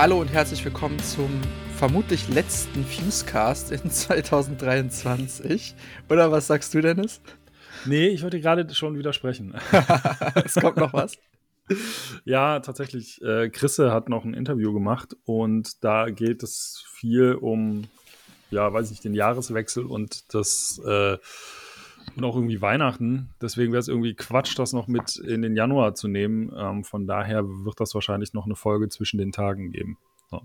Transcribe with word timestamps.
Hallo 0.00 0.18
und 0.18 0.28
herzlich 0.28 0.64
willkommen 0.64 0.98
zum 1.00 1.28
vermutlich 1.76 2.26
letzten 2.30 2.86
Fusecast 2.86 3.70
in 3.70 3.90
2023. 3.90 5.74
Oder 6.08 6.32
was 6.32 6.46
sagst 6.46 6.72
du, 6.72 6.80
Dennis? 6.80 7.20
Nee, 7.84 8.08
ich 8.08 8.22
wollte 8.22 8.40
gerade 8.40 8.74
schon 8.74 8.96
widersprechen. 8.96 9.54
es 10.42 10.54
kommt 10.54 10.78
noch 10.78 10.94
was. 10.94 11.18
Ja, 12.24 12.60
tatsächlich. 12.60 13.20
Äh, 13.22 13.50
Chrisse 13.50 13.92
hat 13.92 14.08
noch 14.08 14.24
ein 14.24 14.32
Interview 14.32 14.72
gemacht 14.72 15.16
und 15.24 15.84
da 15.84 16.08
geht 16.08 16.42
es 16.42 16.82
viel 16.90 17.34
um, 17.34 17.84
ja, 18.50 18.72
weiß 18.72 18.90
ich, 18.92 19.00
den 19.00 19.12
Jahreswechsel 19.12 19.84
und 19.84 20.34
das 20.34 20.80
äh, 20.84 21.18
und 22.16 22.24
auch 22.24 22.34
irgendwie 22.34 22.60
Weihnachten. 22.60 23.30
Deswegen 23.40 23.72
wäre 23.72 23.80
es 23.80 23.88
irgendwie 23.88 24.14
Quatsch, 24.14 24.58
das 24.58 24.72
noch 24.72 24.88
mit 24.88 25.16
in 25.16 25.42
den 25.42 25.56
Januar 25.56 25.94
zu 25.94 26.08
nehmen. 26.08 26.52
Ähm, 26.56 26.84
von 26.84 27.06
daher 27.06 27.44
wird 27.46 27.80
das 27.80 27.94
wahrscheinlich 27.94 28.32
noch 28.34 28.46
eine 28.46 28.56
Folge 28.56 28.88
zwischen 28.88 29.18
den 29.18 29.32
Tagen 29.32 29.70
geben. 29.70 29.98
So. 30.30 30.42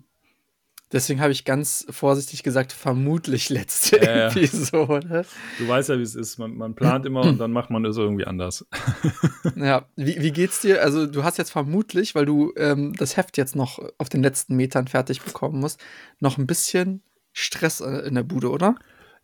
Deswegen 0.91 1.19
habe 1.19 1.31
ich 1.31 1.45
ganz 1.45 1.85
vorsichtig 1.89 2.43
gesagt, 2.43 2.71
vermutlich 2.71 3.49
letzte 3.49 3.99
äh, 3.99 4.27
Episode. 4.27 5.25
Du 5.57 5.67
weißt 5.67 5.89
ja, 5.89 5.97
wie 5.97 6.03
es 6.03 6.15
ist. 6.15 6.37
Man, 6.37 6.55
man, 6.55 6.75
plant 6.75 7.05
immer 7.05 7.21
und 7.21 7.39
dann 7.39 7.51
macht 7.51 7.71
man 7.71 7.83
es 7.85 7.97
irgendwie 7.97 8.25
anders. 8.25 8.65
ja, 9.55 9.87
wie, 9.95 10.21
wie, 10.21 10.31
geht's 10.31 10.61
dir? 10.61 10.83
Also, 10.83 11.07
du 11.07 11.23
hast 11.23 11.37
jetzt 11.37 11.51
vermutlich, 11.51 12.13
weil 12.13 12.25
du 12.25 12.53
ähm, 12.55 12.93
das 12.93 13.17
Heft 13.17 13.37
jetzt 13.37 13.55
noch 13.55 13.79
auf 13.97 14.09
den 14.09 14.21
letzten 14.21 14.55
Metern 14.55 14.87
fertig 14.87 15.21
bekommen 15.21 15.59
musst, 15.59 15.83
noch 16.19 16.37
ein 16.37 16.47
bisschen 16.47 17.01
Stress 17.33 17.81
äh, 17.81 18.07
in 18.07 18.15
der 18.15 18.23
Bude, 18.23 18.49
oder? 18.49 18.75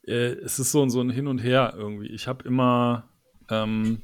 Äh, 0.06 0.34
es 0.44 0.60
ist 0.60 0.72
so, 0.72 0.88
so 0.90 1.02
ein 1.02 1.10
Hin 1.10 1.28
und 1.28 1.40
Her 1.40 1.74
irgendwie. 1.78 2.08
Ich 2.08 2.28
habe 2.28 2.44
immer 2.48 3.10
ähm, 3.50 4.02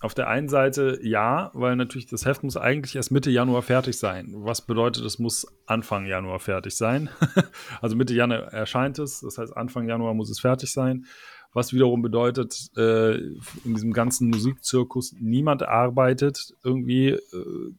auf 0.00 0.14
der 0.14 0.28
einen 0.28 0.48
Seite 0.48 0.98
ja, 1.02 1.50
weil 1.54 1.76
natürlich 1.76 2.06
das 2.06 2.26
Heft 2.26 2.42
muss 2.42 2.56
eigentlich 2.56 2.96
erst 2.96 3.10
Mitte 3.10 3.30
Januar 3.30 3.62
fertig 3.62 3.98
sein. 3.98 4.32
Was 4.34 4.60
bedeutet, 4.60 5.04
es 5.04 5.18
muss 5.18 5.46
Anfang 5.66 6.06
Januar 6.06 6.40
fertig 6.40 6.76
sein. 6.76 7.08
also 7.80 7.96
Mitte 7.96 8.14
Januar 8.14 8.52
erscheint 8.52 8.98
es, 8.98 9.20
das 9.20 9.38
heißt 9.38 9.56
Anfang 9.56 9.88
Januar 9.88 10.14
muss 10.14 10.30
es 10.30 10.40
fertig 10.40 10.72
sein. 10.72 11.06
Was 11.54 11.72
wiederum 11.72 12.02
bedeutet, 12.02 12.70
äh, 12.76 13.14
in 13.14 13.74
diesem 13.74 13.92
ganzen 13.92 14.28
Musikzirkus 14.28 15.14
niemand 15.20 15.62
arbeitet 15.62 16.52
irgendwie 16.64 17.10
äh, 17.10 17.72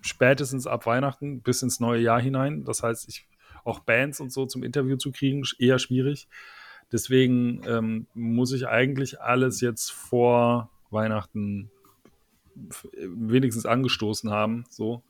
spätestens 0.00 0.66
ab 0.66 0.86
Weihnachten 0.86 1.42
bis 1.42 1.62
ins 1.62 1.80
neue 1.80 2.00
Jahr 2.00 2.20
hinein. 2.20 2.64
Das 2.64 2.82
heißt, 2.82 3.06
ich 3.08 3.26
auch 3.64 3.80
Bands 3.80 4.20
und 4.20 4.32
so 4.32 4.46
zum 4.46 4.62
Interview 4.62 4.96
zu 4.96 5.10
kriegen, 5.10 5.42
eher 5.58 5.78
schwierig. 5.78 6.28
Deswegen 6.92 7.62
ähm, 7.66 8.06
muss 8.14 8.52
ich 8.52 8.68
eigentlich 8.68 9.20
alles 9.20 9.60
jetzt 9.60 9.90
vor 9.90 10.70
Weihnachten 10.90 11.70
wenigstens 12.94 13.66
angestoßen 13.66 14.30
haben, 14.30 14.64
so. 14.68 15.02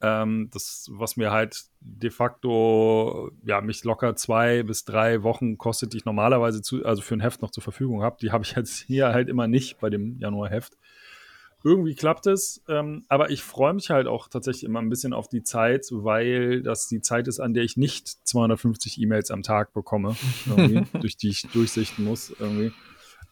Ähm, 0.00 0.50
das, 0.52 0.90
was 0.92 1.16
mir 1.16 1.30
halt 1.30 1.64
de 1.80 2.10
facto, 2.10 3.30
ja, 3.44 3.60
mich 3.60 3.84
locker 3.84 4.16
zwei 4.16 4.62
bis 4.62 4.84
drei 4.84 5.22
Wochen 5.22 5.56
kostet, 5.56 5.92
die 5.92 5.98
ich 5.98 6.04
normalerweise 6.04 6.62
zu, 6.62 6.84
also 6.84 7.00
für 7.00 7.14
ein 7.14 7.20
Heft 7.20 7.42
noch 7.42 7.50
zur 7.50 7.62
Verfügung 7.62 8.02
habe, 8.02 8.16
die 8.20 8.30
habe 8.30 8.44
ich 8.44 8.54
jetzt 8.54 8.76
hier 8.80 9.08
halt 9.08 9.28
immer 9.28 9.48
nicht 9.48 9.80
bei 9.80 9.90
dem 9.90 10.18
Januar-Heft 10.18 10.76
irgendwie 11.64 11.94
klappt 11.94 12.26
es. 12.26 12.62
Ähm, 12.68 13.04
aber 13.08 13.30
ich 13.30 13.42
freue 13.42 13.72
mich 13.72 13.90
halt 13.90 14.06
auch 14.06 14.28
tatsächlich 14.28 14.64
immer 14.64 14.80
ein 14.80 14.90
bisschen 14.90 15.14
auf 15.14 15.28
die 15.28 15.42
Zeit, 15.42 15.86
weil 15.90 16.62
das 16.62 16.86
die 16.88 17.00
Zeit 17.00 17.26
ist, 17.26 17.40
an 17.40 17.54
der 17.54 17.64
ich 17.64 17.76
nicht 17.76 18.06
250 18.28 19.00
E-Mails 19.00 19.30
am 19.30 19.42
Tag 19.42 19.72
bekomme, 19.72 20.14
durch 21.00 21.16
die 21.16 21.30
ich 21.30 21.42
durchsichten 21.52 22.04
muss, 22.04 22.30
irgendwie. 22.38 22.72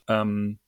Ähm, 0.08 0.58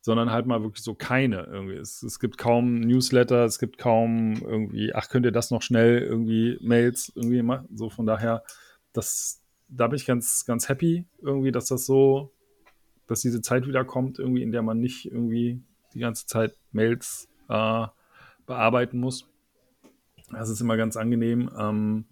sondern 0.00 0.30
halt 0.30 0.46
mal 0.46 0.62
wirklich 0.62 0.82
so 0.82 0.94
keine 0.94 1.44
irgendwie. 1.44 1.76
Es, 1.76 2.02
es, 2.02 2.18
gibt 2.18 2.38
kaum 2.38 2.80
Newsletter, 2.80 3.44
es 3.44 3.58
gibt 3.58 3.78
kaum 3.78 4.34
irgendwie, 4.36 4.94
ach, 4.94 5.08
könnt 5.08 5.26
ihr 5.26 5.32
das 5.32 5.50
noch 5.50 5.62
schnell 5.62 6.00
irgendwie 6.00 6.58
Mails 6.60 7.12
irgendwie 7.14 7.42
machen? 7.42 7.68
So 7.74 7.90
von 7.90 8.06
daher, 8.06 8.42
das, 8.92 9.42
da 9.68 9.86
bin 9.88 9.96
ich 9.96 10.06
ganz, 10.06 10.44
ganz 10.46 10.68
happy 10.68 11.06
irgendwie, 11.22 11.52
dass 11.52 11.66
das 11.66 11.86
so, 11.86 12.34
dass 13.06 13.20
diese 13.20 13.40
Zeit 13.40 13.66
wieder 13.66 13.84
kommt, 13.84 14.18
irgendwie, 14.18 14.42
in 14.42 14.52
der 14.52 14.62
man 14.62 14.78
nicht 14.78 15.06
irgendwie 15.06 15.62
die 15.94 16.00
ganze 16.00 16.26
Zeit 16.26 16.56
Mails 16.72 17.28
äh, 17.48 17.86
bearbeiten 18.46 18.98
muss. 18.98 19.26
Das 20.30 20.48
ist 20.48 20.60
immer 20.60 20.76
ganz 20.76 20.96
angenehm. 20.96 21.50
Ähm, 21.58 22.04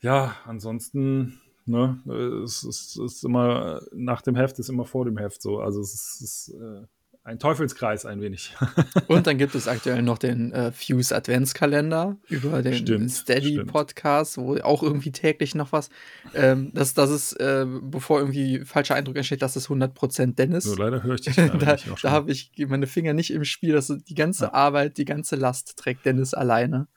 ja, 0.00 0.36
ansonsten, 0.46 1.40
ne, 1.66 2.00
es, 2.44 2.62
es, 2.62 2.96
es, 2.96 2.96
ist 2.96 3.24
immer 3.24 3.80
nach 3.92 4.22
dem 4.22 4.36
Heft 4.36 4.58
ist 4.58 4.68
immer 4.68 4.84
vor 4.84 5.04
dem 5.04 5.18
Heft 5.18 5.42
so. 5.42 5.60
Also 5.60 5.80
es 5.80 5.94
ist, 5.94 6.20
es 6.20 6.48
ist 6.48 6.54
äh, 6.54 6.86
ein 7.28 7.38
Teufelskreis 7.38 8.06
ein 8.06 8.22
wenig. 8.22 8.56
Und 9.06 9.26
dann 9.26 9.36
gibt 9.36 9.54
es 9.54 9.68
aktuell 9.68 10.00
noch 10.00 10.16
den 10.16 10.50
äh, 10.52 10.72
Fuse 10.72 11.14
Adventskalender 11.14 12.16
über 12.28 12.62
den 12.62 12.72
stimmt, 12.74 13.10
Steady 13.10 13.52
stimmt. 13.52 13.70
Podcast, 13.70 14.38
wo 14.38 14.56
auch 14.56 14.82
irgendwie 14.82 15.12
täglich 15.12 15.54
noch 15.54 15.70
was. 15.70 15.90
Ähm, 16.34 16.70
das, 16.72 16.94
das 16.94 17.10
ist, 17.10 17.34
äh, 17.34 17.66
bevor 17.66 18.20
irgendwie 18.20 18.64
falscher 18.64 18.94
Eindruck 18.94 19.16
entsteht, 19.16 19.42
das 19.42 19.56
ist 19.56 19.68
100% 19.68 20.36
Dennis. 20.36 20.64
So, 20.64 20.74
leider 20.74 21.02
höre 21.02 21.16
ich 21.16 21.20
dich 21.20 21.36
Da, 21.58 21.76
da 22.02 22.10
habe 22.10 22.30
ich 22.30 22.50
meine 22.66 22.86
Finger 22.86 23.12
nicht 23.12 23.30
im 23.30 23.44
Spiel. 23.44 23.74
Das 23.74 23.88
die 23.88 24.14
ganze 24.14 24.46
ja. 24.46 24.54
Arbeit, 24.54 24.96
die 24.96 25.04
ganze 25.04 25.36
Last 25.36 25.76
trägt 25.76 26.06
Dennis 26.06 26.32
alleine. 26.32 26.88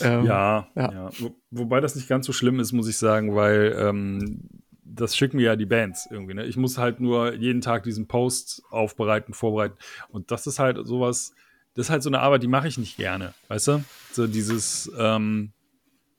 Ähm, 0.00 0.24
ja, 0.24 0.68
ja. 0.76 0.92
ja. 0.92 1.10
Wo, 1.18 1.36
wobei 1.50 1.80
das 1.80 1.96
nicht 1.96 2.08
ganz 2.08 2.26
so 2.26 2.32
schlimm 2.32 2.60
ist, 2.60 2.72
muss 2.72 2.88
ich 2.88 2.96
sagen, 2.96 3.34
weil 3.34 3.74
ähm, 3.76 4.48
das 4.94 5.16
schicken 5.16 5.36
mir 5.36 5.44
ja 5.44 5.56
die 5.56 5.66
Bands 5.66 6.08
irgendwie. 6.10 6.34
Ne? 6.34 6.44
Ich 6.44 6.56
muss 6.56 6.78
halt 6.78 7.00
nur 7.00 7.34
jeden 7.34 7.60
Tag 7.60 7.82
diesen 7.82 8.06
Post 8.06 8.62
aufbereiten, 8.70 9.34
vorbereiten. 9.34 9.76
Und 10.08 10.30
das 10.30 10.46
ist 10.46 10.58
halt 10.58 10.78
sowas, 10.86 11.34
das 11.74 11.86
ist 11.86 11.90
halt 11.90 12.02
so 12.02 12.10
eine 12.10 12.20
Arbeit, 12.20 12.42
die 12.42 12.48
mache 12.48 12.68
ich 12.68 12.78
nicht 12.78 12.96
gerne, 12.96 13.34
weißt 13.48 13.68
du? 13.68 13.84
So 14.12 14.26
dieses, 14.26 14.90
ähm, 14.98 15.52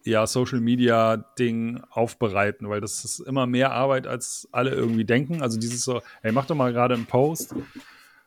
ja, 0.04 0.28
Social 0.28 0.60
Media 0.60 1.18
Ding 1.18 1.82
aufbereiten, 1.90 2.70
weil 2.70 2.82
das 2.82 3.04
ist 3.06 3.20
immer 3.20 3.48
mehr 3.48 3.72
Arbeit, 3.72 4.06
als 4.06 4.48
alle 4.52 4.72
irgendwie 4.72 5.06
denken. 5.06 5.42
Also 5.42 5.60
dieses 5.60 5.84
so, 5.84 6.02
ey, 6.22 6.32
mach 6.32 6.46
doch 6.46 6.56
mal 6.56 6.74
gerade 6.74 6.94
einen 6.94 7.08
Post. 7.08 7.56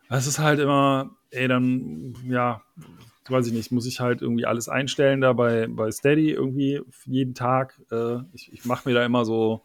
Das 0.08 0.26
ist 0.26 0.38
halt 0.38 0.58
immer, 0.58 1.10
ey, 1.30 1.46
dann, 1.46 2.14
ja, 2.26 2.62
weiß 3.28 3.46
ich 3.46 3.52
nicht, 3.52 3.70
muss 3.70 3.86
ich 3.86 4.00
halt 4.00 4.22
irgendwie 4.22 4.46
alles 4.46 4.68
einstellen 4.68 5.20
da 5.20 5.34
bei, 5.34 5.66
bei 5.68 5.90
Steady 5.90 6.30
irgendwie 6.30 6.80
jeden 7.04 7.34
Tag. 7.34 7.80
Äh, 7.92 8.20
ich 8.32 8.52
ich 8.52 8.64
mache 8.64 8.88
mir 8.88 8.94
da 8.94 9.04
immer 9.04 9.24
so, 9.24 9.62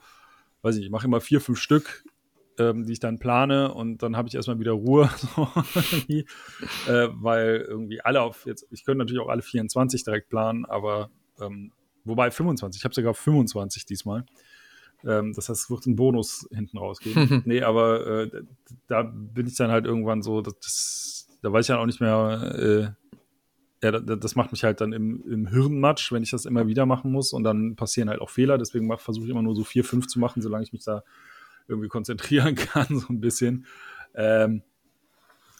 weiß 0.64 0.78
ich, 0.78 0.86
ich 0.86 0.90
mache 0.90 1.06
immer 1.06 1.22
vier, 1.22 1.40
fünf 1.40 1.60
Stück, 1.60 2.04
ähm, 2.58 2.86
die 2.86 2.94
ich 2.94 3.00
dann 3.00 3.20
plane 3.20 3.74
und 3.74 4.02
dann 4.02 4.18
habe 4.18 4.28
ich 4.28 4.36
erstmal 4.36 4.60
wieder 4.60 4.72
Ruhe, 4.72 5.10
so, 5.18 5.48
äh, 6.92 7.10
weil 7.12 7.66
irgendwie 7.68 8.02
alle 8.02 8.22
auf 8.22 8.46
jetzt, 8.46 8.68
ich 8.72 8.84
könnte 8.86 9.00
natürlich 9.00 9.22
auch 9.22 9.30
alle 9.30 9.42
24 9.42 10.04
direkt 10.04 10.30
planen, 10.30 10.66
aber 10.66 11.10
ähm, 11.40 11.72
wobei 12.06 12.32
25, 12.32 12.82
ich 12.82 12.86
habe 12.86 12.96
sogar 12.96 13.14
25 13.14 13.86
diesmal. 13.86 14.26
Ähm, 15.06 15.34
das 15.34 15.50
heißt, 15.50 15.64
es 15.64 15.70
wird 15.70 15.86
ein 15.86 15.96
Bonus 15.96 16.48
hinten 16.52 16.78
rausgeben. 16.78 17.44
nee, 17.46 17.62
aber 17.62 18.08
äh, 18.08 18.44
da 18.88 19.04
bin 19.04 19.48
ich 19.48 19.56
dann 19.56 19.72
halt 19.72 19.86
irgendwann 19.86 20.22
so, 20.22 20.42
das, 20.42 21.28
da 21.42 21.52
weiß 21.52 21.66
ich 21.66 21.68
dann 21.68 21.80
auch 21.80 21.86
nicht 21.86 22.02
mehr, 22.02 22.56
äh, 22.58 23.18
ja, 23.84 23.92
das 23.92 24.36
macht 24.36 24.52
mich 24.52 24.64
halt 24.64 24.80
dann 24.80 24.94
im, 24.94 25.24
im 25.30 25.48
Hirnmatsch, 25.48 26.12
wenn 26.14 26.24
ich 26.24 26.32
das 26.32 26.46
immer 26.46 26.68
wieder 26.68 26.86
machen 26.86 27.12
muss 27.12 27.34
und 27.34 27.44
dann 27.44 27.76
passieren 27.76 28.10
halt 28.10 28.22
auch 28.22 28.30
Fehler. 28.30 28.58
Deswegen 28.58 28.90
versuche 28.98 29.26
ich 29.26 29.32
immer 29.32 29.42
nur 29.42 29.56
so 29.56 29.66
vier, 29.66 29.84
fünf 29.84 30.08
zu 30.08 30.20
machen, 30.20 30.42
solange 30.42 30.64
ich 30.64 30.72
mich 30.72 30.86
da 30.86 31.04
irgendwie 31.68 31.90
konzentrieren 31.90 32.56
kann, 32.56 32.88
so 32.90 33.08
ein 33.10 33.20
bisschen. 33.20 33.66
Ähm, 34.16 34.62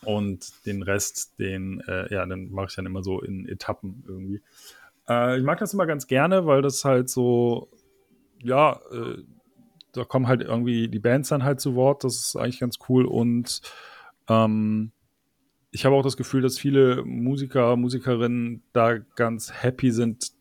und 0.06 0.66
den 0.66 0.84
Rest, 0.84 1.38
den, 1.38 1.82
äh, 1.82 2.14
ja, 2.14 2.26
dann 2.26 2.50
mache 2.52 2.68
ich 2.70 2.76
dann 2.76 2.86
immer 2.86 3.04
so 3.04 3.22
in 3.22 3.48
Etappen 3.48 4.04
irgendwie. 4.08 4.42
Äh, 5.10 5.38
ich 5.38 5.44
mag 5.44 5.60
das 5.60 5.74
immer 5.74 5.86
ganz 5.86 6.08
gerne, 6.08 6.46
weil 6.46 6.62
das 6.62 6.86
halt 6.86 7.10
so, 7.10 7.70
ja, 8.42 8.80
äh, 8.92 9.22
da 9.92 10.06
kommen 10.06 10.28
halt 10.28 10.42
irgendwie 10.42 10.88
die 10.88 11.00
Bands 11.00 11.30
dann 11.30 11.44
halt 11.44 11.60
zu 11.60 11.76
Wort. 11.76 12.06
Das 12.06 12.16
ist 12.16 12.36
eigentlich 12.38 12.62
ganz 12.62 12.80
cool 12.88 13.06
und 13.06 13.62
ähm, 14.30 14.92
ich 15.74 15.86
habe 15.86 15.96
auch 15.96 16.04
das 16.04 16.18
Gefühl, 16.18 16.44
dass 16.44 16.60
viele 16.60 17.04
Musiker, 17.04 17.76
Musikerinnen 17.76 18.62
da 18.74 19.00
ganz 19.16 19.52
happy 19.52 19.92
sind, 19.92 20.32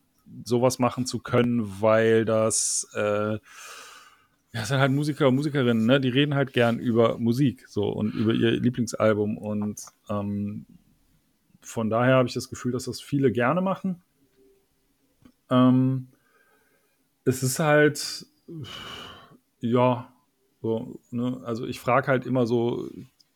sowas 0.45 0.79
machen 0.79 1.07
zu 1.07 1.21
können, 1.21 1.81
weil 1.81 2.27
das, 2.27 2.87
äh, 2.95 3.39
ja, 4.53 4.65
sind 4.65 4.79
halt 4.79 4.93
Musiker 4.93 5.29
und 5.29 5.37
Musikerinnen, 5.37 5.87
ne? 5.87 6.01
Die 6.01 6.11
reden 6.11 6.35
halt 6.35 6.53
gern 6.53 6.79
über 6.79 7.17
Musik 7.17 7.65
so 7.67 7.89
und 7.89 8.13
über 8.13 8.35
ihr 8.35 8.51
Lieblingsalbum. 8.51 9.39
Und 9.39 9.81
ähm, 10.11 10.67
von 11.63 11.89
daher 11.89 12.17
habe 12.17 12.29
ich 12.29 12.35
das 12.35 12.51
Gefühl, 12.51 12.73
dass 12.73 12.85
das 12.85 13.01
viele 13.01 13.33
gerne 13.33 13.63
machen. 13.63 14.03
Ähm, 15.49 16.09
es 17.25 17.43
ist 17.43 17.59
halt, 17.59 18.27
ja, 19.61 20.13
so, 20.61 21.01
ne? 21.11 21.41
Also 21.43 21.67
ich 21.67 21.81
frage 21.81 22.09
halt 22.09 22.27
immer 22.27 22.47
so 22.47 22.91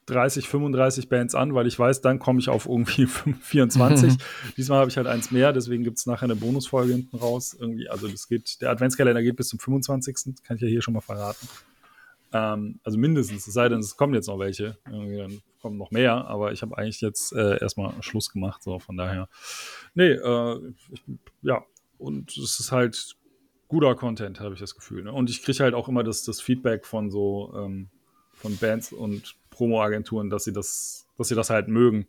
30, 0.06 0.48
35 0.48 1.08
Bands 1.08 1.34
an, 1.34 1.54
weil 1.54 1.66
ich 1.66 1.78
weiß, 1.78 2.00
dann 2.00 2.18
komme 2.18 2.38
ich 2.40 2.48
auf 2.48 2.66
irgendwie 2.66 3.06
24. 3.40 4.14
Diesmal 4.56 4.80
habe 4.80 4.90
ich 4.90 4.96
halt 4.96 5.06
eins 5.06 5.30
mehr, 5.30 5.52
deswegen 5.52 5.84
gibt 5.84 5.98
es 5.98 6.06
nachher 6.06 6.24
eine 6.24 6.36
Bonusfolge 6.36 6.92
hinten 6.92 7.16
raus. 7.16 7.56
Irgendwie, 7.58 7.88
also 7.88 8.08
das 8.08 8.28
geht, 8.28 8.60
der 8.62 8.70
Adventskalender 8.70 9.22
geht 9.22 9.36
bis 9.36 9.48
zum 9.48 9.58
25. 9.58 10.42
Kann 10.44 10.56
ich 10.56 10.62
ja 10.62 10.68
hier 10.68 10.82
schon 10.82 10.94
mal 10.94 11.00
verraten. 11.00 11.48
Ähm, 12.32 12.80
also 12.84 12.98
mindestens, 12.98 13.46
es 13.46 13.54
sei 13.54 13.68
denn, 13.68 13.80
es 13.80 13.96
kommen 13.96 14.14
jetzt 14.14 14.28
noch 14.28 14.38
welche. 14.38 14.78
Irgendwie 14.90 15.18
dann 15.18 15.42
kommen 15.60 15.78
noch 15.78 15.90
mehr, 15.90 16.26
aber 16.26 16.52
ich 16.52 16.62
habe 16.62 16.76
eigentlich 16.78 17.00
jetzt 17.00 17.32
äh, 17.32 17.60
erstmal 17.60 17.92
Schluss 18.02 18.30
gemacht, 18.30 18.62
so 18.62 18.78
von 18.78 18.96
daher. 18.96 19.28
Nee, 19.94 20.12
äh, 20.12 20.72
ich, 20.92 21.02
ja, 21.42 21.64
und 21.98 22.36
es 22.36 22.60
ist 22.60 22.72
halt 22.72 23.16
guter 23.68 23.94
Content, 23.94 24.40
habe 24.40 24.54
ich 24.54 24.60
das 24.60 24.74
Gefühl. 24.74 25.04
Ne? 25.04 25.12
Und 25.12 25.30
ich 25.30 25.42
kriege 25.42 25.62
halt 25.62 25.74
auch 25.74 25.88
immer 25.88 26.04
das, 26.04 26.22
das 26.24 26.40
Feedback 26.40 26.86
von 26.86 27.10
so 27.10 27.52
ähm, 27.56 27.88
von 28.34 28.56
Bands 28.58 28.92
und 28.92 29.34
Promo-Agenturen, 29.56 30.30
dass 30.30 30.44
sie 30.44 30.52
das, 30.52 31.06
dass 31.16 31.28
sie 31.28 31.34
das 31.34 31.50
halt 31.50 31.68
mögen. 31.68 32.06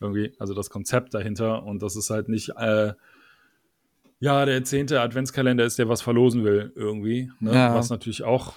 Irgendwie, 0.00 0.32
also 0.38 0.54
das 0.54 0.70
Konzept 0.70 1.14
dahinter 1.14 1.64
und 1.64 1.82
das 1.82 1.96
ist 1.96 2.10
halt 2.10 2.28
nicht, 2.28 2.50
äh, 2.56 2.92
ja, 4.20 4.44
der 4.44 4.64
zehnte 4.64 5.00
Adventskalender 5.00 5.64
ist, 5.64 5.78
der 5.78 5.88
was 5.88 6.02
verlosen 6.02 6.44
will, 6.44 6.72
irgendwie. 6.74 7.30
Ne? 7.40 7.52
Ja. 7.52 7.74
Was 7.74 7.90
natürlich 7.90 8.22
auch 8.22 8.54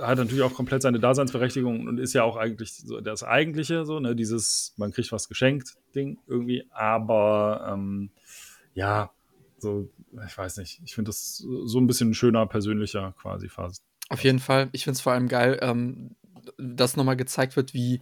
hat 0.00 0.18
natürlich 0.18 0.42
auch 0.42 0.54
komplett 0.54 0.82
seine 0.82 1.00
Daseinsberechtigung 1.00 1.86
und 1.86 1.98
ist 1.98 2.12
ja 2.12 2.22
auch 2.22 2.36
eigentlich 2.36 2.72
so 2.72 3.00
das 3.00 3.22
Eigentliche, 3.24 3.84
so, 3.84 4.00
ne, 4.00 4.14
dieses, 4.14 4.72
man 4.76 4.92
kriegt 4.92 5.12
was 5.12 5.28
geschenkt, 5.28 5.74
Ding 5.94 6.18
irgendwie, 6.26 6.64
aber 6.70 7.68
ähm, 7.72 8.10
ja, 8.74 9.10
so, 9.58 9.88
ich 10.26 10.36
weiß 10.36 10.58
nicht, 10.58 10.80
ich 10.84 10.94
finde 10.94 11.10
das 11.10 11.36
so 11.38 11.78
ein 11.78 11.86
bisschen 11.86 12.14
schöner, 12.14 12.46
persönlicher 12.46 13.14
quasi 13.20 13.48
fast. 13.48 13.82
Auf 14.08 14.24
jeden 14.24 14.38
Fall. 14.38 14.68
Ich 14.72 14.84
finde 14.84 14.96
es 14.96 15.00
vor 15.00 15.12
allem 15.12 15.28
geil, 15.28 15.58
ähm, 15.62 16.16
dass 16.58 16.96
nochmal 16.96 17.16
gezeigt 17.16 17.56
wird, 17.56 17.74
wie 17.74 18.00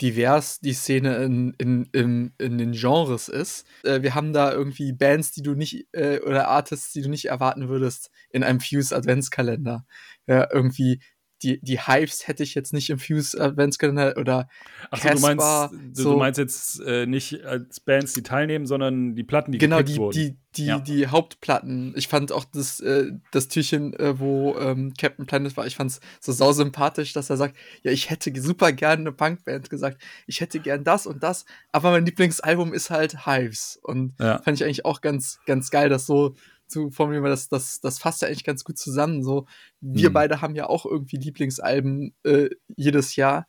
divers 0.00 0.60
die 0.60 0.74
Szene 0.74 1.16
in, 1.16 1.54
in, 1.58 1.88
in, 1.92 2.32
in 2.38 2.58
den 2.58 2.72
Genres 2.72 3.28
ist. 3.28 3.66
Äh, 3.82 4.02
wir 4.02 4.14
haben 4.14 4.32
da 4.32 4.52
irgendwie 4.52 4.92
Bands, 4.92 5.32
die 5.32 5.42
du 5.42 5.54
nicht, 5.54 5.86
äh, 5.92 6.20
oder 6.20 6.48
Artists, 6.48 6.92
die 6.92 7.02
du 7.02 7.08
nicht 7.08 7.26
erwarten 7.26 7.68
würdest 7.68 8.10
in 8.30 8.44
einem 8.44 8.60
Fuse 8.60 8.94
Adventskalender. 8.94 9.86
Ja, 10.26 10.48
irgendwie 10.52 11.00
die, 11.42 11.60
die 11.60 11.80
Hives 11.80 12.26
hätte 12.26 12.42
ich 12.42 12.54
jetzt 12.54 12.72
nicht 12.72 12.88
im 12.90 12.98
Fuse 12.98 13.38
Adventskalender 13.38 14.16
oder 14.16 14.48
Achso, 14.90 15.08
du 15.10 15.20
meinst, 15.20 15.44
du, 15.44 16.02
so. 16.02 16.12
du 16.12 16.18
meinst 16.18 16.38
jetzt 16.38 16.80
äh, 16.80 17.06
nicht 17.06 17.44
als 17.44 17.80
Bands, 17.80 18.14
die 18.14 18.22
teilnehmen, 18.22 18.66
sondern 18.66 19.14
die 19.14 19.24
Platten, 19.24 19.52
die 19.52 19.58
genau, 19.58 19.82
die, 19.82 19.96
wurden. 19.96 20.12
die, 20.12 20.38
die, 20.56 20.66
ja. 20.66 20.78
die 20.78 21.08
Hauptplatten. 21.08 21.92
Ich 21.96 22.08
fand 22.08 22.32
auch 22.32 22.44
das, 22.44 22.80
äh, 22.80 23.12
das 23.32 23.48
Türchen, 23.48 23.92
äh, 23.94 24.18
wo 24.18 24.56
ähm, 24.58 24.94
Captain 24.98 25.26
Planet 25.26 25.56
war, 25.56 25.66
ich 25.66 25.76
fand 25.76 25.90
es 25.90 26.00
so 26.20 26.32
sausympathisch, 26.32 27.12
dass 27.12 27.28
er 27.28 27.36
sagt, 27.36 27.56
ja, 27.82 27.90
ich 27.90 28.08
hätte 28.08 28.32
super 28.40 28.72
gerne 28.72 29.02
eine 29.02 29.12
Punkband 29.12 29.68
gesagt, 29.68 30.00
ich 30.26 30.40
hätte 30.40 30.60
gern 30.60 30.84
das 30.84 31.06
und 31.06 31.22
das, 31.22 31.44
aber 31.70 31.90
mein 31.90 32.06
Lieblingsalbum 32.06 32.72
ist 32.72 32.90
halt 32.90 33.26
Hives. 33.26 33.78
Und 33.82 34.14
ja. 34.18 34.40
fand 34.42 34.58
ich 34.58 34.64
eigentlich 34.64 34.84
auch 34.86 35.02
ganz, 35.02 35.38
ganz 35.46 35.70
geil, 35.70 35.90
dass 35.90 36.06
so 36.06 36.34
zu 36.66 36.90
formulieren, 36.90 37.24
weil 37.24 37.30
das, 37.30 37.48
das, 37.48 37.80
das 37.80 37.98
fasst 37.98 38.22
ja 38.22 38.28
eigentlich 38.28 38.44
ganz 38.44 38.64
gut 38.64 38.78
zusammen. 38.78 39.22
So, 39.22 39.46
wir 39.80 40.10
mhm. 40.10 40.14
beide 40.14 40.40
haben 40.40 40.54
ja 40.54 40.68
auch 40.68 40.86
irgendwie 40.86 41.16
Lieblingsalben 41.16 42.14
äh, 42.24 42.50
jedes 42.76 43.16
Jahr, 43.16 43.46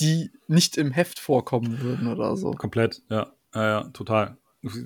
die 0.00 0.30
nicht 0.46 0.76
im 0.76 0.90
Heft 0.92 1.18
vorkommen 1.18 1.80
würden 1.80 2.06
oder 2.08 2.36
so. 2.36 2.52
Komplett, 2.52 3.02
ja. 3.10 3.32
Ja, 3.54 3.66
ja, 3.66 3.82
total. 3.92 4.36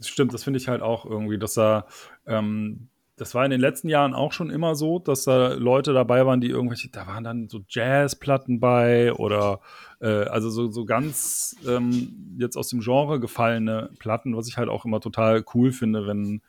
Stimmt, 0.01 0.35
das 0.35 0.45
finde 0.45 0.59
ich 0.59 0.69
halt 0.69 0.83
auch 0.83 1.05
irgendwie, 1.05 1.39
dass 1.39 1.55
da, 1.55 1.87
ähm, 2.27 2.89
das 3.17 3.35
war 3.35 3.45
in 3.45 3.51
den 3.51 3.61
letzten 3.61 3.89
Jahren 3.89 4.15
auch 4.15 4.33
schon 4.33 4.51
immer 4.51 4.75
so, 4.75 4.99
dass 4.99 5.25
da 5.25 5.55
Leute 5.55 5.93
dabei 5.93 6.27
waren, 6.27 6.41
die 6.41 6.49
irgendwelche, 6.49 6.89
da 6.91 7.07
waren 7.07 7.25
dann 7.25 7.49
so 7.49 7.61
Jazzplatten 7.69 8.61
bei 8.61 9.13
oder 9.15 9.61
äh, 10.01 10.25
also 10.25 10.51
so, 10.51 10.71
so 10.71 10.85
ganz 10.85 11.57
ähm, 11.67 12.37
jetzt 12.39 12.57
aus 12.57 12.69
dem 12.69 12.81
Genre 12.81 13.21
gefallene 13.21 13.91
Platten, 13.99 14.37
was 14.37 14.49
ich 14.49 14.57
halt 14.57 14.69
auch 14.69 14.85
immer 14.85 15.01
total 15.01 15.45
cool 15.55 15.73
finde, 15.73 16.07
wenn 16.07 16.43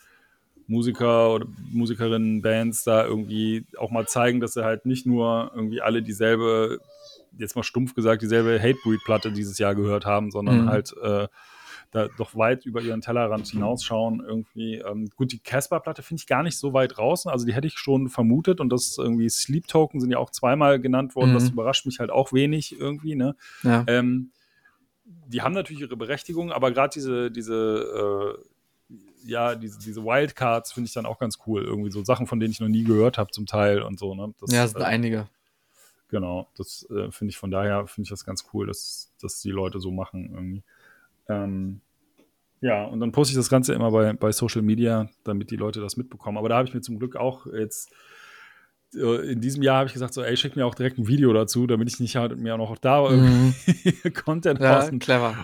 Musiker 0.68 1.34
oder 1.34 1.46
Musikerinnen, 1.72 2.42
Bands 2.42 2.84
da 2.84 3.06
irgendwie 3.06 3.66
auch 3.78 3.92
mal 3.92 4.08
zeigen, 4.08 4.40
dass 4.40 4.54
sie 4.54 4.64
halt 4.64 4.86
nicht 4.86 5.06
nur 5.06 5.52
irgendwie 5.56 5.82
alle 5.82 6.02
dieselbe, 6.02 6.80
jetzt 7.38 7.56
mal 7.56 7.64
stumpf 7.64 7.94
gesagt, 7.94 8.22
dieselbe 8.22 8.60
Hatebreed-Platte 8.60 9.32
dieses 9.32 9.58
Jahr 9.58 9.76
gehört 9.76 10.06
haben, 10.06 10.32
sondern 10.32 10.64
mhm. 10.64 10.70
halt 10.70 10.94
äh, 11.02 11.28
da 11.92 12.08
doch 12.18 12.36
weit 12.36 12.66
über 12.66 12.82
ihren 12.82 13.02
Tellerrand 13.02 13.48
hinausschauen. 13.48 14.24
Irgendwie, 14.26 14.76
ähm, 14.76 15.10
gut, 15.16 15.32
die 15.32 15.40
Casper-Platte 15.40 16.02
finde 16.02 16.22
ich 16.22 16.28
gar 16.28 16.44
nicht 16.44 16.58
so 16.58 16.74
weit 16.74 16.98
draußen, 16.98 17.32
also 17.32 17.46
die 17.46 17.54
hätte 17.54 17.68
ich 17.68 17.78
schon 17.78 18.10
vermutet 18.10 18.60
und 18.60 18.70
das 18.70 18.98
irgendwie 18.98 19.30
Sleep 19.30 19.68
Token 19.68 20.00
sind 20.02 20.12
ja 20.12 20.18
auch 20.18 20.32
zweimal 20.32 20.80
genannt 20.80 21.16
worden, 21.16 21.32
mhm. 21.32 21.36
das 21.36 21.50
überrascht 21.50 21.86
mich 21.86 22.00
halt 22.00 22.10
auch 22.10 22.34
wenig 22.34 22.80
irgendwie, 22.80 23.16
ne? 23.16 23.36
Ja. 23.64 23.84
Ähm, 23.88 24.32
die 25.06 25.42
haben 25.42 25.54
natürlich 25.54 25.82
ihre 25.82 25.98
Berechtigung, 25.98 26.52
aber 26.52 26.72
gerade 26.72 26.94
diese, 26.94 27.32
diese 27.32 28.38
äh, 28.40 28.53
ja, 29.26 29.56
diese, 29.56 29.80
diese 29.80 30.04
Wildcards 30.04 30.74
finde 30.74 30.88
ich 30.88 30.94
dann 30.94 31.06
auch 31.06 31.20
ganz 31.20 31.40
cool. 31.48 31.64
Irgendwie 31.64 31.92
so 31.92 32.04
Sachen, 32.04 32.28
von 32.28 32.40
denen 32.40 32.52
ich 32.52 32.60
noch 32.60 32.68
nie 32.68 32.84
gehört 32.84 33.18
habe, 33.18 33.32
zum 33.32 33.46
Teil 33.46 33.82
und 33.82 34.00
so. 34.00 34.16
Ne? 34.16 34.34
Das, 34.40 34.52
ja, 34.52 34.64
es 34.66 34.72
sind 34.72 34.82
äh, 34.82 34.86
einige. 34.86 35.28
Genau, 36.10 36.48
das 36.58 36.88
äh, 36.92 37.12
finde 37.12 37.32
ich 37.32 37.38
von 37.38 37.52
daher, 37.52 37.88
finde 37.88 38.06
ich 38.06 38.10
das 38.10 38.26
ganz 38.26 38.46
cool, 38.54 38.68
dass, 38.68 39.12
dass 39.20 39.42
die 39.42 39.52
Leute 39.52 39.80
so 39.80 39.92
machen 39.92 40.30
irgendwie. 40.32 40.64
Ähm, 41.28 41.82
ja, 42.62 42.86
und 42.86 43.00
dann 43.00 43.12
poste 43.12 43.32
ich 43.32 43.38
das 43.38 43.50
Ganze 43.50 43.74
immer 43.74 43.92
bei, 43.92 44.14
bei 44.14 44.32
Social 44.32 44.62
Media, 44.62 45.10
damit 45.24 45.52
die 45.52 45.58
Leute 45.58 45.82
das 45.82 45.98
mitbekommen. 45.98 46.38
Aber 46.38 46.50
da 46.50 46.58
habe 46.58 46.68
ich 46.68 46.74
mir 46.74 46.82
zum 46.82 47.00
Glück 47.00 47.16
auch 47.16 47.48
jetzt 47.48 47.92
äh, 48.96 49.32
in 49.32 49.42
diesem 49.42 49.64
Jahr 49.64 49.78
habe 49.78 49.88
ich 49.88 49.94
gesagt, 49.94 50.14
so, 50.14 50.22
ey, 50.22 50.38
schick 50.38 50.56
mir 50.56 50.66
auch 50.66 50.76
direkt 50.76 50.98
ein 50.98 51.08
Video 51.08 51.34
dazu, 51.34 51.68
damit 51.68 51.90
ich 51.90 52.00
nicht 52.00 52.16
halt 52.16 52.38
mir 52.38 52.54
auch 52.54 52.58
noch 52.58 52.78
da 52.78 53.10
mhm. 53.10 53.54
Content 54.26 54.60
ja, 54.60 54.80
aus, 54.80 54.90
den, 54.90 55.02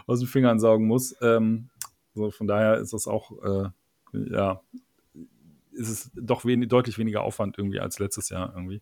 aus, 0.07 0.19
den, 0.19 0.27
Fingern 0.27 0.59
saugen 0.59 0.87
muss. 0.87 1.15
Ähm, 1.21 1.69
so, 2.13 2.31
von 2.31 2.47
daher 2.47 2.77
ist 2.77 2.93
das 2.93 3.07
auch, 3.07 3.31
äh, 3.43 3.69
ja, 4.13 4.61
ist 5.71 5.89
es 5.89 6.11
doch 6.15 6.45
wen 6.45 6.67
deutlich 6.67 6.97
weniger 6.97 7.21
Aufwand 7.21 7.57
irgendwie 7.57 7.79
als 7.79 7.99
letztes 7.99 8.29
Jahr 8.29 8.53
irgendwie. 8.55 8.81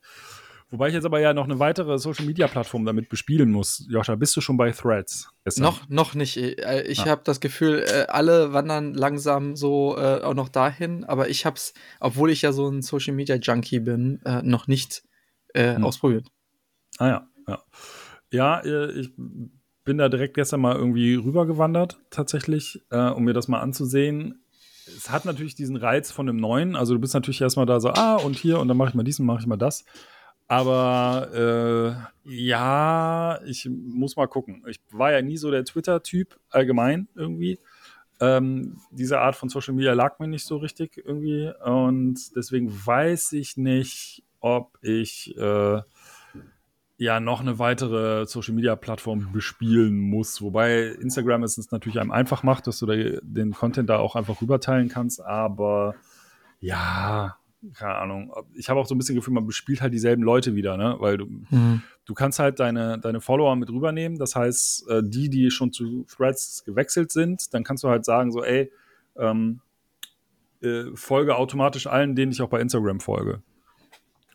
Wobei 0.70 0.90
ich 0.90 0.94
jetzt 0.94 1.06
aber 1.06 1.22
ja 1.22 1.34
noch 1.34 1.46
eine 1.46 1.60
weitere 1.60 1.98
Social 1.98 2.26
Media 2.26 2.48
Plattform 2.48 2.84
damit 2.84 3.08
bespielen 3.08 3.52
muss. 3.52 3.86
Joscha, 3.90 4.16
bist 4.16 4.36
du 4.36 4.42
schon 4.42 4.58
bei 4.58 4.72
Threads? 4.72 5.30
Noch, 5.58 5.88
noch 5.88 6.14
nicht. 6.14 6.36
Äh, 6.36 6.82
ich 6.84 7.02
ah. 7.02 7.06
habe 7.06 7.22
das 7.24 7.40
Gefühl, 7.40 7.86
äh, 7.88 8.08
alle 8.10 8.52
wandern 8.52 8.94
langsam 8.94 9.56
so 9.56 9.98
äh, 9.98 10.22
auch 10.22 10.34
noch 10.34 10.50
dahin, 10.50 11.06
aber 11.06 11.30
ich 11.30 11.46
habe 11.46 11.56
es, 11.56 11.74
obwohl 12.02 12.32
ich 12.32 12.42
ja 12.42 12.52
so 12.52 12.68
ein 12.68 12.82
Social 12.82 13.14
Media 13.14 13.38
Junkie 13.38 13.80
bin, 13.80 14.20
noch 14.44 14.68
nicht 14.68 15.04
hm. 15.56 15.84
ausprobiert. 15.84 16.28
Ah 16.98 17.08
ja, 17.08 17.28
ja. 17.48 17.64
Ja, 18.30 18.90
ich 18.90 19.14
bin 19.88 19.98
da 19.98 20.10
direkt 20.10 20.34
gestern 20.34 20.60
mal 20.60 20.76
irgendwie 20.76 21.16
rübergewandert, 21.16 21.98
tatsächlich, 22.10 22.84
äh, 22.92 23.10
um 23.10 23.24
mir 23.24 23.34
das 23.34 23.48
mal 23.48 23.62
anzusehen. 23.62 24.44
Es 24.86 25.10
hat 25.10 25.24
natürlich 25.24 25.56
diesen 25.56 25.78
Reiz 25.78 26.12
von 26.12 26.26
dem 26.26 26.36
Neuen. 26.36 26.76
Also 26.76 26.94
du 26.94 27.00
bist 27.00 27.14
natürlich 27.14 27.40
erstmal 27.40 27.66
da 27.66 27.80
so, 27.80 27.92
ah, 27.92 28.18
und 28.18 28.36
hier, 28.36 28.60
und 28.60 28.68
dann 28.68 28.76
mache 28.76 28.90
ich 28.90 28.96
mal 28.96 29.04
dies 29.04 29.18
und 29.22 29.26
mache 29.26 29.40
ich 29.40 29.48
mal 29.48 29.56
das. 29.56 29.86
Aber 30.50 32.10
äh, 32.26 32.30
ja, 32.30 33.40
ich 33.46 33.70
muss 33.70 34.18
mal 34.18 34.28
gucken. 34.28 34.62
Ich 34.68 34.78
war 34.92 35.14
ja 35.14 35.22
nie 35.22 35.38
so 35.38 35.52
der 35.52 35.64
Twitter-Typ 35.64 36.38
allgemein 36.50 37.08
irgendwie. 37.16 37.58
Ähm, 38.20 38.82
diese 38.92 39.20
Art 39.20 39.38
von 39.38 39.48
Social 39.48 39.74
Media 39.74 39.94
lag 39.94 40.20
mir 40.20 40.28
nicht 40.28 40.46
so 40.46 40.58
richtig 40.58 40.98
irgendwie. 40.98 41.50
Und 41.64 42.36
deswegen 42.36 42.70
weiß 42.70 43.32
ich 43.32 43.56
nicht, 43.56 44.24
ob 44.42 44.78
ich 44.82 45.34
äh, 45.38 45.82
ja 46.98 47.20
noch 47.20 47.42
eine 47.42 47.60
weitere 47.60 48.26
Social 48.26 48.56
Media 48.56 48.76
Plattform 48.76 49.32
bespielen 49.32 49.98
muss. 49.98 50.42
Wobei 50.42 50.88
Instagram 50.88 51.44
es 51.44 51.72
natürlich 51.72 52.00
einem 52.00 52.12
einfach 52.12 52.44
macht, 52.44 52.68
dass 52.68 52.80
du 52.80 52.86
da 52.86 52.96
den 53.22 53.54
Content 53.54 53.90
da 53.90 53.98
auch 53.98 54.16
einfach 54.16 54.42
rüberteilen 54.42 54.90
kannst. 54.90 55.22
Aber 55.22 55.96
ja, 56.60 57.38
keine 57.74 57.96
Ahnung. 57.96 58.34
Ich 58.56 58.70
habe 58.70 58.80
auch 58.80 58.88
so 58.88 58.96
ein 58.96 58.98
bisschen 58.98 59.16
Gefühl, 59.16 59.34
man 59.34 59.46
bespielt 59.46 59.82
halt 59.82 59.94
dieselben 59.94 60.24
Leute 60.24 60.56
wieder, 60.56 60.78
ne? 60.78 60.96
Weil 61.00 61.18
du, 61.18 61.26
mhm. 61.26 61.84
du 62.06 62.14
kannst 62.14 62.40
halt 62.40 62.60
deine, 62.60 63.00
deine 63.00 63.22
Follower 63.22 63.56
mit 63.56 63.70
rübernehmen. 63.70 64.18
Das 64.18 64.36
heißt, 64.36 64.90
äh, 64.90 65.02
die, 65.04 65.30
die 65.30 65.52
schon 65.52 65.72
zu 65.72 66.04
Threads 66.06 66.64
gewechselt 66.66 67.12
sind, 67.12 67.54
dann 67.54 67.64
kannst 67.64 67.84
du 67.84 67.90
halt 67.90 68.06
sagen, 68.06 68.32
so, 68.32 68.44
ey, 68.44 68.72
ähm, 69.18 69.62
äh, 70.62 70.86
folge 70.96 71.36
automatisch 71.36 71.86
allen, 71.88 72.16
denen 72.16 72.32
ich 72.32 72.42
auch 72.42 72.50
bei 72.50 72.60
Instagram 72.60 73.00
folge. 73.00 73.42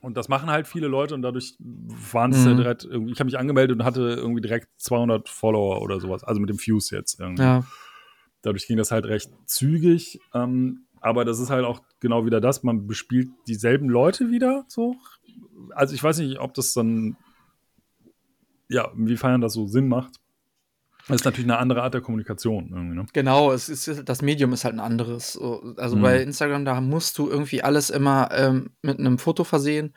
Und 0.03 0.17
das 0.17 0.29
machen 0.29 0.51
halt 0.51 0.67
viele 0.67 0.89
Leute 0.89 1.15
und 1.15 1.23
dadurch 1.23 1.55
waren 1.61 2.33
es 2.33 2.39
mhm. 2.39 2.49
ja 2.49 2.55
direkt 2.55 2.85
irgendwie, 2.85 3.13
ich 3.13 3.21
habe 3.21 3.27
mich 3.27 3.39
angemeldet 3.39 3.79
und 3.79 3.85
hatte 3.85 4.01
irgendwie 4.01 4.41
direkt 4.41 4.69
200 4.79 5.29
Follower 5.29 5.81
oder 5.81 6.01
sowas, 6.01 6.25
also 6.25 6.41
mit 6.41 6.51
dem 6.51 6.59
Fuse 6.59 6.95
jetzt 6.95 7.21
irgendwie. 7.21 7.43
Ja. 7.43 7.65
Dadurch 8.43 8.67
ging 8.67 8.77
das 8.77 8.91
halt 8.91 9.07
recht 9.07 9.31
zügig, 9.47 10.19
ähm, 10.35 10.87
aber 11.01 11.25
das 11.25 11.39
ist 11.39 11.51
halt 11.51 11.65
auch 11.65 11.83
genau 12.01 12.27
wieder 12.27 12.41
das, 12.41 12.65
man 12.65 12.89
bespielt 12.89 13.31
dieselben 13.47 13.89
Leute 13.89 14.33
wieder 14.33 14.65
so. 14.67 14.97
Also 15.71 15.95
ich 15.95 16.03
weiß 16.03 16.19
nicht, 16.19 16.41
ob 16.41 16.53
das 16.55 16.75
dann, 16.75 17.17
ja, 18.69 18.91
inwiefern 18.97 19.41
das 19.41 19.53
so 19.53 19.69
Sinn 19.69 19.87
macht. 19.87 20.17
Das 21.13 21.21
ist 21.21 21.25
natürlich 21.27 21.51
eine 21.51 21.59
andere 21.59 21.83
Art 21.83 21.93
der 21.93 22.01
Kommunikation. 22.01 22.71
Ne? 22.71 23.07
Genau, 23.13 23.53
es 23.53 23.69
ist, 23.69 24.09
das 24.09 24.23
Medium 24.23 24.53
ist 24.55 24.65
halt 24.65 24.75
ein 24.75 24.81
anderes. 24.81 25.39
Also 25.77 25.97
mhm. 25.97 26.03
bei 26.03 26.23
Instagram, 26.23 26.65
da 26.65 26.81
musst 26.81 27.19
du 27.19 27.29
irgendwie 27.29 27.63
alles 27.63 27.91
immer 27.91 28.31
ähm, 28.33 28.71
mit 28.81 28.99
einem 28.99 29.19
Foto 29.19 29.45
versehen 29.45 29.95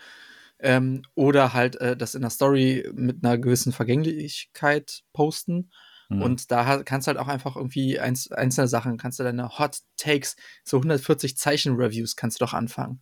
ähm, 0.60 1.04
oder 1.16 1.54
halt 1.54 1.78
äh, 1.78 1.96
das 1.96 2.16
in 2.16 2.22
der 2.22 2.32
Story 2.32 2.92
mit 2.94 3.24
einer 3.24 3.38
gewissen 3.38 3.72
Vergänglichkeit 3.72 5.04
posten. 5.14 5.72
Mhm. 6.10 6.22
Und 6.22 6.52
da 6.52 6.84
kannst 6.84 7.08
du 7.08 7.10
halt 7.10 7.20
auch 7.20 7.30
einfach 7.30 7.56
irgendwie 7.56 7.98
einz 7.98 8.30
einzelne 8.32 8.68
Sachen, 8.68 8.98
kannst 8.98 9.18
du 9.18 9.24
deine 9.24 9.58
Hot 9.58 9.78
Takes, 9.96 10.36
so 10.66 10.78
140 10.78 11.38
Zeichen 11.38 11.76
Reviews 11.76 12.18
kannst 12.18 12.42
du 12.42 12.46
doch 12.46 12.54
anfangen. 12.54 13.02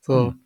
So. 0.00 0.30
Mhm. 0.30 0.44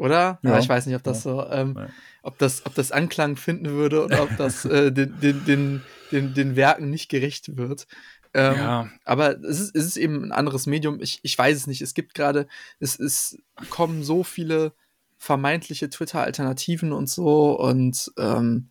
Oder? 0.00 0.38
Ja. 0.42 0.58
ich 0.58 0.66
weiß 0.66 0.86
nicht, 0.86 0.96
ob 0.96 1.02
das 1.02 1.24
ja. 1.24 1.30
so, 1.30 1.46
ähm, 1.50 1.78
ob 2.22 2.38
das, 2.38 2.64
ob 2.64 2.74
das 2.74 2.90
Anklang 2.90 3.36
finden 3.36 3.68
würde 3.68 4.02
oder 4.02 4.22
ob 4.22 4.34
das 4.38 4.64
äh, 4.64 4.90
den, 4.90 5.20
den, 5.20 5.44
den, 5.44 5.82
den, 6.10 6.32
den 6.32 6.56
Werken 6.56 6.88
nicht 6.88 7.10
gerecht 7.10 7.58
wird. 7.58 7.86
Ähm, 8.32 8.54
ja. 8.54 8.88
Aber 9.04 9.38
es 9.44 9.60
ist, 9.60 9.76
es 9.76 9.84
ist 9.84 9.96
eben 9.98 10.24
ein 10.24 10.32
anderes 10.32 10.66
Medium. 10.66 11.02
Ich, 11.02 11.20
ich 11.22 11.36
weiß 11.36 11.54
es 11.54 11.66
nicht. 11.66 11.82
Es 11.82 11.92
gibt 11.92 12.14
gerade, 12.14 12.46
es, 12.78 12.98
es 12.98 13.36
kommen 13.68 14.02
so 14.02 14.24
viele 14.24 14.72
vermeintliche 15.18 15.90
Twitter-Alternativen 15.90 16.94
und 16.94 17.10
so 17.10 17.60
und 17.60 18.10
ähm, 18.16 18.70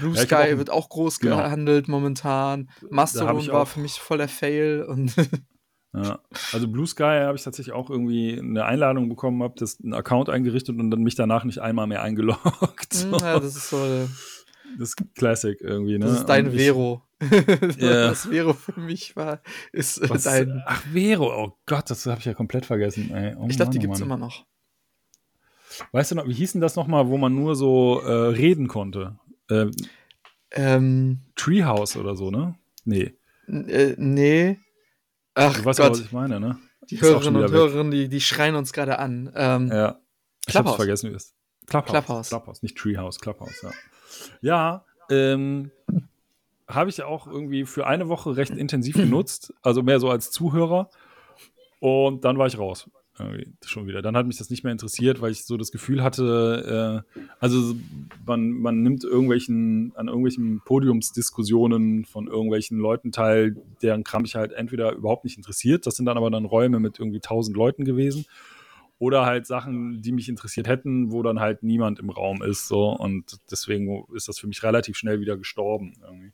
Blue 0.00 0.16
ja, 0.16 0.22
Sky 0.22 0.34
auch, 0.34 0.58
wird 0.58 0.70
auch 0.70 0.88
groß 0.88 1.20
genau. 1.20 1.36
gehandelt 1.36 1.86
momentan. 1.86 2.68
Mastodon 2.90 3.46
war 3.46 3.66
für 3.66 3.78
mich 3.78 4.00
voller 4.00 4.26
Fail 4.26 4.84
und 4.88 5.14
Ja, 5.94 6.20
also 6.52 6.68
Blue 6.68 6.86
Sky 6.86 7.20
habe 7.22 7.36
ich 7.36 7.42
tatsächlich 7.42 7.74
auch 7.74 7.90
irgendwie 7.90 8.38
eine 8.38 8.64
Einladung 8.64 9.10
bekommen, 9.10 9.42
habe 9.42 9.54
das 9.58 9.78
einen 9.82 9.92
Account 9.92 10.30
eingerichtet 10.30 10.78
und 10.78 10.90
dann 10.90 11.02
mich 11.02 11.16
danach 11.16 11.44
nicht 11.44 11.58
einmal 11.58 11.86
mehr 11.86 12.02
eingeloggt. 12.02 12.94
So. 12.94 13.10
Ja, 13.18 13.38
das 13.38 13.56
ist 13.56 13.68
so. 13.68 14.08
Das 14.78 14.88
ist 14.88 15.14
Classic 15.14 15.60
irgendwie, 15.60 15.98
ne? 15.98 16.06
Das 16.06 16.20
ist 16.20 16.26
dein 16.26 16.50
Vero. 16.50 17.02
yeah. 17.78 18.10
Was 18.10 18.26
Vero 18.26 18.54
für 18.54 18.80
mich 18.80 19.14
war, 19.16 19.42
ist 19.70 20.08
Was, 20.08 20.24
dein. 20.24 20.62
Ach, 20.66 20.82
Vero, 20.92 21.26
oh 21.26 21.58
Gott, 21.66 21.90
das 21.90 22.06
habe 22.06 22.20
ich 22.20 22.24
ja 22.24 22.34
komplett 22.34 22.64
vergessen. 22.64 23.10
Oh, 23.38 23.46
ich 23.48 23.56
glaube, 23.56 23.70
die 23.70 23.78
oh 23.78 23.80
gibt 23.82 23.94
es 23.94 24.00
immer 24.00 24.16
noch. 24.16 24.46
Weißt 25.92 26.10
du 26.10 26.14
noch, 26.16 26.26
wie 26.26 26.32
hieß 26.32 26.52
denn 26.52 26.60
das 26.60 26.76
nochmal, 26.76 27.08
wo 27.08 27.18
man 27.18 27.34
nur 27.34 27.54
so 27.54 28.00
äh, 28.00 28.12
reden 28.12 28.68
konnte? 28.68 29.18
Äh, 29.48 29.66
ähm, 30.52 31.20
Treehouse 31.36 31.96
oder 31.96 32.16
so, 32.16 32.30
ne? 32.30 32.56
Nee. 32.84 33.14
Äh, 33.46 33.94
nee. 33.96 34.58
Ach 35.34 35.56
du 35.56 35.64
weißt 35.64 35.78
Gott. 35.78 35.88
auch, 35.88 35.92
was 35.92 36.00
ich 36.00 36.12
meine, 36.12 36.40
ne? 36.40 36.58
Die 36.90 37.00
Hörerinnen 37.00 37.42
und 37.42 37.50
Hörer, 37.50 37.90
die, 37.90 38.08
die 38.08 38.20
schreien 38.20 38.54
uns 38.54 38.72
gerade 38.72 38.98
an. 38.98 39.32
Ähm, 39.34 39.70
ja. 39.70 40.00
Ich 40.46 40.56
hab's 40.56 40.74
vergessen, 40.74 41.10
wie 41.10 41.14
es 41.14 41.34
Clubhouse. 41.66 41.90
Clubhouse. 41.90 42.28
Clubhouse, 42.28 42.62
nicht 42.62 42.76
Treehouse, 42.76 43.20
Clubhouse, 43.20 43.62
ja. 43.62 43.70
Ja, 44.40 44.84
ähm, 45.10 45.70
habe 46.66 46.90
ich 46.90 47.02
auch 47.02 47.26
irgendwie 47.26 47.64
für 47.64 47.86
eine 47.86 48.08
Woche 48.08 48.36
recht 48.36 48.52
intensiv 48.52 48.96
genutzt, 48.96 49.54
also 49.62 49.82
mehr 49.82 50.00
so 50.00 50.10
als 50.10 50.30
Zuhörer. 50.30 50.90
Und 51.80 52.24
dann 52.24 52.38
war 52.38 52.46
ich 52.46 52.58
raus 52.58 52.88
schon 53.64 53.86
wieder. 53.86 54.02
Dann 54.02 54.16
hat 54.16 54.26
mich 54.26 54.38
das 54.38 54.50
nicht 54.50 54.64
mehr 54.64 54.72
interessiert, 54.72 55.20
weil 55.20 55.32
ich 55.32 55.44
so 55.44 55.56
das 55.56 55.70
Gefühl 55.70 56.02
hatte, 56.02 57.04
äh, 57.14 57.20
also 57.40 57.74
man, 58.26 58.50
man 58.50 58.82
nimmt 58.82 59.04
irgendwelchen, 59.04 59.92
an 59.96 60.08
irgendwelchen 60.08 60.60
Podiumsdiskussionen 60.64 62.04
von 62.04 62.26
irgendwelchen 62.26 62.78
Leuten 62.78 63.12
teil, 63.12 63.56
deren 63.82 64.02
Kram 64.02 64.22
mich 64.22 64.34
halt 64.34 64.52
entweder 64.52 64.92
überhaupt 64.92 65.24
nicht 65.24 65.36
interessiert, 65.36 65.86
das 65.86 65.94
sind 65.94 66.06
dann 66.06 66.16
aber 66.16 66.30
dann 66.30 66.44
Räume 66.44 66.80
mit 66.80 66.98
irgendwie 66.98 67.20
tausend 67.20 67.56
Leuten 67.56 67.84
gewesen, 67.84 68.24
oder 68.98 69.26
halt 69.26 69.46
Sachen, 69.46 70.00
die 70.00 70.12
mich 70.12 70.28
interessiert 70.28 70.68
hätten, 70.68 71.12
wo 71.12 71.22
dann 71.22 71.40
halt 71.40 71.62
niemand 71.62 71.98
im 71.98 72.10
Raum 72.10 72.42
ist, 72.42 72.68
so, 72.68 72.90
und 72.90 73.38
deswegen 73.50 74.04
ist 74.14 74.28
das 74.28 74.38
für 74.38 74.46
mich 74.46 74.62
relativ 74.62 74.96
schnell 74.96 75.20
wieder 75.20 75.36
gestorben, 75.36 75.94
irgendwie. 76.02 76.32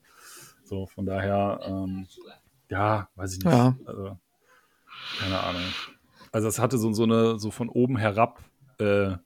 So, 0.64 0.86
von 0.86 1.06
daher, 1.06 1.60
ähm, 1.64 2.06
ja, 2.68 3.08
weiß 3.16 3.32
ich 3.32 3.38
nicht. 3.38 3.52
Ja. 3.52 3.76
Also, 3.86 4.18
keine 5.18 5.40
Ahnung. 5.40 5.62
Also 6.32 6.48
es 6.48 6.58
hatte 6.58 6.78
so, 6.78 6.92
so 6.92 7.04
eine, 7.04 7.38
so 7.38 7.50
von 7.50 7.68
oben 7.68 7.96
herab, 7.96 8.42
äh, 8.78 9.16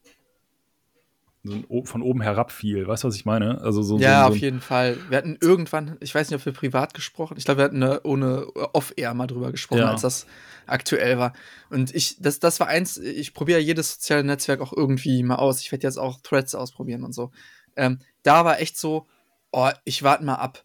so 1.44 1.54
ein, 1.54 1.86
von 1.86 2.02
oben 2.02 2.20
herab 2.20 2.52
viel. 2.52 2.86
Weißt 2.86 3.02
du, 3.02 3.08
was 3.08 3.16
ich 3.16 3.24
meine? 3.24 3.60
Also 3.60 3.82
so, 3.82 3.98
ja, 3.98 4.22
so, 4.22 4.28
so 4.28 4.34
auf 4.34 4.40
jeden 4.40 4.60
Fall. 4.60 4.96
Wir 5.08 5.18
hatten 5.18 5.36
irgendwann, 5.40 5.96
ich 6.00 6.14
weiß 6.14 6.30
nicht, 6.30 6.38
ob 6.38 6.46
wir 6.46 6.52
privat 6.52 6.94
gesprochen, 6.94 7.36
ich 7.36 7.44
glaube, 7.44 7.58
wir 7.58 7.64
hatten 7.64 7.82
eine, 7.82 8.02
ohne 8.02 8.46
Off-Air 8.72 9.14
mal 9.14 9.26
drüber 9.26 9.50
gesprochen, 9.50 9.80
ja. 9.80 9.90
als 9.90 10.02
das 10.02 10.26
aktuell 10.66 11.18
war. 11.18 11.32
Und 11.70 11.94
ich, 11.94 12.16
das, 12.20 12.38
das 12.38 12.60
war 12.60 12.68
eins, 12.68 12.96
ich 12.96 13.34
probiere 13.34 13.58
jedes 13.58 13.94
soziale 13.94 14.24
Netzwerk 14.24 14.60
auch 14.60 14.72
irgendwie 14.72 15.22
mal 15.22 15.36
aus. 15.36 15.60
Ich 15.60 15.72
werde 15.72 15.86
jetzt 15.86 15.98
auch 15.98 16.20
Threads 16.22 16.54
ausprobieren 16.54 17.02
und 17.02 17.12
so. 17.12 17.32
Ähm, 17.76 17.98
da 18.22 18.44
war 18.44 18.60
echt 18.60 18.78
so, 18.78 19.06
oh, 19.50 19.70
ich 19.84 20.02
warte 20.02 20.24
mal 20.24 20.36
ab. 20.36 20.62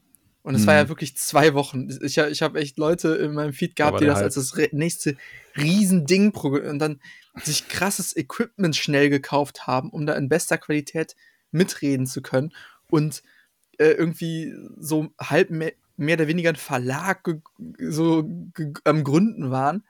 Und 0.47 0.55
es 0.55 0.61
mhm. 0.61 0.67
war 0.67 0.75
ja 0.75 0.83
mhm. 0.85 0.87
wirklich 0.87 1.17
zwei 1.17 1.53
Wochen. 1.55 1.89
Ich, 2.01 2.17
ich 2.17 2.41
habe 2.41 2.61
echt 2.61 2.77
Leute 2.77 3.09
in 3.15 3.33
meinem 3.33 3.51
Feed 3.51 3.75
gehabt, 3.75 3.99
die 3.99 4.05
das 4.05 4.21
als 4.21 4.35
das 4.35 4.55
nächste 4.71 5.17
Riesending 5.57 6.31
und 6.31 6.79
dann 6.79 7.01
sich 7.43 7.67
krasses 7.67 8.15
Equipment 8.15 8.73
schnell 8.73 9.09
gekauft 9.09 9.67
haben, 9.67 9.89
um 9.89 10.05
da 10.05 10.13
in 10.13 10.29
bester 10.29 10.57
Qualität 10.57 11.17
mitreden 11.51 12.07
zu 12.07 12.21
können. 12.21 12.53
Und 12.89 13.23
äh, 13.77 13.89
irgendwie 13.89 14.53
so 14.77 15.09
halb 15.19 15.49
mehr, 15.49 15.73
mehr, 15.97 16.15
oder 16.15 16.27
weniger 16.27 16.51
ein 16.51 16.55
Verlag 16.55 17.27
so 17.77 18.23
am 18.85 19.03
Gründen 19.03 19.51
waren. 19.51 19.83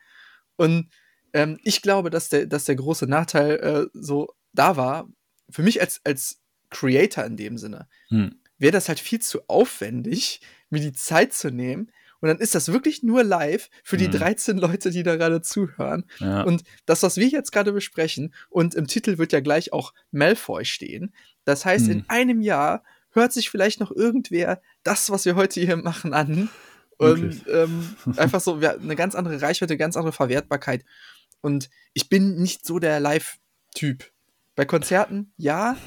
Und 0.56 0.90
ähm, 1.34 1.60
ich 1.62 1.84
glaube, 1.84 2.10
dass 2.10 2.30
der, 2.30 2.48
dass 2.48 2.66
der 2.66 2.78
große 2.78 3.06
Nachteil 3.06 3.58
äh, 3.58 3.86
so 3.94 4.34
da 4.54 4.76
war, 4.76 5.08
für 5.52 5.62
mich 5.62 5.82
als, 5.82 6.02
als 6.04 6.42
Creator 6.72 7.26
in 7.26 7.38
dem 7.38 7.60
Sinne. 7.60 7.88
Hm 8.08 8.40
wäre 8.58 8.72
das 8.72 8.88
halt 8.90 9.00
viel 9.00 9.20
zu 9.20 9.42
aufwendig, 9.48 10.42
mir 10.70 10.82
die 10.82 10.94
Zeit 10.94 11.34
zu 11.34 11.50
nehmen. 11.50 11.92
Und 12.20 12.30
dann 12.30 12.40
ist 12.40 12.56
das 12.56 12.72
wirklich 12.72 13.04
nur 13.04 13.24
live 13.24 13.70
für 13.84 13.98
die 13.98 14.08
mhm. 14.08 14.14
13 14.14 14.58
Leute, 14.58 14.90
die 14.90 15.04
da 15.04 15.18
gerade 15.18 15.42
zuhören. 15.42 16.06
Ja. 16.20 16.42
Und 16.44 16.64
das, 16.86 17.04
was 17.04 17.18
wir 17.18 17.28
jetzt 17.28 17.52
gerade 17.52 17.72
besprechen, 17.72 18.34
und 18.50 18.74
im 18.74 18.88
Titel 18.88 19.20
wird 19.20 19.34
ja 19.34 19.40
gleich 19.40 19.72
auch 19.72 19.94
Malfoy 20.12 20.66
stehen. 20.66 21.14
Das 21.46 21.66
heißt, 21.66 21.86
mhm. 21.86 21.92
in 21.92 22.06
einem 22.08 22.42
Jahr 22.42 22.84
hört 23.12 23.34
sich 23.34 23.50
vielleicht 23.50 23.80
noch 23.80 23.92
irgendwer 23.92 24.62
das, 24.84 25.12
was 25.12 25.26
wir 25.26 25.36
heute 25.36 25.60
hier 25.60 25.78
machen, 25.78 26.14
an. 26.14 26.50
Und 26.98 27.44
ähm, 27.52 27.96
einfach 28.18 28.42
so 28.42 28.56
eine 28.56 28.96
ganz 28.96 29.14
andere 29.14 29.40
Reichweite, 29.42 29.78
ganz 29.78 29.96
andere 29.96 30.14
Verwertbarkeit. 30.14 30.84
Und 31.42 31.70
ich 31.94 32.10
bin 32.10 32.42
nicht 32.42 32.66
so 32.66 32.80
der 32.80 33.00
Live-Typ. 33.00 34.12
Bei 34.56 34.66
Konzerten 34.66 35.34
ja, 35.38 35.78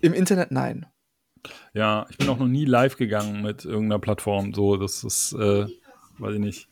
im 0.00 0.14
Internet 0.14 0.50
nein. 0.50 0.86
Ja, 1.72 2.06
ich 2.10 2.18
bin 2.18 2.28
auch 2.28 2.38
noch 2.38 2.46
nie 2.46 2.64
live 2.64 2.96
gegangen 2.96 3.42
mit 3.42 3.64
irgendeiner 3.64 3.98
Plattform. 3.98 4.54
So, 4.54 4.76
das 4.76 5.04
ist, 5.04 5.32
äh, 5.32 5.66
weiß 6.18 6.34
ich 6.34 6.40
nicht. 6.40 6.68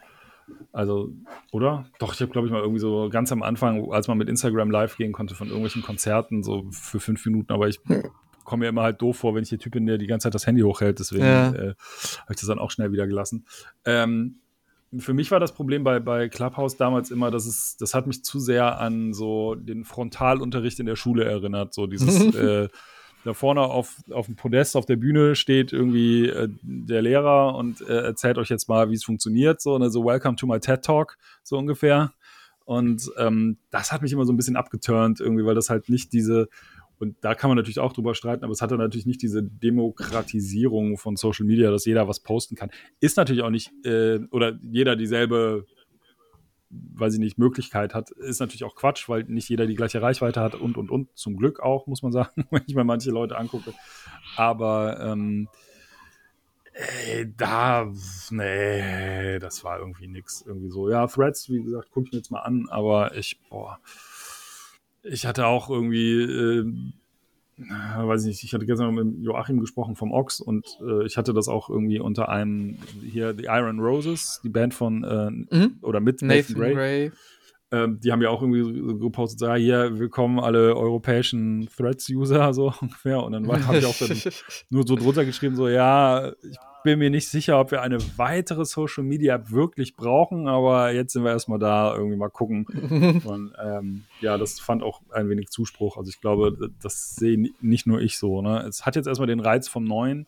Also, 0.72 1.12
oder? 1.50 1.86
Doch, 1.98 2.14
ich 2.14 2.20
habe, 2.20 2.32
glaube 2.32 2.46
ich, 2.46 2.52
mal 2.52 2.60
irgendwie 2.60 2.80
so 2.80 3.08
ganz 3.10 3.32
am 3.32 3.42
Anfang, 3.42 3.90
als 3.92 4.08
man 4.08 4.18
mit 4.18 4.28
Instagram 4.28 4.70
live 4.70 4.96
gehen 4.96 5.12
konnte 5.12 5.34
von 5.34 5.48
irgendwelchen 5.48 5.82
Konzerten, 5.82 6.42
so 6.42 6.66
für 6.70 7.00
fünf 7.00 7.24
Minuten, 7.24 7.52
aber 7.52 7.68
ich 7.68 7.80
komme 8.44 8.64
mir 8.64 8.68
immer 8.68 8.82
halt 8.82 9.00
doof 9.00 9.18
vor, 9.18 9.34
wenn 9.34 9.42
ich 9.42 9.50
der 9.50 9.58
Typ 9.58 9.72
bin, 9.72 9.86
der 9.86 9.98
die 9.98 10.06
ganze 10.06 10.24
Zeit 10.24 10.34
das 10.34 10.46
Handy 10.46 10.62
hochhält. 10.62 10.98
Deswegen 10.98 11.24
ja. 11.24 11.52
äh, 11.52 11.74
habe 12.20 12.30
ich 12.30 12.36
das 12.36 12.46
dann 12.46 12.58
auch 12.58 12.70
schnell 12.70 12.92
wieder 12.92 13.06
gelassen. 13.06 13.46
Ähm, 13.84 14.40
für 14.98 15.14
mich 15.14 15.30
war 15.30 15.40
das 15.40 15.52
Problem 15.52 15.84
bei, 15.84 16.00
bei 16.00 16.28
Clubhouse 16.28 16.76
damals 16.76 17.10
immer, 17.10 17.30
dass 17.30 17.46
es, 17.46 17.76
das 17.78 17.94
hat 17.94 18.06
mich 18.06 18.24
zu 18.24 18.38
sehr 18.38 18.78
an 18.78 19.14
so 19.14 19.54
den 19.54 19.84
Frontalunterricht 19.84 20.80
in 20.80 20.86
der 20.86 20.96
Schule 20.96 21.24
erinnert. 21.24 21.72
So 21.72 21.86
dieses 21.86 22.34
äh, 22.34 22.68
da 23.24 23.34
vorne 23.34 23.60
auf, 23.62 23.96
auf 24.10 24.26
dem 24.26 24.36
Podest 24.36 24.76
auf 24.76 24.86
der 24.86 24.96
Bühne 24.96 25.34
steht 25.36 25.72
irgendwie 25.72 26.28
äh, 26.28 26.48
der 26.62 27.02
Lehrer 27.02 27.54
und 27.54 27.80
äh, 27.82 28.02
erzählt 28.02 28.38
euch 28.38 28.48
jetzt 28.48 28.68
mal, 28.68 28.90
wie 28.90 28.94
es 28.94 29.04
funktioniert, 29.04 29.60
so, 29.60 29.78
ne, 29.78 29.90
so 29.90 30.04
Welcome 30.04 30.36
to 30.36 30.46
my 30.46 30.58
TED 30.58 30.82
Talk, 30.82 31.16
so 31.42 31.56
ungefähr. 31.58 32.12
Und 32.64 33.10
ähm, 33.18 33.58
das 33.70 33.92
hat 33.92 34.02
mich 34.02 34.12
immer 34.12 34.24
so 34.24 34.32
ein 34.32 34.36
bisschen 34.36 34.56
abgeturnt, 34.56 35.20
irgendwie, 35.20 35.44
weil 35.44 35.54
das 35.54 35.70
halt 35.70 35.88
nicht 35.88 36.12
diese, 36.12 36.48
und 36.98 37.16
da 37.20 37.34
kann 37.34 37.50
man 37.50 37.56
natürlich 37.56 37.80
auch 37.80 37.92
drüber 37.92 38.14
streiten, 38.14 38.44
aber 38.44 38.52
es 38.52 38.62
hatte 38.62 38.76
natürlich 38.76 39.06
nicht 39.06 39.22
diese 39.22 39.42
Demokratisierung 39.42 40.98
von 40.98 41.16
Social 41.16 41.46
Media, 41.46 41.70
dass 41.70 41.84
jeder 41.84 42.06
was 42.06 42.20
posten 42.20 42.54
kann. 42.54 42.70
Ist 43.00 43.16
natürlich 43.16 43.42
auch 43.42 43.50
nicht, 43.50 43.72
äh, 43.84 44.20
oder 44.30 44.58
jeder 44.62 44.94
dieselbe 44.96 45.66
weiß 46.72 47.14
ich 47.14 47.20
nicht, 47.20 47.38
Möglichkeit 47.38 47.94
hat, 47.94 48.10
ist 48.10 48.40
natürlich 48.40 48.64
auch 48.64 48.74
Quatsch, 48.74 49.08
weil 49.08 49.24
nicht 49.24 49.48
jeder 49.48 49.66
die 49.66 49.74
gleiche 49.74 50.00
Reichweite 50.00 50.40
hat 50.40 50.54
und, 50.54 50.76
und, 50.76 50.90
und. 50.90 51.08
Zum 51.16 51.36
Glück 51.36 51.60
auch, 51.60 51.86
muss 51.86 52.02
man 52.02 52.12
sagen, 52.12 52.46
wenn 52.50 52.62
ich 52.66 52.74
mir 52.74 52.84
manche 52.84 53.10
Leute 53.10 53.36
angucke. 53.36 53.74
Aber 54.36 54.98
ähm, 55.00 55.48
ey, 56.72 57.32
da, 57.36 57.92
nee, 58.30 59.38
das 59.38 59.64
war 59.64 59.78
irgendwie 59.78 60.08
nix. 60.08 60.42
Irgendwie 60.46 60.70
so, 60.70 60.88
ja, 60.88 61.06
Threads, 61.06 61.50
wie 61.50 61.62
gesagt, 61.62 61.90
gucke 61.90 62.06
ich 62.06 62.12
mir 62.12 62.18
jetzt 62.18 62.30
mal 62.30 62.40
an, 62.40 62.66
aber 62.70 63.16
ich, 63.16 63.38
boah, 63.50 63.78
ich 65.02 65.26
hatte 65.26 65.46
auch 65.46 65.68
irgendwie, 65.68 66.22
äh, 66.22 66.72
weiß 67.58 68.22
ich 68.22 68.28
nicht, 68.28 68.44
ich 68.44 68.54
hatte 68.54 68.66
gestern 68.66 68.94
mit 68.94 69.24
Joachim 69.24 69.60
gesprochen 69.60 69.96
vom 69.96 70.12
Ox 70.12 70.40
und 70.40 70.78
äh, 70.80 71.04
ich 71.04 71.16
hatte 71.16 71.34
das 71.34 71.48
auch 71.48 71.68
irgendwie 71.68 72.00
unter 72.00 72.28
einem 72.28 72.78
hier 73.02 73.34
The 73.36 73.44
Iron 73.44 73.78
Roses, 73.78 74.40
die 74.42 74.48
Band 74.48 74.74
von 74.74 75.04
äh, 75.04 75.30
mhm. 75.56 75.78
oder 75.82 76.00
mit 76.00 76.22
Nathan, 76.22 76.58
Nathan 76.58 76.62
Ray. 76.62 76.74
Ray. 76.74 77.12
Ähm, 77.72 78.00
die 78.00 78.12
haben 78.12 78.20
ja 78.20 78.28
auch 78.28 78.42
irgendwie 78.42 78.98
gepostet, 78.98 79.38
so, 79.38 79.46
ja, 79.46 79.54
hier, 79.54 79.98
willkommen 79.98 80.38
alle 80.40 80.76
europäischen 80.76 81.68
Threads-User, 81.74 82.52
so 82.54 82.72
ungefähr. 82.80 83.22
Und 83.22 83.32
dann 83.32 83.66
habe 83.66 83.78
ich 83.78 83.86
auch 83.86 83.96
dann 83.96 84.10
nur 84.70 84.86
so 84.86 84.94
drunter 84.94 85.24
geschrieben, 85.24 85.56
so, 85.56 85.68
ja, 85.68 86.32
ich 86.42 86.58
bin 86.82 86.98
mir 86.98 87.10
nicht 87.10 87.28
sicher, 87.28 87.58
ob 87.58 87.70
wir 87.70 87.82
eine 87.82 87.98
weitere 88.16 88.64
Social 88.64 89.04
Media 89.04 89.34
App 89.34 89.50
wirklich 89.50 89.96
brauchen, 89.96 90.48
aber 90.48 90.92
jetzt 90.92 91.12
sind 91.12 91.24
wir 91.24 91.30
erstmal 91.30 91.58
da, 91.58 91.94
irgendwie 91.94 92.16
mal 92.16 92.30
gucken. 92.30 92.66
Und 93.24 93.52
ähm, 93.62 94.04
ja, 94.20 94.38
das 94.38 94.60
fand 94.60 94.82
auch 94.82 95.00
ein 95.10 95.28
wenig 95.28 95.50
Zuspruch. 95.50 95.96
Also 95.96 96.08
ich 96.08 96.20
glaube, 96.20 96.70
das 96.82 97.16
sehe 97.16 97.50
nicht 97.60 97.86
nur 97.86 98.00
ich 98.00 98.18
so. 98.18 98.42
Ne? 98.42 98.60
Es 98.68 98.86
hat 98.86 98.96
jetzt 98.96 99.06
erstmal 99.06 99.28
den 99.28 99.40
Reiz 99.40 99.68
vom 99.68 99.84
Neuen. 99.84 100.26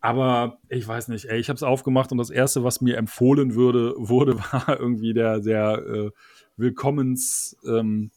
Aber 0.00 0.58
ich 0.68 0.86
weiß 0.86 1.08
nicht, 1.08 1.24
ey, 1.24 1.40
ich 1.40 1.48
habe 1.48 1.56
es 1.56 1.62
aufgemacht 1.62 2.12
und 2.12 2.18
das 2.18 2.30
erste, 2.30 2.62
was 2.62 2.80
mir 2.80 2.96
empfohlen 2.96 3.54
würde, 3.54 3.94
wurde, 3.96 4.38
war 4.52 4.78
irgendwie 4.78 5.12
der, 5.12 5.40
der 5.40 5.78
äh, 5.78 6.10
Willkommens, 6.56 7.56
ähm, 7.66 8.10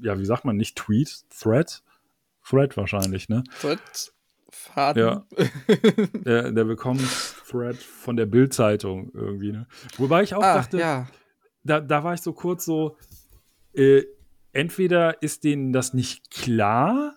ja, 0.00 0.18
wie 0.18 0.24
sagt 0.24 0.44
man, 0.44 0.56
nicht 0.56 0.76
Tweet, 0.76 1.24
Thread? 1.30 1.82
Thread 2.44 2.76
wahrscheinlich, 2.76 3.28
ne? 3.28 3.42
Thread? 3.60 4.12
Faden. 4.50 5.02
Ja. 5.02 5.26
der, 6.24 6.52
der 6.52 6.68
Willkommens 6.68 7.36
Thread 7.48 7.76
von 7.76 8.16
der 8.16 8.26
Bild-Zeitung 8.26 9.10
irgendwie. 9.14 9.52
Ne? 9.52 9.66
Wobei 9.98 10.22
ich 10.22 10.34
auch 10.34 10.42
ah, 10.42 10.54
dachte, 10.54 10.78
ja. 10.78 11.08
da, 11.64 11.80
da 11.80 12.04
war 12.04 12.14
ich 12.14 12.20
so 12.20 12.32
kurz 12.32 12.64
so, 12.64 12.96
äh, 13.74 14.02
entweder 14.52 15.22
ist 15.22 15.44
denen 15.44 15.72
das 15.72 15.94
nicht 15.94 16.30
klar 16.30 17.16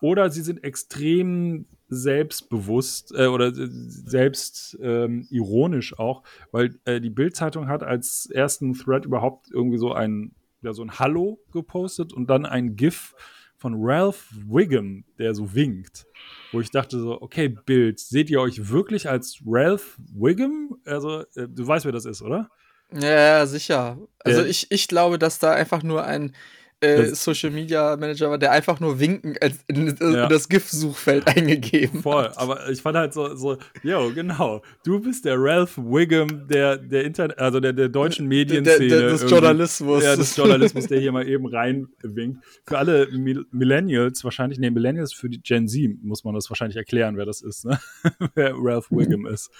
oder 0.00 0.30
sie 0.30 0.42
sind 0.42 0.64
extrem 0.64 1.66
selbstbewusst 1.88 3.14
äh, 3.16 3.26
oder 3.26 3.50
selbst 3.54 4.78
ähm, 4.80 5.26
ironisch 5.30 5.98
auch, 5.98 6.22
weil 6.52 6.78
äh, 6.84 7.00
die 7.00 7.10
Bild-Zeitung 7.10 7.68
hat 7.68 7.82
als 7.82 8.26
ersten 8.26 8.74
Thread 8.74 9.06
überhaupt 9.06 9.50
irgendwie 9.50 9.78
so 9.78 9.92
ein, 9.92 10.34
ja, 10.62 10.72
so 10.72 10.82
ein 10.82 10.98
Hallo 10.98 11.40
gepostet 11.52 12.12
und 12.12 12.28
dann 12.28 12.46
ein 12.46 12.76
GIF 12.76 13.14
von 13.58 13.74
Ralph 13.76 14.32
Wiggum, 14.46 15.04
der 15.18 15.34
so 15.34 15.54
winkt. 15.54 16.06
Wo 16.52 16.60
ich 16.60 16.70
dachte 16.70 16.98
so, 16.98 17.20
okay, 17.20 17.48
Bild, 17.48 17.98
seht 17.98 18.30
ihr 18.30 18.40
euch 18.40 18.70
wirklich 18.70 19.08
als 19.08 19.40
Ralph 19.44 19.98
Wiggum? 20.14 20.78
Also, 20.84 21.22
äh, 21.34 21.48
du 21.48 21.66
weißt, 21.66 21.84
wer 21.84 21.92
das 21.92 22.04
ist, 22.06 22.22
oder? 22.22 22.48
Ja, 22.92 23.44
sicher. 23.46 23.98
Also 24.24 24.42
ich, 24.44 24.70
ich 24.70 24.88
glaube, 24.88 25.18
dass 25.18 25.38
da 25.38 25.52
einfach 25.52 25.82
nur 25.82 26.04
ein 26.04 26.34
äh, 26.80 27.06
Social 27.14 27.50
Media 27.50 27.96
Manager 27.96 28.30
war, 28.30 28.38
der 28.38 28.52
einfach 28.52 28.78
nur 28.80 29.00
winken 29.00 29.36
als 29.40 29.56
in, 29.66 29.88
in 29.88 30.12
ja. 30.12 30.28
das 30.28 30.48
GIF-Suchfeld 30.48 31.26
eingegeben 31.26 32.02
Voll, 32.02 32.24
hat. 32.24 32.38
aber 32.38 32.68
ich 32.70 32.80
fand 32.80 32.96
halt 32.96 33.12
so, 33.12 33.34
so, 33.34 33.58
yo, 33.82 34.12
genau, 34.14 34.62
du 34.84 35.00
bist 35.00 35.24
der 35.24 35.36
Ralph 35.38 35.76
Wiggum 35.76 36.46
der, 36.48 36.76
der 36.76 37.04
Internet, 37.04 37.38
also 37.38 37.60
der, 37.60 37.72
der 37.72 37.88
deutschen 37.88 38.26
Medienszene. 38.26 38.88
Der, 38.88 39.00
der, 39.00 39.10
des 39.10 39.28
Journalismus. 39.28 40.04
Ja, 40.04 40.16
des 40.16 40.36
Journalismus, 40.36 40.86
der 40.86 41.00
hier 41.00 41.12
mal 41.12 41.26
eben 41.26 41.46
reinwinkt. 41.46 42.44
Für 42.66 42.78
alle 42.78 43.08
Millennials 43.50 44.22
wahrscheinlich, 44.22 44.58
nee, 44.58 44.70
Millennials 44.70 45.12
für 45.12 45.28
die 45.28 45.40
Gen 45.40 45.66
Z 45.66 46.02
muss 46.02 46.24
man 46.24 46.34
das 46.34 46.48
wahrscheinlich 46.48 46.76
erklären, 46.76 47.16
wer 47.16 47.26
das 47.26 47.42
ist, 47.42 47.64
ne? 47.64 47.78
wer 48.34 48.52
Ralph 48.54 48.90
Wiggum 48.90 49.26
ist. 49.26 49.50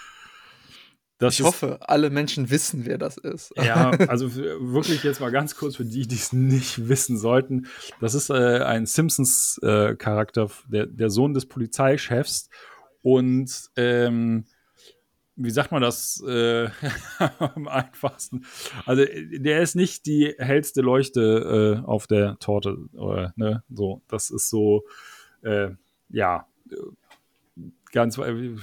Das 1.19 1.35
ich 1.35 1.45
hoffe, 1.45 1.81
alle 1.83 2.11
Menschen 2.11 2.49
wissen, 2.49 2.87
wer 2.87 2.97
das 2.97 3.17
ist. 3.17 3.53
Ja, 3.57 3.91
also 4.09 4.35
wirklich 4.37 5.03
jetzt 5.03 5.21
mal 5.21 5.31
ganz 5.31 5.57
kurz 5.57 5.77
für 5.77 5.85
die, 5.85 6.07
die 6.07 6.15
es 6.15 6.33
nicht 6.33 6.89
wissen 6.89 7.19
sollten. 7.19 7.67
Das 8.01 8.15
ist 8.15 8.31
äh, 8.31 8.61
ein 8.63 8.87
Simpsons-Charakter, 8.87 10.45
äh, 10.45 10.71
der, 10.71 10.87
der 10.87 11.11
Sohn 11.11 11.35
des 11.35 11.47
Polizeichefs. 11.47 12.49
Und 13.03 13.51
ähm, 13.77 14.45
wie 15.35 15.51
sagt 15.51 15.73
man 15.73 15.83
das 15.83 16.23
äh, 16.25 16.69
am 17.39 17.67
einfachsten? 17.67 18.45
Also 18.87 19.05
der 19.05 19.63
ist 19.63 19.75
nicht 19.75 20.07
die 20.07 20.35
hellste 20.39 20.83
Leuchte 20.83 21.83
äh, 21.83 21.87
auf 21.87 22.07
der 22.07 22.39
Torte. 22.39 22.77
Oder, 22.93 23.33
ne? 23.35 23.65
So, 23.69 24.03
das 24.07 24.31
ist 24.31 24.51
so, 24.51 24.85
äh, 25.43 25.71
ja 26.11 26.47
ganz, 27.90 28.18
wie, 28.18 28.57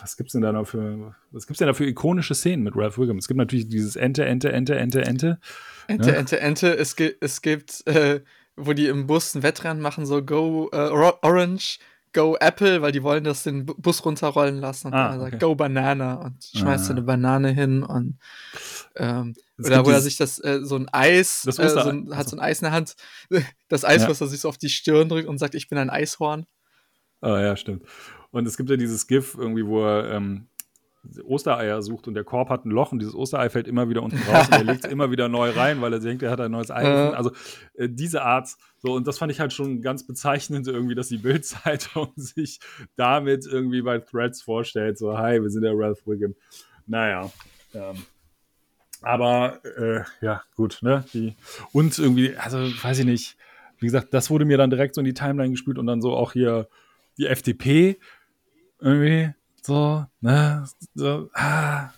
was 0.00 0.16
gibt's 0.16 0.32
denn 0.32 0.42
da 0.42 0.52
noch 0.52 0.66
für, 0.66 1.14
was 1.30 1.46
gibt's 1.46 1.58
denn 1.58 1.68
da 1.68 1.74
für 1.74 1.86
ikonische 1.86 2.34
Szenen 2.34 2.62
mit 2.62 2.74
Ralph 2.76 2.98
Wiggum? 2.98 3.18
Es 3.18 3.28
gibt 3.28 3.38
natürlich 3.38 3.68
dieses 3.68 3.96
Ente, 3.96 4.24
Ente, 4.24 4.52
Ente, 4.52 4.76
Ente, 4.76 5.02
Ente. 5.02 5.38
Ente, 5.86 6.10
ne? 6.10 6.16
Ente, 6.16 6.40
Ente. 6.40 6.76
Es 6.76 6.96
gibt, 6.96 7.22
es 7.22 7.42
gibt, 7.42 7.86
äh, 7.86 8.20
wo 8.56 8.72
die 8.72 8.86
im 8.86 9.06
Bus 9.06 9.34
ein 9.34 9.42
Wettrennen 9.42 9.82
machen, 9.82 10.06
so 10.06 10.22
Go 10.22 10.68
äh, 10.72 10.76
Orange, 10.76 11.78
Go 12.12 12.36
Apple, 12.40 12.80
weil 12.80 12.92
die 12.92 13.02
wollen 13.02 13.24
das 13.24 13.42
den 13.42 13.66
Bus 13.66 14.04
runterrollen 14.04 14.58
lassen 14.58 14.88
und 14.88 14.94
ah, 14.94 15.10
dann 15.10 15.20
okay. 15.20 15.30
sagt 15.32 15.42
Go 15.42 15.54
Banana 15.54 16.14
und 16.14 16.42
schmeißt 16.56 16.88
ah. 16.88 16.92
eine 16.92 17.02
Banane 17.02 17.50
hin 17.50 17.82
und 17.82 18.18
ähm, 18.96 19.34
oder 19.58 19.84
wo 19.84 19.90
er 19.90 20.00
sich 20.00 20.16
das 20.16 20.38
äh, 20.38 20.60
so 20.62 20.76
ein 20.76 20.88
Eis, 20.92 21.42
das 21.44 21.58
äh, 21.58 21.68
so 21.68 21.80
ein, 21.80 22.16
hat 22.16 22.28
so 22.28 22.36
ein 22.36 22.40
Eis 22.40 22.60
in 22.60 22.64
der 22.64 22.72
Hand, 22.72 22.96
das 23.68 23.84
Eis, 23.84 24.02
ja. 24.02 24.08
was 24.08 24.20
er 24.20 24.26
sich 24.28 24.40
so 24.40 24.48
auf 24.48 24.58
die 24.58 24.70
Stirn 24.70 25.08
drückt 25.08 25.28
und 25.28 25.38
sagt, 25.38 25.54
ich 25.54 25.68
bin 25.68 25.78
ein 25.78 25.90
Eishorn. 25.90 26.46
Ah 27.20 27.40
ja, 27.40 27.56
stimmt. 27.56 27.82
Und 28.30 28.46
es 28.46 28.56
gibt 28.56 28.70
ja 28.70 28.76
dieses 28.76 29.06
GIF 29.06 29.36
irgendwie, 29.38 29.66
wo 29.66 29.84
er 29.84 30.12
ähm, 30.12 30.48
Ostereier 31.24 31.82
sucht 31.82 32.08
und 32.08 32.14
der 32.14 32.24
Korb 32.24 32.48
hat 32.48 32.64
ein 32.64 32.70
Loch 32.70 32.92
und 32.92 32.98
dieses 32.98 33.14
Osterei 33.14 33.48
fällt 33.48 33.68
immer 33.68 33.88
wieder 33.88 34.02
unten 34.02 34.18
raus 34.28 34.46
und 34.46 34.54
er 34.54 34.64
legt 34.72 34.84
es 34.84 34.90
immer 34.90 35.10
wieder 35.10 35.28
neu 35.28 35.50
rein, 35.50 35.80
weil 35.80 35.92
er 35.92 36.00
denkt, 36.00 36.22
er 36.22 36.30
hat 36.30 36.40
ein 36.40 36.50
neues 36.50 36.70
Ei 36.70 36.82
gefunden. 36.82 37.14
Also 37.14 37.30
äh, 37.74 37.88
diese 37.88 38.22
Art, 38.22 38.48
so 38.78 38.94
und 38.94 39.06
das 39.06 39.18
fand 39.18 39.32
ich 39.32 39.40
halt 39.40 39.52
schon 39.52 39.82
ganz 39.82 40.06
bezeichnend 40.06 40.66
irgendwie, 40.66 40.94
dass 40.94 41.08
die 41.08 41.18
Bildzeitung 41.18 42.12
sich 42.16 42.60
damit 42.96 43.46
irgendwie 43.46 43.82
bei 43.82 43.98
Threads 43.98 44.42
vorstellt, 44.42 44.98
so 44.98 45.16
hi, 45.16 45.40
wir 45.40 45.50
sind 45.50 45.62
der 45.62 45.74
Ralph 45.74 46.06
Wiggum. 46.06 46.34
Naja, 46.86 47.30
ähm, 47.74 47.96
aber 49.02 49.60
äh, 49.76 50.02
ja, 50.20 50.42
gut, 50.56 50.78
ne? 50.82 51.04
Die, 51.12 51.34
und 51.72 51.98
irgendwie, 51.98 52.36
also 52.36 52.58
weiß 52.58 53.00
ich 53.00 53.04
nicht, 53.04 53.36
wie 53.78 53.86
gesagt, 53.86 54.14
das 54.14 54.30
wurde 54.30 54.44
mir 54.44 54.56
dann 54.56 54.70
direkt 54.70 54.94
so 54.94 55.00
in 55.00 55.04
die 55.04 55.14
Timeline 55.14 55.50
gespült 55.50 55.78
und 55.78 55.86
dann 55.86 56.00
so 56.00 56.14
auch 56.14 56.32
hier 56.32 56.68
die 57.18 57.26
FDP 57.26 57.98
irgendwie 58.80 59.32
so, 59.62 60.04
ne, 60.20 60.64
so, 60.94 61.30
ah, 61.34 61.90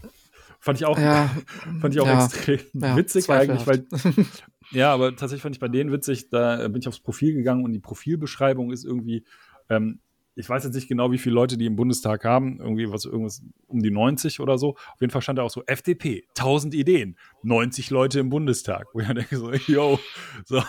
fand 0.60 0.78
ich 0.78 0.86
auch, 0.86 0.98
ja, 0.98 1.30
fand 1.80 1.94
ich 1.94 2.00
auch 2.00 2.06
ja, 2.06 2.24
extrem 2.24 2.60
ja, 2.74 2.96
witzig 2.96 3.28
eigentlich, 3.30 3.66
weil, 3.66 3.86
ja, 4.70 4.92
aber 4.92 5.10
tatsächlich 5.10 5.42
fand 5.42 5.56
ich 5.56 5.60
bei 5.60 5.68
denen 5.68 5.92
witzig, 5.92 6.30
da 6.30 6.66
bin 6.68 6.80
ich 6.80 6.88
aufs 6.88 7.00
Profil 7.00 7.34
gegangen 7.34 7.64
und 7.64 7.72
die 7.72 7.78
Profilbeschreibung 7.78 8.72
ist 8.72 8.84
irgendwie, 8.84 9.24
ähm, 9.68 10.00
ich 10.38 10.48
weiß 10.48 10.62
jetzt 10.62 10.74
nicht 10.74 10.86
genau, 10.86 11.10
wie 11.10 11.18
viele 11.18 11.34
Leute 11.34 11.58
die 11.58 11.66
im 11.66 11.74
Bundestag 11.74 12.24
haben, 12.24 12.60
irgendwie 12.60 12.90
was, 12.92 13.04
irgendwas 13.04 13.42
um 13.66 13.82
die 13.82 13.90
90 13.90 14.38
oder 14.38 14.56
so. 14.56 14.76
Auf 14.76 15.00
jeden 15.00 15.10
Fall 15.10 15.20
stand 15.20 15.40
da 15.40 15.42
auch 15.42 15.50
so 15.50 15.64
FDP, 15.66 16.28
1000 16.38 16.74
Ideen, 16.74 17.18
90 17.42 17.90
Leute 17.90 18.20
im 18.20 18.28
Bundestag. 18.28 18.86
Wo 18.92 19.00
ich 19.00 19.06
dann 19.08 19.16
denke 19.16 19.36
so, 19.36 19.52
yo, 19.66 19.98
so. 20.44 20.62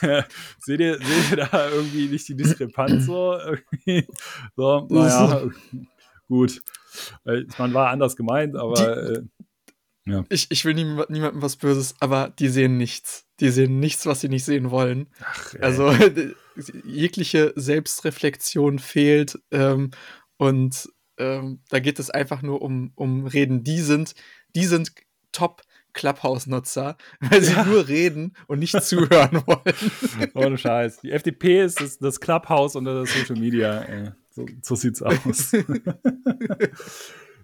seht, 0.58 0.80
ihr, 0.80 0.98
seht 0.98 1.30
ihr 1.30 1.36
da 1.36 1.68
irgendwie 1.68 2.08
nicht 2.08 2.26
die 2.28 2.34
Diskrepanz 2.34 3.04
so? 3.04 3.38
so, 4.56 4.86
naja, 4.88 5.42
gut. 6.28 6.62
Man 7.58 7.74
war 7.74 7.90
anders 7.90 8.16
gemeint, 8.16 8.56
aber. 8.56 9.10
Äh, 9.10 9.22
ja. 10.06 10.24
Ich, 10.28 10.50
ich 10.50 10.64
will 10.64 10.74
nie, 10.74 10.84
niemandem 10.84 11.42
was 11.42 11.56
Böses, 11.56 11.94
aber 12.00 12.32
die 12.38 12.48
sehen 12.48 12.76
nichts. 12.76 13.26
Die 13.38 13.50
sehen 13.50 13.80
nichts, 13.80 14.06
was 14.06 14.20
sie 14.20 14.28
nicht 14.28 14.44
sehen 14.44 14.70
wollen. 14.70 15.08
Ach, 15.22 15.54
also 15.60 15.92
jegliche 16.84 17.52
Selbstreflexion 17.56 18.78
fehlt 18.78 19.38
ähm, 19.50 19.90
und 20.36 20.88
ähm, 21.18 21.60
da 21.68 21.80
geht 21.80 21.98
es 21.98 22.10
einfach 22.10 22.42
nur 22.42 22.62
um, 22.62 22.92
um 22.94 23.26
Reden. 23.26 23.62
Die 23.62 23.80
sind, 23.80 24.14
die 24.54 24.64
sind 24.64 24.92
top 25.32 25.62
Clubhouse-Nutzer, 25.92 26.96
weil 27.20 27.42
sie 27.42 27.52
ja. 27.52 27.64
nur 27.64 27.88
reden 27.88 28.34
und 28.46 28.60
nicht 28.60 28.80
zuhören 28.82 29.42
wollen. 29.46 30.30
Ohne 30.34 30.58
Scheiß. 30.58 31.00
Die 31.00 31.12
FDP 31.12 31.62
ist 31.62 31.80
das, 31.80 31.98
das 31.98 32.20
Clubhouse 32.20 32.76
unter 32.76 32.94
das 33.00 33.12
Social 33.12 33.36
Media. 33.36 33.82
Ey. 33.82 34.10
So, 34.30 34.46
so 34.62 34.74
sieht's 34.76 35.02
aus. 35.02 35.52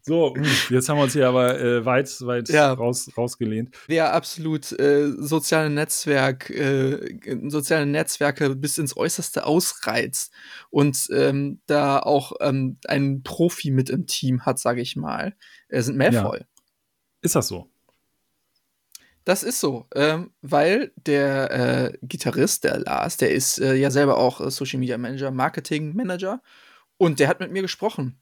So, 0.09 0.37
jetzt 0.71 0.89
haben 0.89 0.99
wir 0.99 1.03
uns 1.03 1.15
hier 1.15 1.27
aber 1.27 1.61
äh, 1.61 1.85
weit, 1.85 2.09
weit 2.21 2.49
ja. 2.49 2.73
raus, 2.73 3.11
rausgelehnt. 3.17 3.77
Wer 3.89 4.15
absolut 4.15 4.71
äh, 4.79 5.11
soziale 5.19 5.69
Netzwerk, 5.69 6.49
äh, 6.51 7.19
soziale 7.49 7.87
Netzwerke 7.87 8.55
bis 8.55 8.79
ins 8.79 8.97
Äußerste 8.97 9.45
ausreizt 9.45 10.33
und 10.71 11.09
ähm, 11.13 11.61
da 11.67 11.99
auch 11.99 12.35
ähm, 12.41 12.79
einen 12.87 13.25
Profi 13.25 13.73
mit 13.73 13.91
im 13.91 14.07
Team 14.07 14.47
hat, 14.47 14.61
sage 14.61 14.81
ich 14.81 14.95
mal, 14.95 15.35
äh, 15.69 15.83
sind 15.83 15.99
Malfoy. 15.99 16.39
Ja. 16.39 16.47
Ist 17.23 17.35
das 17.35 17.49
so? 17.49 17.69
Das 19.25 19.43
ist 19.43 19.59
so, 19.59 19.89
ähm, 19.97 20.31
weil 20.41 20.93
der 20.95 21.51
äh, 21.51 21.99
Gitarrist, 22.03 22.63
der 22.63 22.79
Lars, 22.79 23.17
der 23.17 23.33
ist 23.33 23.59
äh, 23.59 23.75
ja 23.75 23.91
selber 23.91 24.19
auch 24.19 24.41
äh, 24.41 24.53
Social 24.53 24.79
Media 24.79 24.99
Manager, 24.99 25.33
Marketing 25.33 25.97
Manager 25.97 26.41
und 26.97 27.19
der 27.19 27.27
hat 27.27 27.41
mit 27.41 27.51
mir 27.51 27.63
gesprochen 27.63 28.21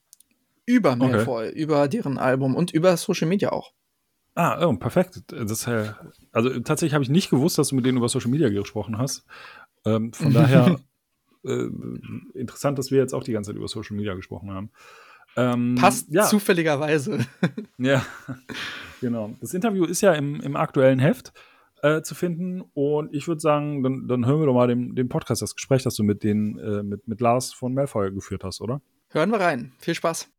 über 0.66 0.96
Malfoy, 0.96 1.48
okay. 1.48 1.58
über 1.58 1.88
deren 1.88 2.18
Album 2.18 2.54
und 2.54 2.72
über 2.72 2.96
Social 2.96 3.28
Media 3.28 3.52
auch. 3.52 3.72
Ah, 4.34 4.66
oh, 4.66 4.74
perfekt. 4.74 5.22
Das, 5.28 5.66
äh, 5.66 5.92
also 6.32 6.50
tatsächlich 6.60 6.94
habe 6.94 7.04
ich 7.04 7.10
nicht 7.10 7.30
gewusst, 7.30 7.58
dass 7.58 7.68
du 7.68 7.76
mit 7.76 7.86
denen 7.86 7.98
über 7.98 8.08
Social 8.08 8.30
Media 8.30 8.48
gesprochen 8.48 8.98
hast. 8.98 9.24
Ähm, 9.84 10.12
von 10.12 10.32
daher 10.32 10.80
äh, 11.44 11.68
interessant, 12.34 12.78
dass 12.78 12.90
wir 12.90 12.98
jetzt 12.98 13.14
auch 13.14 13.22
die 13.22 13.32
ganze 13.32 13.50
Zeit 13.50 13.56
über 13.56 13.68
Social 13.68 13.96
Media 13.96 14.14
gesprochen 14.14 14.50
haben. 14.50 14.70
Ähm, 15.36 15.76
Passt 15.76 16.08
ja. 16.10 16.24
zufälligerweise. 16.24 17.18
ja, 17.78 18.04
genau. 19.00 19.34
Das 19.40 19.54
Interview 19.54 19.84
ist 19.84 20.00
ja 20.00 20.12
im, 20.14 20.40
im 20.40 20.56
aktuellen 20.56 20.98
Heft 20.98 21.32
äh, 21.82 22.02
zu 22.02 22.14
finden 22.14 22.62
und 22.72 23.14
ich 23.14 23.28
würde 23.28 23.40
sagen, 23.40 23.82
dann, 23.82 24.08
dann, 24.08 24.26
hören 24.26 24.40
wir 24.40 24.46
doch 24.46 24.54
mal 24.54 24.68
den, 24.68 24.94
den 24.94 25.08
Podcast, 25.08 25.42
das 25.42 25.54
Gespräch, 25.54 25.82
das 25.82 25.96
du 25.96 26.02
mit, 26.02 26.22
den, 26.22 26.58
äh, 26.58 26.82
mit, 26.82 27.06
mit 27.08 27.20
Lars 27.20 27.52
von 27.52 27.74
Malfoy 27.74 28.12
geführt 28.12 28.44
hast, 28.44 28.60
oder? 28.60 28.80
Hören 29.10 29.30
wir 29.30 29.40
rein. 29.40 29.72
Viel 29.78 29.94
Spaß. 29.94 30.33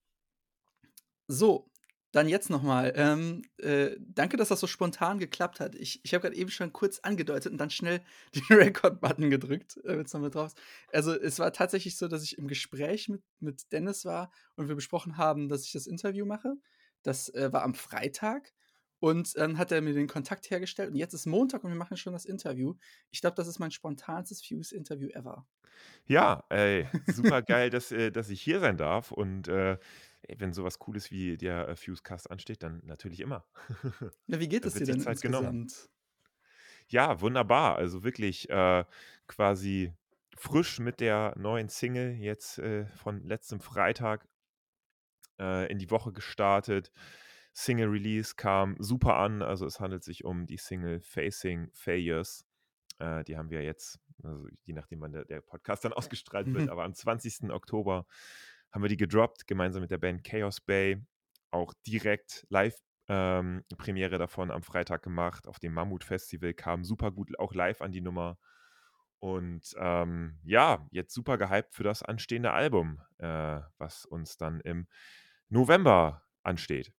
So, 1.27 1.71
dann 2.15 2.29
jetzt 2.29 2.49
nochmal. 2.49 2.93
Ähm, 2.95 3.41
äh, 3.57 3.97
danke, 3.99 4.37
dass 4.37 4.47
das 4.47 4.61
so 4.61 4.67
spontan 4.67 5.19
geklappt 5.19 5.59
hat. 5.59 5.75
Ich, 5.75 5.99
ich 6.03 6.13
habe 6.13 6.21
gerade 6.21 6.35
eben 6.35 6.49
schon 6.49 6.71
kurz 6.71 6.99
angedeutet 6.99 7.51
und 7.51 7.57
dann 7.57 7.69
schnell 7.69 8.01
den 8.35 8.57
Record-Button 8.57 9.29
gedrückt, 9.29 9.77
äh, 9.83 9.97
wenn 9.97 10.05
es 10.05 10.13
nochmal 10.13 10.29
drauf 10.29 10.47
ist. 10.47 10.57
Also, 10.93 11.13
es 11.13 11.39
war 11.39 11.51
tatsächlich 11.51 11.97
so, 11.97 12.07
dass 12.07 12.23
ich 12.23 12.37
im 12.37 12.47
Gespräch 12.47 13.09
mit, 13.09 13.21
mit 13.39 13.71
Dennis 13.73 14.05
war 14.05 14.31
und 14.55 14.69
wir 14.69 14.75
besprochen 14.75 15.17
haben, 15.17 15.49
dass 15.49 15.65
ich 15.65 15.73
das 15.73 15.87
Interview 15.87 16.25
mache. 16.25 16.55
Das 17.03 17.27
äh, 17.33 17.51
war 17.51 17.63
am 17.63 17.73
Freitag. 17.75 18.53
Und 18.99 19.37
dann 19.37 19.57
hat 19.57 19.71
er 19.73 19.81
mir 19.81 19.93
den 19.93 20.07
Kontakt 20.07 20.49
hergestellt. 20.49 20.89
Und 20.91 20.95
jetzt 20.95 21.13
ist 21.13 21.25
Montag 21.25 21.63
und 21.63 21.69
wir 21.69 21.77
machen 21.77 21.97
schon 21.97 22.13
das 22.13 22.25
Interview. 22.25 22.75
Ich 23.11 23.19
glaube, 23.19 23.35
das 23.35 23.47
ist 23.47 23.59
mein 23.59 23.71
spontanstes 23.71 24.41
Fuse-Interview 24.41 25.09
ever. 25.09 25.45
Ja, 26.07 26.43
ey, 26.49 26.87
super 27.07 27.41
geil, 27.41 27.69
dass, 27.69 27.91
äh, 27.91 28.11
dass 28.11 28.29
ich 28.29 28.41
hier 28.41 28.61
sein 28.61 28.77
darf. 28.77 29.11
Und 29.11 29.47
äh, 29.47 29.77
wenn 30.37 30.53
sowas 30.53 30.79
Cooles 30.79 31.11
wie 31.11 31.37
der 31.37 31.67
äh, 31.67 31.75
Fusecast 31.75 32.29
ansteht, 32.29 32.63
dann 32.63 32.81
natürlich 32.85 33.19
immer. 33.19 33.45
Ja, 34.27 34.39
wie 34.39 34.47
geht 34.47 34.65
es 34.65 34.73
dir 34.73 34.85
denn 34.85 34.99
Zeit 34.99 35.13
insgesamt? 35.13 35.45
Genommen. 35.45 35.67
Ja, 36.87 37.21
wunderbar. 37.21 37.75
Also 37.75 38.03
wirklich 38.03 38.49
äh, 38.49 38.85
quasi 39.27 39.93
frisch 40.35 40.79
mit 40.79 40.99
der 40.99 41.33
neuen 41.37 41.69
Single 41.69 42.13
jetzt 42.13 42.59
äh, 42.59 42.85
von 42.97 43.23
letztem 43.23 43.59
Freitag 43.59 44.27
äh, 45.39 45.71
in 45.71 45.79
die 45.79 45.89
Woche 45.91 46.11
gestartet. 46.11 46.91
Single 47.53 47.87
Release 47.87 48.35
kam 48.35 48.75
super 48.79 49.15
an. 49.15 49.41
Also 49.41 49.65
es 49.65 49.79
handelt 49.79 50.03
sich 50.03 50.25
um 50.25 50.45
die 50.45 50.57
Single 50.57 50.99
Facing 51.01 51.69
Failures. 51.73 52.45
Äh, 52.99 53.23
die 53.23 53.37
haben 53.37 53.49
wir 53.49 53.63
jetzt, 53.63 53.99
also 54.23 54.47
je 54.63 54.73
nachdem, 54.73 55.01
wann 55.01 55.13
der, 55.13 55.25
der 55.25 55.41
Podcast 55.41 55.85
dann 55.85 55.93
ausgestrahlt 55.93 56.53
wird, 56.53 56.69
aber 56.69 56.83
am 56.83 56.93
20. 56.93 57.49
Oktober 57.51 58.05
haben 58.75 58.83
wir 58.83 58.89
die 58.89 58.97
gedroppt, 58.97 59.47
gemeinsam 59.47 59.81
mit 59.81 59.89
der 59.89 59.97
Band 59.97 60.25
Chaos 60.25 60.59
Bay. 60.59 61.01
Auch 61.49 61.73
direkt 61.87 62.45
live 62.49 62.75
ähm, 63.07 63.63
Premiere 63.77 64.17
davon 64.17 64.51
am 64.51 64.63
Freitag 64.63 65.01
gemacht. 65.01 65.47
Auf 65.47 65.59
dem 65.59 65.73
Mammut 65.73 66.03
Festival 66.03 66.53
kam 66.53 66.83
super 66.83 67.11
gut 67.11 67.39
auch 67.39 67.53
live 67.53 67.81
an 67.81 67.93
die 67.93 68.01
Nummer. 68.01 68.37
Und 69.19 69.73
ähm, 69.77 70.39
ja, 70.43 70.85
jetzt 70.91 71.13
super 71.13 71.37
gehypt 71.37 71.73
für 71.73 71.83
das 71.83 72.03
anstehende 72.03 72.51
Album, 72.51 72.99
äh, 73.17 73.61
was 73.77 74.05
uns 74.05 74.35
dann 74.35 74.59
im 74.59 74.87
November 75.47 76.23
ansteht. 76.43 76.91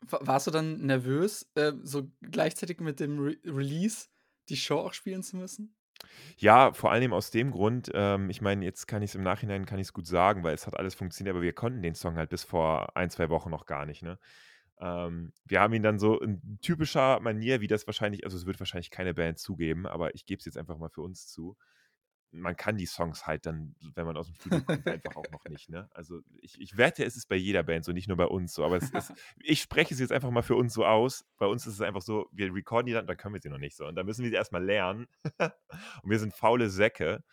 Warst 0.00 0.46
du 0.46 0.50
dann 0.50 0.86
nervös, 0.86 1.50
äh, 1.54 1.74
so 1.82 2.10
gleichzeitig 2.22 2.80
mit 2.80 2.98
dem 2.98 3.18
Re 3.18 3.36
Release 3.44 4.06
die 4.48 4.56
Show 4.56 4.78
auch 4.78 4.94
spielen 4.94 5.22
zu 5.22 5.36
müssen? 5.36 5.76
Ja, 6.36 6.72
vor 6.72 6.92
allem 6.92 7.12
aus 7.12 7.30
dem 7.30 7.50
Grund, 7.50 7.90
ähm, 7.94 8.30
ich 8.30 8.40
meine, 8.40 8.64
jetzt 8.64 8.86
kann 8.86 9.02
ich 9.02 9.10
es 9.10 9.14
im 9.14 9.22
Nachhinein 9.22 9.66
kann 9.66 9.78
ich's 9.78 9.92
gut 9.92 10.06
sagen, 10.06 10.42
weil 10.44 10.54
es 10.54 10.66
hat 10.66 10.76
alles 10.76 10.94
funktioniert, 10.94 11.34
aber 11.34 11.42
wir 11.42 11.52
konnten 11.52 11.82
den 11.82 11.94
Song 11.94 12.16
halt 12.16 12.30
bis 12.30 12.44
vor 12.44 12.96
ein, 12.96 13.10
zwei 13.10 13.28
Wochen 13.28 13.50
noch 13.50 13.66
gar 13.66 13.86
nicht, 13.86 14.02
ne? 14.02 14.18
Ähm, 14.80 15.32
wir 15.44 15.60
haben 15.60 15.74
ihn 15.74 15.82
dann 15.82 15.98
so 15.98 16.20
in 16.20 16.58
typischer 16.62 17.20
Manier, 17.20 17.60
wie 17.60 17.66
das 17.66 17.86
wahrscheinlich, 17.88 18.24
also 18.24 18.36
es 18.36 18.46
wird 18.46 18.60
wahrscheinlich 18.60 18.90
keine 18.90 19.14
Band 19.14 19.38
zugeben, 19.38 19.86
aber 19.86 20.14
ich 20.14 20.24
gebe 20.26 20.38
es 20.38 20.44
jetzt 20.46 20.56
einfach 20.58 20.78
mal 20.78 20.90
für 20.90 21.02
uns 21.02 21.26
zu. 21.28 21.56
Man 22.30 22.56
kann 22.56 22.76
die 22.76 22.86
Songs 22.86 23.26
halt 23.26 23.46
dann, 23.46 23.74
wenn 23.94 24.04
man 24.04 24.16
aus 24.16 24.26
dem 24.26 24.34
Studio 24.34 24.60
kommt, 24.62 24.86
einfach 24.86 25.16
auch 25.16 25.30
noch 25.30 25.44
nicht. 25.46 25.70
Ne? 25.70 25.88
Also 25.92 26.20
ich, 26.40 26.60
ich 26.60 26.76
wette, 26.76 27.04
es 27.04 27.16
ist 27.16 27.28
bei 27.28 27.36
jeder 27.36 27.62
Band 27.62 27.84
so, 27.84 27.92
nicht 27.92 28.08
nur 28.08 28.16
bei 28.16 28.26
uns 28.26 28.54
so. 28.54 28.64
Aber 28.64 28.76
es 28.76 28.90
ist, 28.90 29.12
ich 29.42 29.60
spreche 29.60 29.94
es 29.94 30.00
jetzt 30.00 30.12
einfach 30.12 30.30
mal 30.30 30.42
für 30.42 30.56
uns 30.56 30.74
so 30.74 30.84
aus. 30.84 31.24
Bei 31.38 31.46
uns 31.46 31.66
ist 31.66 31.74
es 31.74 31.80
einfach 31.80 32.02
so, 32.02 32.28
wir 32.32 32.52
recorden 32.54 32.86
die 32.86 32.92
dann, 32.92 33.06
dann 33.06 33.16
können 33.16 33.34
wir 33.34 33.40
sie 33.40 33.48
noch 33.48 33.58
nicht 33.58 33.76
so. 33.76 33.86
Und 33.86 33.94
dann 33.94 34.06
müssen 34.06 34.22
wir 34.22 34.30
sie 34.30 34.36
erstmal 34.36 34.64
lernen. 34.64 35.06
und 35.38 36.10
wir 36.10 36.18
sind 36.18 36.34
faule 36.34 36.70
Säcke 36.70 37.24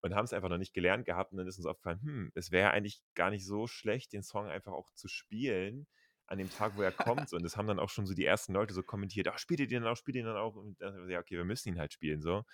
und 0.00 0.14
haben 0.14 0.24
es 0.24 0.32
einfach 0.32 0.50
noch 0.50 0.58
nicht 0.58 0.74
gelernt 0.74 1.06
gehabt. 1.06 1.32
Und 1.32 1.38
dann 1.38 1.46
ist 1.46 1.58
uns 1.58 1.66
aufgefallen, 1.66 2.00
hm, 2.02 2.32
es 2.34 2.50
wäre 2.50 2.70
eigentlich 2.70 3.02
gar 3.14 3.30
nicht 3.30 3.46
so 3.46 3.66
schlecht, 3.66 4.12
den 4.12 4.22
Song 4.22 4.46
einfach 4.46 4.72
auch 4.72 4.92
zu 4.92 5.08
spielen 5.08 5.86
an 6.26 6.38
dem 6.38 6.50
Tag, 6.50 6.76
wo 6.76 6.82
er 6.82 6.92
kommt. 6.92 7.32
Und 7.32 7.42
das 7.42 7.56
haben 7.56 7.66
dann 7.66 7.78
auch 7.78 7.90
schon 7.90 8.06
so 8.06 8.14
die 8.14 8.24
ersten 8.24 8.52
Leute 8.52 8.74
so 8.74 8.82
kommentiert, 8.82 9.28
ach, 9.28 9.38
spielt 9.38 9.60
ihr 9.60 9.66
den 9.66 9.82
dann 9.82 9.92
auch, 9.92 9.96
spielt 9.96 10.16
ihr 10.16 10.22
den 10.22 10.28
dann 10.28 10.36
auch? 10.36 10.56
Und 10.56 10.80
dann, 10.80 11.08
ja, 11.08 11.20
okay, 11.20 11.36
wir 11.36 11.44
müssen 11.44 11.70
ihn 11.70 11.78
halt 11.78 11.92
spielen, 11.92 12.22
so. 12.22 12.44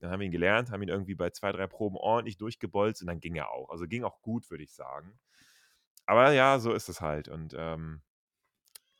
Dann 0.00 0.10
haben 0.10 0.20
wir 0.20 0.26
ihn 0.26 0.32
gelernt, 0.32 0.70
haben 0.70 0.82
ihn 0.82 0.88
irgendwie 0.88 1.14
bei 1.14 1.30
zwei, 1.30 1.52
drei 1.52 1.66
Proben 1.66 1.96
ordentlich 1.96 2.36
durchgebolzt 2.36 3.02
und 3.02 3.08
dann 3.08 3.20
ging 3.20 3.34
er 3.34 3.50
auch. 3.50 3.70
Also 3.70 3.86
ging 3.86 4.04
auch 4.04 4.20
gut, 4.22 4.50
würde 4.50 4.64
ich 4.64 4.72
sagen. 4.72 5.18
Aber 6.06 6.32
ja, 6.32 6.58
so 6.58 6.72
ist 6.72 6.88
es 6.88 7.00
halt 7.00 7.28
und 7.28 7.54
ähm, 7.56 8.02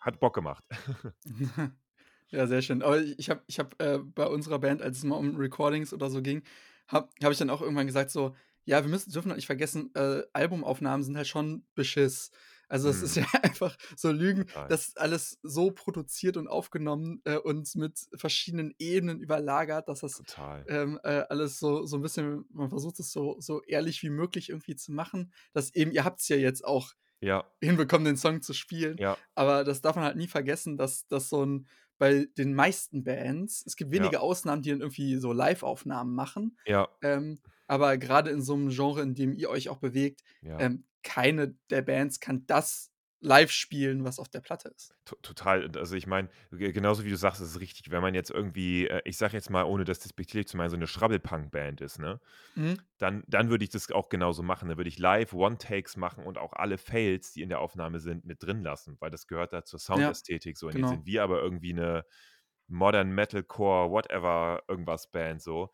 hat 0.01 0.21
Bock 0.21 0.35
gemacht. 0.35 0.65
ja, 2.31 2.47
sehr 2.47 2.63
schön. 2.63 2.83
Aber 2.83 3.01
ich 3.01 3.31
habe 3.31 3.43
ich 3.47 3.59
hab, 3.59 3.81
äh, 3.81 3.99
bei 3.99 4.27
unserer 4.27 4.59
Band, 4.59 4.83
als 4.83 4.99
es 4.99 5.05
mal 5.05 5.17
um 5.17 5.37
Recordings 5.37 5.93
oder 5.93 6.11
so 6.11 6.23
ging, 6.23 6.43
habe 6.89 7.09
hab 7.23 7.33
ich 7.33 7.39
dann 7.39 7.51
auch 7.51 7.63
irgendwann 7.63 7.87
gesagt 7.87 8.11
so, 8.11 8.35
ja, 8.65 8.83
wir 8.83 8.91
müssen, 8.91 9.13
dürfen 9.13 9.35
nicht 9.35 9.47
vergessen, 9.47 9.91
äh, 9.95 10.23
Albumaufnahmen 10.35 11.03
sind 11.03 11.17
halt 11.17 11.27
schon 11.27 11.65
Beschiss. 11.75 12.31
Also 12.69 12.91
es 12.91 12.99
mhm. 12.99 13.05
ist 13.05 13.17
ja 13.17 13.25
einfach 13.43 13.77
so 13.97 14.11
Lügen, 14.11 14.47
Total. 14.47 14.69
das 14.69 14.89
ist 14.89 15.01
alles 15.01 15.39
so 15.43 15.71
produziert 15.71 16.37
und 16.37 16.49
aufgenommen 16.49 17.21
äh, 17.25 17.37
und 17.37 17.75
mit 17.77 17.99
verschiedenen 18.15 18.75
Ebenen 18.79 19.21
überlagert, 19.21 19.89
dass 19.89 20.01
das 20.01 20.23
ähm, 20.69 21.01
äh, 21.03 21.25
alles 21.29 21.59
so, 21.59 21.87
so 21.87 21.97
ein 21.97 22.03
bisschen, 22.03 22.45
man 22.51 22.69
versucht 22.69 23.01
es 23.01 23.11
so, 23.11 23.37
so 23.41 23.63
ehrlich 23.63 24.03
wie 24.03 24.11
möglich 24.11 24.51
irgendwie 24.51 24.77
zu 24.77 24.93
machen. 24.93 25.33
Dass 25.53 25.75
eben, 25.75 25.93
ihr 25.93 26.05
habt 26.05 26.21
es 26.21 26.29
ja 26.29 26.37
jetzt 26.37 26.65
auch 26.65 26.93
ja. 27.21 27.45
hinbekommen, 27.61 28.05
den 28.05 28.17
Song 28.17 28.43
zu 28.43 28.53
spielen. 28.53 28.97
Ja. 28.99 29.17
Aber 29.35 29.65
das 29.65 29.81
darf 29.81 29.97
man 29.97 30.05
halt 30.05 30.17
nie 30.17 30.29
vergessen, 30.29 30.77
dass 30.77 31.07
das 31.09 31.29
so 31.29 31.45
ein, 31.45 31.67
bei 31.99 32.27
den 32.37 32.55
meisten 32.55 33.03
Bands, 33.03 33.65
es 33.67 33.75
gibt 33.75 33.91
wenige 33.91 34.15
ja. 34.15 34.21
Ausnahmen, 34.21 34.63
die 34.63 34.71
dann 34.71 34.81
irgendwie 34.81 35.17
so 35.17 35.33
Live-Aufnahmen 35.33 36.15
machen. 36.15 36.57
Ja. 36.65 36.89
Ähm, 37.03 37.41
aber 37.69 37.97
gerade 37.99 38.31
in 38.31 38.43
so 38.43 38.55
einem 38.55 38.71
Genre, 38.71 39.03
in 39.03 39.15
dem 39.15 39.33
ihr 39.33 39.51
euch 39.51 39.69
auch 39.69 39.79
bewegt, 39.79 40.23
ja. 40.43 40.59
ähm, 40.59 40.85
keine 41.05 41.55
der 41.71 41.83
Bands 41.83 42.19
kann 42.19 42.45
das 42.47 42.91
live 43.21 43.51
spielen, 43.51 44.05
was 44.05 44.19
auf 44.19 44.29
der 44.29 44.41
Platte 44.41 44.69
ist. 44.69 44.95
Total. 45.23 45.69
Also 45.77 45.97
ich 45.97 46.07
meine, 46.07 46.29
genauso 46.51 47.05
wie 47.05 47.11
du 47.11 47.17
sagst, 47.17 47.41
ist 47.41 47.51
es 47.51 47.61
richtig. 47.61 47.91
Wenn 47.91 48.01
man 48.01 48.15
jetzt 48.15 48.31
irgendwie, 48.31 48.87
äh, 48.87 49.03
ich 49.05 49.17
sag 49.17 49.33
jetzt 49.33 49.51
mal, 49.51 49.65
ohne 49.65 49.85
das 49.85 49.99
despektierlich 49.99 50.47
zu 50.47 50.57
meinen, 50.57 50.71
so 50.71 50.77
eine 50.77 50.87
Schrabbelpunk-Band 50.87 51.81
ist, 51.81 51.99
ne? 51.99 52.21
Mhm. 52.55 52.79
Dann, 52.99 53.25
dann 53.27 53.51
würde 53.51 53.65
ich 53.65 53.71
das 53.71 53.91
auch 53.91 54.09
genauso 54.09 54.43
machen. 54.43 54.69
Dann 54.69 54.79
würde 54.79 54.89
ich 54.89 54.99
live 54.99 55.33
One-Takes 55.33 55.97
machen 55.97 56.25
und 56.25 56.39
auch 56.39 56.53
alle 56.53 56.79
Fails, 56.79 57.33
die 57.33 57.43
in 57.43 57.49
der 57.49 57.61
Aufnahme 57.61 57.99
sind, 57.99 58.25
mit 58.25 58.43
drin 58.43 58.63
lassen, 58.63 58.97
weil 59.01 59.11
das 59.11 59.27
gehört 59.27 59.53
da 59.53 59.65
zur 59.65 59.81
Soundästhetik. 59.81 60.57
So, 60.57 60.67
und 60.67 60.75
genau. 60.75 60.87
jetzt 60.87 60.97
sind 60.97 61.07
wir 61.07 61.23
aber 61.25 61.43
irgendwie 61.43 61.73
eine 61.73 62.05
Modern 62.69 63.11
Metalcore, 63.11 63.91
whatever, 63.91 64.63
irgendwas 64.69 65.11
Band 65.11 65.43
so. 65.43 65.73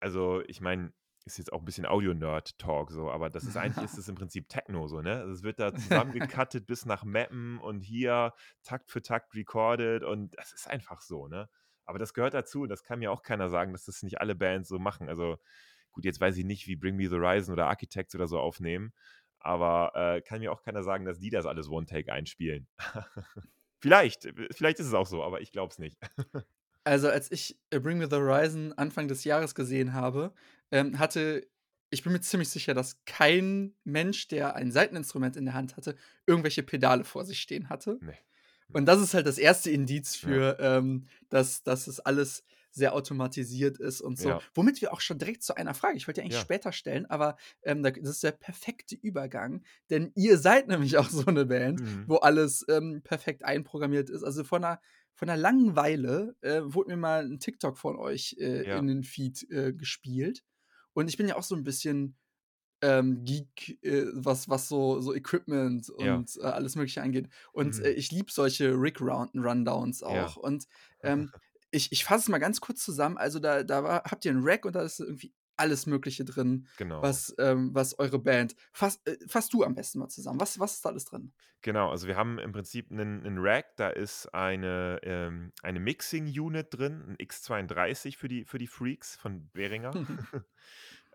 Also, 0.00 0.42
ich 0.46 0.60
meine, 0.60 0.92
ist 1.26 1.38
jetzt 1.38 1.52
auch 1.52 1.58
ein 1.58 1.64
bisschen 1.64 1.86
Audio-Nerd-Talk 1.86 2.92
so, 2.92 3.10
aber 3.10 3.28
das 3.28 3.44
ist 3.44 3.56
eigentlich 3.56 3.84
ist 3.84 3.98
es 3.98 4.08
im 4.08 4.14
Prinzip 4.14 4.48
Techno 4.48 4.86
so, 4.86 5.02
ne? 5.02 5.16
Also 5.16 5.32
es 5.32 5.42
wird 5.42 5.58
da 5.58 5.74
zusammengecuttet 5.74 6.66
bis 6.66 6.86
nach 6.86 7.04
Mappen 7.04 7.58
und 7.58 7.82
hier 7.82 8.32
Takt 8.62 8.90
für 8.90 9.02
Takt 9.02 9.34
recorded 9.34 10.04
und 10.04 10.36
das 10.38 10.52
ist 10.52 10.68
einfach 10.68 11.00
so, 11.00 11.26
ne? 11.26 11.48
Aber 11.84 11.98
das 11.98 12.14
gehört 12.14 12.34
dazu 12.34 12.62
und 12.62 12.68
das 12.68 12.82
kann 12.82 13.00
mir 13.00 13.12
auch 13.12 13.22
keiner 13.22 13.48
sagen, 13.48 13.72
dass 13.72 13.84
das 13.84 14.02
nicht 14.02 14.20
alle 14.20 14.34
Bands 14.34 14.68
so 14.68 14.78
machen. 14.78 15.08
Also 15.08 15.36
gut, 15.92 16.04
jetzt 16.04 16.20
weiß 16.20 16.36
ich 16.36 16.44
nicht, 16.44 16.66
wie 16.66 16.76
Bring 16.76 16.96
Me 16.96 17.08
the 17.08 17.16
Horizon 17.16 17.52
oder 17.52 17.66
Architects 17.66 18.14
oder 18.14 18.26
so 18.26 18.38
aufnehmen, 18.38 18.92
aber 19.38 19.92
äh, 19.94 20.20
kann 20.22 20.40
mir 20.40 20.52
auch 20.52 20.62
keiner 20.62 20.82
sagen, 20.82 21.04
dass 21.04 21.18
die 21.18 21.30
das 21.30 21.46
alles 21.46 21.68
One-Take 21.68 22.12
einspielen. 22.12 22.68
vielleicht, 23.78 24.28
vielleicht 24.52 24.78
ist 24.78 24.86
es 24.86 24.94
auch 24.94 25.06
so, 25.06 25.22
aber 25.22 25.40
ich 25.40 25.52
glaube 25.52 25.72
es 25.72 25.78
nicht. 25.78 25.98
Also, 26.86 27.08
als 27.08 27.32
ich 27.32 27.58
äh, 27.70 27.80
Bring 27.80 27.98
Me 27.98 28.06
the 28.08 28.14
Horizon 28.14 28.72
Anfang 28.74 29.08
des 29.08 29.24
Jahres 29.24 29.56
gesehen 29.56 29.92
habe, 29.92 30.32
ähm, 30.70 30.98
hatte 30.98 31.46
ich 31.90 32.02
bin 32.02 32.12
mir 32.12 32.20
ziemlich 32.20 32.48
sicher, 32.48 32.74
dass 32.74 33.04
kein 33.04 33.74
Mensch, 33.84 34.26
der 34.28 34.56
ein 34.56 34.72
Saiteninstrument 34.72 35.36
in 35.36 35.44
der 35.44 35.54
Hand 35.54 35.76
hatte, 35.76 35.94
irgendwelche 36.26 36.64
Pedale 36.64 37.04
vor 37.04 37.24
sich 37.24 37.40
stehen 37.40 37.68
hatte. 37.68 37.98
Ne. 38.02 38.14
Und 38.72 38.86
das 38.86 39.00
ist 39.00 39.14
halt 39.14 39.26
das 39.26 39.38
erste 39.38 39.70
Indiz 39.70 40.16
für, 40.16 40.58
ähm, 40.60 41.04
dass 41.28 41.62
dass 41.62 41.86
es 41.86 42.00
alles 42.00 42.42
sehr 42.72 42.92
automatisiert 42.94 43.78
ist 43.78 44.00
und 44.02 44.18
so. 44.18 44.28
Ja. 44.30 44.40
Womit 44.54 44.82
wir 44.82 44.92
auch 44.92 45.00
schon 45.00 45.18
direkt 45.18 45.42
zu 45.44 45.54
einer 45.56 45.72
Frage 45.74 45.96
ich 45.96 46.06
wollte 46.08 46.20
ja 46.20 46.24
eigentlich 46.24 46.34
Ja. 46.34 46.42
später 46.42 46.72
stellen, 46.72 47.06
aber, 47.06 47.36
ähm, 47.62 47.82
das 47.82 47.96
ist 47.96 48.22
der 48.24 48.32
perfekte 48.32 48.96
Übergang, 48.96 49.62
denn 49.88 50.10
ihr 50.16 50.36
seid 50.38 50.66
nämlich 50.68 50.98
auch 50.98 51.08
so 51.08 51.24
eine 51.26 51.46
Band, 51.46 51.80
Mhm. 51.80 52.04
wo 52.08 52.16
alles, 52.16 52.64
ähm, 52.68 53.00
perfekt 53.02 53.44
einprogrammiert 53.44 54.10
ist. 54.10 54.24
Also, 54.24 54.42
vor 54.44 54.58
einer 54.58 54.80
von 55.14 55.30
einer 55.30 55.40
Langeweile 55.40 56.36
äh, 56.42 56.60
wurde 56.64 56.90
mir 56.90 56.96
mal 56.98 57.24
ein 57.24 57.38
TikTok 57.38 57.78
von 57.78 57.96
euch 57.96 58.36
äh, 58.38 58.66
ja. 58.68 58.78
in 58.78 58.86
den 58.88 59.02
Feed 59.04 59.48
äh, 59.50 59.72
gespielt. 59.72 60.42
Und 60.96 61.08
ich 61.08 61.18
bin 61.18 61.28
ja 61.28 61.36
auch 61.36 61.42
so 61.42 61.54
ein 61.54 61.62
bisschen 61.62 62.16
ähm, 62.80 63.22
Geek, 63.22 63.78
äh, 63.82 64.06
was, 64.14 64.48
was 64.48 64.66
so, 64.66 64.98
so 65.02 65.14
Equipment 65.14 65.90
und 65.90 66.34
ja. 66.34 66.42
Äh, 66.42 66.52
alles 66.52 66.74
Mögliche 66.74 67.02
angeht. 67.02 67.28
Und 67.52 67.78
äh, 67.80 67.90
mhm. 67.90 67.98
ich 67.98 68.10
liebe 68.12 68.32
solche 68.32 68.72
Rig-Rundowns 68.72 70.02
auch. 70.02 70.36
Ja. 70.36 70.40
Und 70.40 70.66
ähm, 71.02 71.30
ich, 71.70 71.92
ich 71.92 72.04
fasse 72.04 72.22
es 72.22 72.28
mal 72.30 72.38
ganz 72.38 72.62
kurz 72.62 72.82
zusammen. 72.82 73.18
Also, 73.18 73.40
da, 73.40 73.62
da 73.62 73.84
war, 73.84 74.04
habt 74.04 74.24
ihr 74.24 74.30
einen 74.30 74.42
Rack 74.42 74.64
und 74.64 74.74
da 74.74 74.80
ist 74.80 75.00
irgendwie 75.00 75.34
alles 75.56 75.86
Mögliche 75.86 76.24
drin, 76.24 76.66
genau. 76.76 77.02
was, 77.02 77.34
ähm, 77.38 77.74
was 77.74 77.98
eure 77.98 78.18
Band. 78.18 78.54
Fass, 78.72 79.00
äh, 79.04 79.16
fass 79.26 79.48
du 79.48 79.64
am 79.64 79.74
besten 79.74 79.98
mal 79.98 80.08
zusammen. 80.08 80.40
Was, 80.40 80.58
was 80.58 80.74
ist 80.74 80.84
da 80.84 80.90
alles 80.90 81.04
drin? 81.04 81.32
Genau, 81.62 81.90
also 81.90 82.06
wir 82.06 82.16
haben 82.16 82.38
im 82.38 82.52
Prinzip 82.52 82.90
einen, 82.90 83.24
einen 83.24 83.38
Rack, 83.38 83.76
da 83.76 83.88
ist 83.88 84.32
eine, 84.34 85.00
ähm, 85.02 85.52
eine 85.62 85.80
Mixing-Unit 85.80 86.68
drin, 86.70 87.02
ein 87.08 87.16
X32 87.16 88.16
für 88.16 88.28
die, 88.28 88.44
für 88.44 88.58
die 88.58 88.66
Freaks 88.66 89.16
von 89.16 89.50
Behringer. 89.52 89.92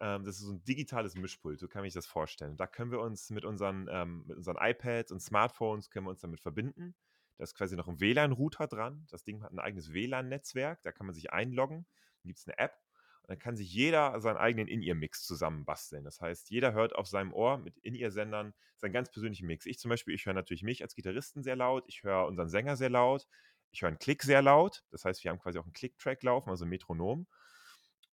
ähm, 0.01 0.23
das 0.25 0.35
ist 0.35 0.45
so 0.45 0.53
ein 0.53 0.63
digitales 0.65 1.15
Mischpult, 1.15 1.59
so 1.59 1.67
kann 1.67 1.85
ich 1.85 1.93
das 1.93 2.05
vorstellen. 2.05 2.57
Da 2.57 2.67
können 2.67 2.91
wir 2.91 2.99
uns 2.99 3.29
mit 3.29 3.45
unseren, 3.45 3.87
ähm, 3.89 4.25
mit 4.27 4.37
unseren 4.37 4.57
iPads 4.59 5.11
und 5.11 5.21
Smartphones 5.21 5.89
können 5.89 6.05
wir 6.05 6.11
uns 6.11 6.21
damit 6.21 6.41
verbinden. 6.41 6.95
Da 7.37 7.43
ist 7.43 7.55
quasi 7.55 7.75
noch 7.75 7.87
ein 7.87 7.99
WLAN-Router 7.99 8.67
dran. 8.67 9.07
Das 9.09 9.23
Ding 9.23 9.41
hat 9.41 9.51
ein 9.51 9.59
eigenes 9.59 9.93
WLAN-Netzwerk, 9.93 10.81
da 10.83 10.91
kann 10.91 11.05
man 11.05 11.15
sich 11.15 11.31
einloggen. 11.31 11.85
Dann 12.21 12.27
gibt 12.27 12.39
es 12.39 12.47
eine 12.47 12.57
App 12.59 12.77
dann 13.31 13.39
kann 13.39 13.55
sich 13.55 13.73
jeder 13.73 14.19
seinen 14.19 14.35
eigenen 14.35 14.67
In-Ear-Mix 14.67 15.23
zusammenbasteln. 15.23 16.03
Das 16.03 16.19
heißt, 16.19 16.49
jeder 16.49 16.73
hört 16.73 16.93
auf 16.93 17.07
seinem 17.07 17.31
Ohr 17.31 17.57
mit 17.59 17.77
In-Ear-Sendern 17.77 18.53
seinen 18.75 18.91
ganz 18.91 19.09
persönlichen 19.09 19.47
Mix. 19.47 19.65
Ich 19.65 19.79
zum 19.79 19.87
Beispiel, 19.87 20.13
ich 20.13 20.25
höre 20.25 20.33
natürlich 20.33 20.63
mich 20.63 20.83
als 20.83 20.95
Gitarristen 20.95 21.41
sehr 21.41 21.55
laut, 21.55 21.85
ich 21.87 22.03
höre 22.03 22.25
unseren 22.25 22.49
Sänger 22.49 22.75
sehr 22.75 22.89
laut, 22.89 23.25
ich 23.71 23.83
höre 23.83 23.87
einen 23.87 23.99
Klick 23.99 24.23
sehr 24.23 24.41
laut. 24.41 24.83
Das 24.91 25.05
heißt, 25.05 25.23
wir 25.23 25.31
haben 25.31 25.39
quasi 25.39 25.59
auch 25.59 25.63
einen 25.63 25.71
Klick-Track 25.71 26.21
laufen, 26.23 26.49
also 26.49 26.65
ein 26.65 26.69
Metronom. 26.69 27.25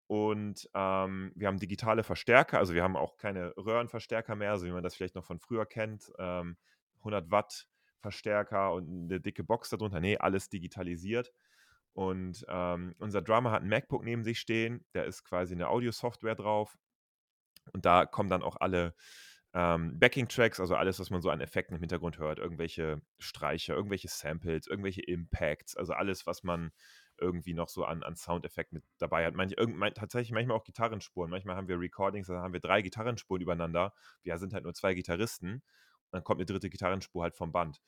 Und 0.07 0.70
ähm, 0.72 1.33
wir 1.35 1.48
haben 1.48 1.59
digitale 1.59 2.04
Verstärker, 2.04 2.59
also 2.59 2.72
wir 2.74 2.85
haben 2.85 2.96
auch 2.96 3.16
keine 3.16 3.57
Röhrenverstärker 3.57 4.37
mehr, 4.37 4.57
so 4.57 4.66
wie 4.66 4.70
man 4.70 4.85
das 4.85 4.94
vielleicht 4.94 5.16
noch 5.16 5.24
von 5.24 5.40
früher 5.40 5.66
kennt. 5.66 6.12
Ähm, 6.20 6.57
100 6.98 7.33
Watt 7.33 7.66
Verstärker 8.00 8.72
und 8.72 9.11
eine 9.11 9.20
dicke 9.20 9.42
Box 9.42 9.70
darunter. 9.70 9.98
Nee, 9.98 10.16
alles 10.16 10.48
digitalisiert. 10.48 11.33
Und 11.98 12.46
ähm, 12.46 12.94
unser 13.00 13.22
Drummer 13.22 13.50
hat 13.50 13.62
ein 13.62 13.68
MacBook 13.68 14.04
neben 14.04 14.22
sich 14.22 14.38
stehen, 14.38 14.84
da 14.92 15.02
ist 15.02 15.24
quasi 15.24 15.54
eine 15.54 15.68
Audio-Software 15.68 16.37
drauf. 16.37 16.78
Und 17.72 17.87
da 17.87 18.06
kommen 18.06 18.28
dann 18.28 18.44
auch 18.44 18.54
alle 18.61 18.94
ähm, 19.52 19.98
Backing-Tracks, 19.98 20.61
also 20.61 20.76
alles, 20.76 21.00
was 21.00 21.11
man 21.11 21.22
so 21.22 21.30
an 21.30 21.40
Effekten 21.40 21.74
im 21.74 21.80
Hintergrund 21.80 22.18
hört, 22.18 22.38
irgendwelche 22.38 23.02
Streicher, 23.18 23.74
irgendwelche 23.74 24.06
Samples, 24.06 24.68
irgendwelche 24.68 25.02
Impacts, 25.02 25.76
also 25.76 25.92
alles, 25.92 26.24
was 26.24 26.44
man 26.44 26.70
irgendwie 27.16 27.52
noch 27.52 27.68
so 27.68 27.84
an, 27.84 28.04
an 28.04 28.14
Soundeffekten 28.14 28.76
mit 28.76 28.84
dabei 28.98 29.26
hat. 29.26 29.34
Manch, 29.34 29.54
irgend, 29.56 29.96
tatsächlich 29.96 30.30
manchmal 30.30 30.56
auch 30.56 30.62
Gitarrenspuren. 30.62 31.32
Manchmal 31.32 31.56
haben 31.56 31.66
wir 31.66 31.80
Recordings, 31.80 32.28
da 32.28 32.42
haben 32.42 32.52
wir 32.52 32.61
drei 32.61 32.80
Gitarrenspuren 32.80 33.42
übereinander. 33.42 33.92
Wir 34.22 34.38
sind 34.38 34.54
halt 34.54 34.62
nur 34.62 34.74
zwei 34.74 34.94
Gitarristen. 34.94 35.64
Dann 36.12 36.22
kommt 36.22 36.38
eine 36.38 36.46
dritte 36.46 36.70
Gitarrenspur 36.70 37.24
halt 37.24 37.34
vom 37.34 37.50
Band. 37.50 37.80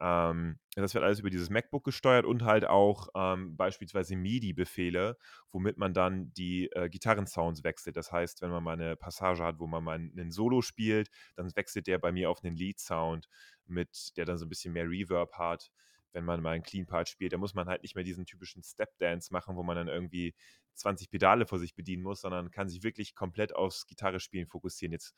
Ähm, 0.00 0.58
das 0.74 0.94
wird 0.94 1.04
alles 1.04 1.20
über 1.20 1.30
dieses 1.30 1.50
MacBook 1.50 1.84
gesteuert 1.84 2.24
und 2.24 2.42
halt 2.42 2.66
auch 2.66 3.08
ähm, 3.14 3.56
beispielsweise 3.56 4.16
MIDI-Befehle, 4.16 5.16
womit 5.52 5.78
man 5.78 5.94
dann 5.94 6.32
die 6.34 6.68
äh, 6.72 6.88
Gitarrensounds 6.88 7.62
wechselt. 7.62 7.96
Das 7.96 8.10
heißt, 8.10 8.42
wenn 8.42 8.50
man 8.50 8.64
mal 8.64 8.72
eine 8.72 8.96
Passage 8.96 9.42
hat, 9.44 9.60
wo 9.60 9.66
man 9.66 9.84
mal 9.84 9.94
einen 9.94 10.32
Solo 10.32 10.62
spielt, 10.62 11.10
dann 11.36 11.54
wechselt 11.54 11.86
der 11.86 11.98
bei 11.98 12.10
mir 12.10 12.30
auf 12.30 12.42
einen 12.42 12.56
Lead-Sound, 12.56 13.28
mit 13.66 14.16
der 14.16 14.24
dann 14.24 14.38
so 14.38 14.46
ein 14.46 14.48
bisschen 14.48 14.72
mehr 14.72 14.88
Reverb 14.88 15.34
hat. 15.34 15.70
Wenn 16.12 16.24
man 16.24 16.42
mal 16.42 16.50
einen 16.50 16.62
Clean 16.62 16.86
Part 16.86 17.08
spielt, 17.08 17.32
da 17.32 17.38
muss 17.38 17.54
man 17.54 17.68
halt 17.68 17.82
nicht 17.82 17.96
mehr 17.96 18.04
diesen 18.04 18.24
typischen 18.24 18.62
Step-Dance 18.62 19.32
machen, 19.32 19.56
wo 19.56 19.64
man 19.64 19.76
dann 19.76 19.88
irgendwie 19.88 20.34
20 20.74 21.10
Pedale 21.10 21.46
vor 21.46 21.58
sich 21.58 21.74
bedienen 21.74 22.02
muss, 22.04 22.20
sondern 22.20 22.50
kann 22.50 22.68
sich 22.68 22.84
wirklich 22.84 23.14
komplett 23.16 23.54
aufs 23.54 23.86
Gitarrespielen 23.86 24.46
fokussieren. 24.46 24.92
Jetzt 24.92 25.14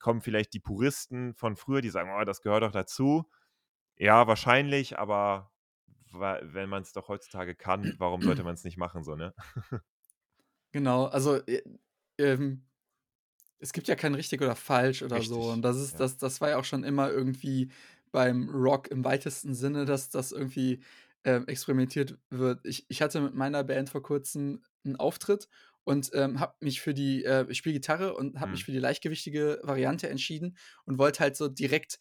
kommen 0.00 0.22
vielleicht 0.22 0.54
die 0.54 0.60
Puristen 0.60 1.34
von 1.34 1.56
früher, 1.56 1.82
die 1.82 1.90
sagen, 1.90 2.10
oh, 2.18 2.24
das 2.24 2.40
gehört 2.40 2.62
doch 2.62 2.72
dazu 2.72 3.28
ja, 3.98 4.26
wahrscheinlich, 4.26 4.98
aber 4.98 5.50
wenn 6.12 6.68
man 6.68 6.82
es 6.82 6.92
doch 6.92 7.08
heutzutage 7.08 7.54
kann, 7.54 7.94
warum 7.98 8.22
sollte 8.22 8.42
man 8.44 8.54
es 8.54 8.64
nicht 8.64 8.78
machen, 8.78 9.04
so, 9.04 9.14
ne? 9.14 9.34
Genau, 10.70 11.06
also 11.06 11.36
äh, 11.46 11.62
ähm, 12.18 12.68
es 13.58 13.72
gibt 13.72 13.88
ja 13.88 13.96
kein 13.96 14.14
richtig 14.14 14.42
oder 14.42 14.54
falsch 14.54 15.02
oder 15.02 15.22
so. 15.22 15.50
Und 15.50 15.62
das 15.62 15.78
ist, 15.78 15.92
ja. 15.92 15.98
das, 16.00 16.16
das 16.16 16.40
war 16.40 16.50
ja 16.50 16.58
auch 16.58 16.64
schon 16.64 16.84
immer 16.84 17.10
irgendwie 17.10 17.70
beim 18.12 18.48
Rock 18.50 18.88
im 18.88 19.04
weitesten 19.04 19.54
Sinne, 19.54 19.84
dass 19.84 20.10
das 20.10 20.32
irgendwie 20.32 20.82
ähm, 21.24 21.46
experimentiert 21.46 22.18
wird. 22.30 22.64
Ich, 22.64 22.86
ich 22.88 23.02
hatte 23.02 23.20
mit 23.20 23.34
meiner 23.34 23.64
Band 23.64 23.90
vor 23.90 24.02
kurzem 24.02 24.62
einen 24.84 24.96
Auftritt 24.96 25.48
und 25.84 26.10
ähm, 26.14 26.38
habe 26.38 26.54
mich 26.60 26.80
für 26.80 26.94
die, 26.94 27.24
äh, 27.24 27.46
ich 27.48 27.58
spiele 27.58 27.74
Gitarre 27.74 28.14
und 28.14 28.36
habe 28.36 28.46
hm. 28.46 28.52
mich 28.52 28.64
für 28.64 28.72
die 28.72 28.78
leichtgewichtige 28.78 29.60
Variante 29.62 30.08
entschieden 30.08 30.56
und 30.84 30.98
wollte 30.98 31.20
halt 31.20 31.36
so 31.36 31.48
direkt 31.48 31.98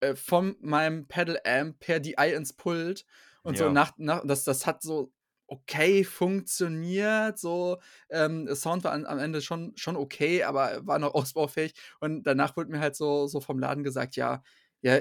äh, 0.00 0.14
von 0.14 0.56
meinem 0.60 1.06
Pedal 1.06 1.40
Amp 1.44 1.78
per 1.80 2.00
DI 2.00 2.32
ins 2.34 2.52
Pult 2.52 3.04
und 3.42 3.58
ja. 3.58 3.66
so 3.66 3.70
nach, 3.72 3.92
nach 3.96 4.22
das, 4.26 4.44
das 4.44 4.66
hat 4.66 4.82
so 4.82 5.12
okay 5.46 6.04
funktioniert, 6.04 7.38
so 7.38 7.78
ähm, 8.08 8.48
Sound 8.54 8.84
war 8.84 8.92
an, 8.92 9.04
am 9.06 9.18
Ende 9.18 9.42
schon, 9.42 9.72
schon 9.76 9.96
okay, 9.96 10.44
aber 10.44 10.86
war 10.86 10.98
noch 10.98 11.14
ausbaufähig 11.14 11.74
und 12.00 12.22
danach 12.22 12.56
wurde 12.56 12.70
mir 12.70 12.80
halt 12.80 12.96
so, 12.96 13.26
so 13.26 13.40
vom 13.40 13.58
Laden 13.58 13.84
gesagt, 13.84 14.16
ja, 14.16 14.42
ja, 14.82 15.00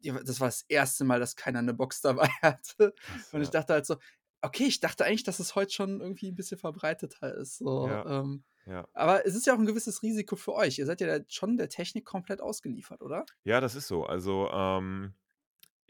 das 0.00 0.40
war 0.40 0.48
das 0.48 0.64
erste 0.68 1.04
Mal, 1.04 1.20
dass 1.20 1.36
keiner 1.36 1.60
eine 1.60 1.74
Box 1.74 2.00
dabei 2.02 2.28
hatte. 2.42 2.94
Und 3.30 3.42
ich 3.42 3.50
dachte 3.50 3.72
halt 3.72 3.86
so, 3.86 3.96
okay, 4.40 4.64
ich 4.64 4.80
dachte 4.80 5.04
eigentlich, 5.04 5.22
dass 5.22 5.38
es 5.38 5.54
heute 5.54 5.72
schon 5.72 6.00
irgendwie 6.00 6.30
ein 6.30 6.34
bisschen 6.34 6.58
verbreiteter 6.58 7.34
ist. 7.36 7.58
So, 7.58 7.86
ja. 7.86 8.20
ähm, 8.20 8.42
ja. 8.66 8.86
Aber 8.92 9.26
es 9.26 9.34
ist 9.34 9.46
ja 9.46 9.54
auch 9.54 9.58
ein 9.58 9.66
gewisses 9.66 10.02
Risiko 10.02 10.36
für 10.36 10.54
euch. 10.54 10.78
Ihr 10.78 10.86
seid 10.86 11.00
ja 11.00 11.18
schon 11.28 11.56
der 11.56 11.68
Technik 11.68 12.04
komplett 12.04 12.40
ausgeliefert, 12.40 13.02
oder? 13.02 13.26
Ja, 13.44 13.60
das 13.60 13.74
ist 13.74 13.88
so. 13.88 14.04
Also, 14.04 14.48
ähm, 14.52 15.14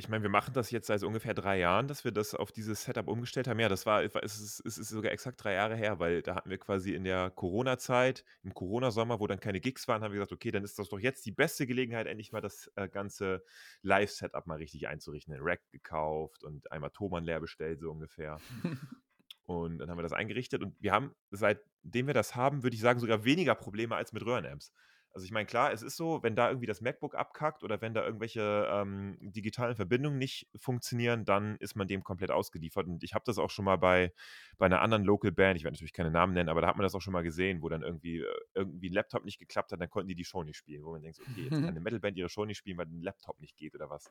ich 0.03 0.09
meine, 0.09 0.23
wir 0.23 0.31
machen 0.31 0.55
das 0.55 0.71
jetzt 0.71 0.89
seit 0.89 1.05
ungefähr 1.05 1.35
drei 1.35 1.59
Jahren, 1.59 1.87
dass 1.87 2.03
wir 2.03 2.11
das 2.11 2.35
auf 2.35 2.51
dieses 2.51 2.83
Setup 2.83 3.07
umgestellt 3.07 3.47
haben. 3.47 3.61
Ja, 3.61 3.69
das 3.69 3.87
war, 3.87 4.03
es 4.03 4.41
ist, 4.41 4.61
es 4.67 4.79
ist 4.79 4.89
sogar 4.89 5.13
exakt 5.13 5.43
drei 5.45 5.53
Jahre 5.55 5.77
her, 5.77 6.01
weil 6.01 6.23
da 6.23 6.35
hatten 6.35 6.51
wir 6.51 6.59
quasi 6.59 6.95
in 6.95 7.05
der 7.05 7.31
Corona-Zeit, 7.31 8.25
im 8.43 8.53
Corona-Sommer, 8.53 9.21
wo 9.21 9.27
dann 9.27 9.39
keine 9.39 9.61
Gigs 9.61 9.87
waren, 9.87 10.03
haben 10.03 10.13
wir 10.13 10.19
gesagt, 10.19 10.33
okay, 10.33 10.51
dann 10.51 10.65
ist 10.65 10.79
das 10.79 10.89
doch 10.89 10.99
jetzt 10.99 11.25
die 11.27 11.31
beste 11.31 11.67
Gelegenheit, 11.67 12.07
endlich 12.07 12.33
mal 12.33 12.41
das 12.41 12.71
äh, 12.75 12.89
ganze 12.89 13.45
Live-Setup 13.83 14.47
mal 14.47 14.57
richtig 14.57 14.89
einzurichten. 14.89 15.35
Ein 15.35 15.41
Rack 15.43 15.61
gekauft 15.71 16.43
und 16.43 16.73
einmal 16.73 16.91
Thomann 16.91 17.25
leer 17.25 17.41
bestellt, 17.41 17.81
so 17.81 17.91
ungefähr. 17.91 18.41
Und 19.45 19.79
dann 19.79 19.91
haben 19.91 19.99
wir 19.99 20.03
das 20.03 20.13
eingerichtet 20.13 20.63
und 20.63 20.75
wir 20.81 20.93
haben, 20.93 21.13
seitdem 21.31 22.07
wir 22.07 22.15
das 22.15 22.37
haben, 22.37 22.63
würde 22.63 22.77
ich 22.77 22.81
sagen, 22.81 23.01
sogar 23.01 23.25
weniger 23.25 23.55
Probleme 23.55 23.97
als 23.97 24.13
mit 24.13 24.25
Röhrenamps. 24.25 24.73
Also 25.15 25.27
ich 25.27 25.31
meine, 25.31 25.45
klar, 25.45 25.73
es 25.73 25.83
ist 25.83 25.97
so, 25.97 26.23
wenn 26.23 26.35
da 26.35 26.49
irgendwie 26.49 26.67
das 26.67 26.81
MacBook 26.81 27.15
abkackt 27.15 27.63
oder 27.63 27.83
wenn 27.83 27.93
da 27.93 28.03
irgendwelche 28.03 28.67
ähm, 28.71 29.19
digitalen 29.21 29.77
Verbindungen 29.77 30.17
nicht 30.17 30.49
funktionieren, 30.57 31.27
dann 31.27 31.57
ist 31.57 31.77
man 31.77 31.87
dem 31.87 32.03
komplett 32.03 32.31
ausgeliefert. 32.31 32.87
Und 32.87 33.05
ich 33.05 33.13
habe 33.13 33.25
das 33.27 33.37
auch 33.37 33.51
schon 33.51 33.67
mal 33.67 33.77
bei, 33.77 34.13
bei 34.57 34.67
einer 34.67 34.81
anderen 34.81 35.05
Local 35.05 35.31
Band, 35.31 35.59
ich 35.59 35.65
werde 35.65 35.75
natürlich 35.75 35.93
keine 35.93 36.11
Namen 36.11 36.33
nennen, 36.33 36.49
aber 36.49 36.63
da 36.63 36.69
hat 36.69 36.77
man 36.77 36.85
das 36.85 36.95
auch 36.95 37.03
schon 37.03 37.13
mal 37.13 37.23
gesehen, 37.23 37.61
wo 37.61 37.69
dann 37.69 37.83
irgendwie, 37.83 38.21
äh, 38.21 38.27
irgendwie 38.55 38.89
ein 38.89 38.95
Laptop 38.95 39.25
nicht 39.25 39.39
geklappt 39.39 39.73
hat, 39.73 39.81
dann 39.81 39.91
konnten 39.91 40.09
die 40.09 40.15
die 40.15 40.25
Show 40.25 40.45
nicht 40.45 40.57
spielen. 40.57 40.83
Wo 40.83 40.93
man 40.93 41.03
denkt, 41.03 41.21
okay, 41.21 41.43
jetzt 41.43 41.51
kann 41.51 41.65
eine 41.69 41.81
Metalband 41.81 42.17
ihre 42.17 42.31
Show 42.31 42.47
nicht 42.47 42.59
spielen, 42.59 42.79
weil 42.79 42.87
ein 42.87 43.03
Laptop 43.03 43.39
nicht 43.39 43.57
geht 43.59 43.75
oder 43.75 43.91
was. 43.91 44.11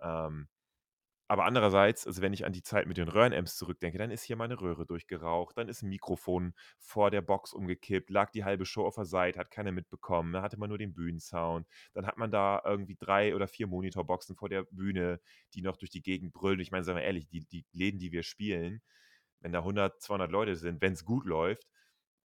Ähm, 0.00 0.46
aber 1.30 1.44
andererseits, 1.44 2.08
also 2.08 2.22
wenn 2.22 2.32
ich 2.32 2.44
an 2.44 2.52
die 2.52 2.64
Zeit 2.64 2.88
mit 2.88 2.96
den 2.96 3.06
Röhrenamps 3.06 3.56
zurückdenke, 3.56 3.98
dann 3.98 4.10
ist 4.10 4.24
hier 4.24 4.34
meine 4.34 4.60
Röhre 4.60 4.84
durchgeraucht, 4.84 5.56
dann 5.56 5.68
ist 5.68 5.80
ein 5.80 5.88
Mikrofon 5.88 6.54
vor 6.80 7.12
der 7.12 7.22
Box 7.22 7.52
umgekippt, 7.52 8.10
lag 8.10 8.32
die 8.32 8.42
halbe 8.42 8.66
Show 8.66 8.84
auf 8.84 8.96
der 8.96 9.04
Seite, 9.04 9.38
hat 9.38 9.52
keiner 9.52 9.70
mitbekommen, 9.70 10.32
da 10.32 10.42
hatte 10.42 10.58
man 10.58 10.70
nur 10.70 10.78
den 10.78 10.92
Bühnensound. 10.92 11.68
Dann 11.92 12.04
hat 12.04 12.16
man 12.16 12.32
da 12.32 12.60
irgendwie 12.64 12.96
drei 12.96 13.36
oder 13.36 13.46
vier 13.46 13.68
Monitorboxen 13.68 14.34
vor 14.34 14.48
der 14.48 14.64
Bühne, 14.72 15.20
die 15.54 15.62
noch 15.62 15.76
durch 15.76 15.92
die 15.92 16.02
Gegend 16.02 16.32
brüllen. 16.32 16.58
Ich 16.58 16.72
meine, 16.72 16.82
sagen 16.82 16.98
wir 16.98 17.04
ehrlich, 17.04 17.28
die, 17.28 17.46
die 17.46 17.64
Läden, 17.70 18.00
die 18.00 18.10
wir 18.10 18.24
spielen, 18.24 18.82
wenn 19.38 19.52
da 19.52 19.60
100, 19.60 20.02
200 20.02 20.32
Leute 20.32 20.56
sind, 20.56 20.82
wenn 20.82 20.94
es 20.94 21.04
gut 21.04 21.26
läuft, 21.26 21.68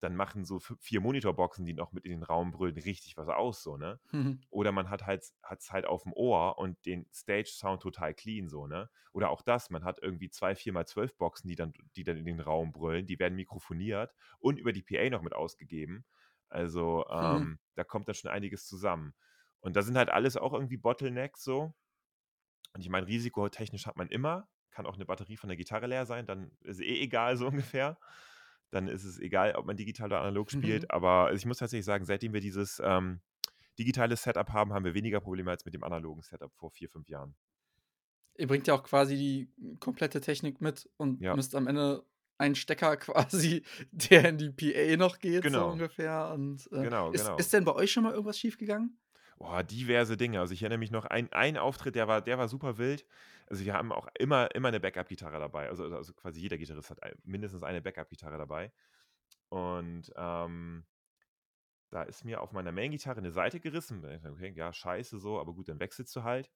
dann 0.03 0.17
machen 0.17 0.45
so 0.45 0.59
vier 0.59 1.01
Monitorboxen, 1.01 1.65
die 1.65 1.75
noch 1.75 1.93
mit 1.93 2.05
in 2.05 2.11
den 2.11 2.25
Raum 2.25 2.51
brüllen, 2.51 2.77
richtig 2.77 3.17
was 3.17 3.29
aus, 3.29 3.63
so, 3.63 3.77
ne? 3.77 4.01
Mhm. 4.11 4.41
Oder 4.51 4.73
man 4.73 4.91
hat 4.91 5.07
halt, 5.07 5.25
hat's 5.45 5.71
halt 5.71 5.87
auf 5.87 6.03
dem 6.03 6.13
Ohr 6.13 6.59
und 6.59 6.85
den 6.87 7.07
Stage-Sound 7.13 7.81
total 7.81 8.13
clean, 8.13 8.49
so, 8.49 8.67
ne? 8.67 8.91
Oder 9.13 9.31
auch 9.31 9.43
das, 9.43 9.71
man 9.71 9.85
hat 9.85 10.01
irgendwie 10.03 10.29
zwei, 10.29 10.57
vier 10.57 10.73
mal 10.73 10.87
zwölf 10.87 11.17
Boxen, 11.17 11.47
die 11.47 11.55
dann, 11.55 11.73
die 11.95 12.03
dann 12.03 12.17
in 12.17 12.25
den 12.25 12.41
Raum 12.41 12.73
brüllen, 12.73 13.07
die 13.07 13.19
werden 13.21 13.37
mikrofoniert 13.37 14.13
und 14.41 14.59
über 14.59 14.73
die 14.73 14.83
PA 14.83 15.09
noch 15.09 15.23
mit 15.23 15.35
ausgegeben. 15.35 16.05
Also, 16.49 17.05
mhm. 17.09 17.17
ähm, 17.17 17.39
mhm. 17.43 17.59
da 17.77 17.85
kommt 17.85 18.09
dann 18.09 18.17
schon 18.17 18.31
einiges 18.31 18.67
zusammen. 18.67 19.15
Und 19.61 19.77
da 19.77 19.83
sind 19.83 19.97
halt 19.97 20.11
alles 20.11 20.37
auch 20.37 20.53
irgendwie 20.53 20.79
Bottlenecks, 20.79 21.45
so. 21.45 21.73
Und 22.75 22.81
ich 22.81 22.89
meine, 22.89 23.07
risikotechnisch 23.07 23.87
hat 23.87 23.97
man 23.97 24.09
immer, 24.09 24.49
kann 24.73 24.87
auch 24.87 24.95
eine 24.95 25.05
Batterie 25.05 25.37
von 25.37 25.49
der 25.49 25.57
Gitarre 25.57 25.87
leer 25.87 26.07
sein, 26.07 26.27
dann 26.27 26.51
ist 26.63 26.81
eh 26.81 27.01
egal, 27.01 27.37
so 27.37 27.47
ungefähr 27.47 27.99
dann 28.73 28.89
ist 28.89 29.05
es 29.05 29.19
egal, 29.19 29.55
ob 29.55 29.67
man 29.67 29.77
digital 29.77 30.07
oder 30.07 30.21
analog 30.21 30.51
spielt. 30.51 30.83
Mhm. 30.83 30.91
Aber 30.91 31.33
ich 31.33 31.47
muss 31.47 31.59
tatsächlich 31.59 31.85
sagen, 31.85 32.05
seitdem 32.05 32.33
wir 32.33 32.41
dieses 32.41 32.81
ähm, 32.85 33.21
digitale 33.79 34.17
Setup 34.17 34.49
haben, 34.51 34.73
haben 34.73 34.85
wir 34.85 34.95
weniger 34.95 35.21
Probleme 35.21 35.51
als 35.51 35.65
mit 35.65 35.75
dem 35.75 35.85
analogen 35.85 36.23
Setup 36.23 36.53
vor 36.55 36.71
vier, 36.71 36.89
fünf 36.89 37.09
Jahren. 37.09 37.35
Ihr 38.37 38.47
bringt 38.47 38.67
ja 38.67 38.75
auch 38.75 38.83
quasi 38.83 39.17
die 39.17 39.77
komplette 39.79 40.21
Technik 40.21 40.61
mit 40.61 40.89
und 40.97 41.21
ja. 41.21 41.37
müsst 41.37 41.55
am 41.55 41.67
Ende 41.67 42.05
einen 42.39 42.55
Stecker 42.55 42.97
quasi, 42.99 43.63
der 43.93 44.31
in 44.31 44.39
die 44.39 44.51
PA 44.51 44.97
noch 44.97 45.19
geht, 45.19 45.43
genau. 45.43 45.67
so 45.67 45.73
ungefähr. 45.73 46.33
Und, 46.35 46.67
äh, 46.73 46.83
genau, 46.83 47.13
ist, 47.13 47.25
genau. 47.25 47.37
ist 47.37 47.53
denn 47.53 47.65
bei 47.65 47.75
euch 47.75 47.93
schon 47.93 48.05
mal 48.05 48.13
irgendwas 48.13 48.39
schiefgegangen? 48.39 48.99
Boah, 49.37 49.63
diverse 49.63 50.17
Dinge. 50.17 50.41
Also 50.41 50.55
ich 50.55 50.63
erinnere 50.63 50.79
mich 50.79 50.93
noch, 50.93 51.05
ein, 51.05 51.31
ein 51.33 51.59
Auftritt, 51.59 51.95
der 51.95 52.09
war, 52.09 52.23
der 52.23 52.39
war 52.39 52.49
super 52.49 52.79
wild. 52.79 53.05
Also 53.53 53.67
wir 53.67 53.75
haben 53.75 53.93
auch 53.93 54.09
immer, 54.19 54.55
immer 54.55 54.69
eine 54.69 54.81
Backup-Gitarre 54.81 55.39
dabei. 55.39 55.69
Also, 55.69 55.85
also, 55.85 55.97
also 55.99 56.15
quasi 56.15 56.41
jeder 56.41 56.57
Gitarrist 56.57 56.89
hat 56.89 56.99
mindestens 57.23 57.63
eine 57.63 57.83
Backup-Gitarre 57.83 58.39
dabei. 58.39 58.73
Und 59.51 60.11
ähm, 60.17 60.87
da 61.91 62.03
ist 62.05 62.25
mir 62.25 62.41
auf 62.41 62.53
meiner 62.53 62.73
Main-Gitarre 62.73 63.19
eine 63.19 63.31
Seite 63.31 63.61
gerissen. 63.61 64.03
Okay, 64.25 64.55
ja, 64.57 64.73
scheiße 64.73 65.19
so, 65.19 65.39
aber 65.39 65.53
gut, 65.53 65.69
dann 65.69 65.81
wechselst 65.81 66.17
du 66.17 66.23
halt 66.23 66.51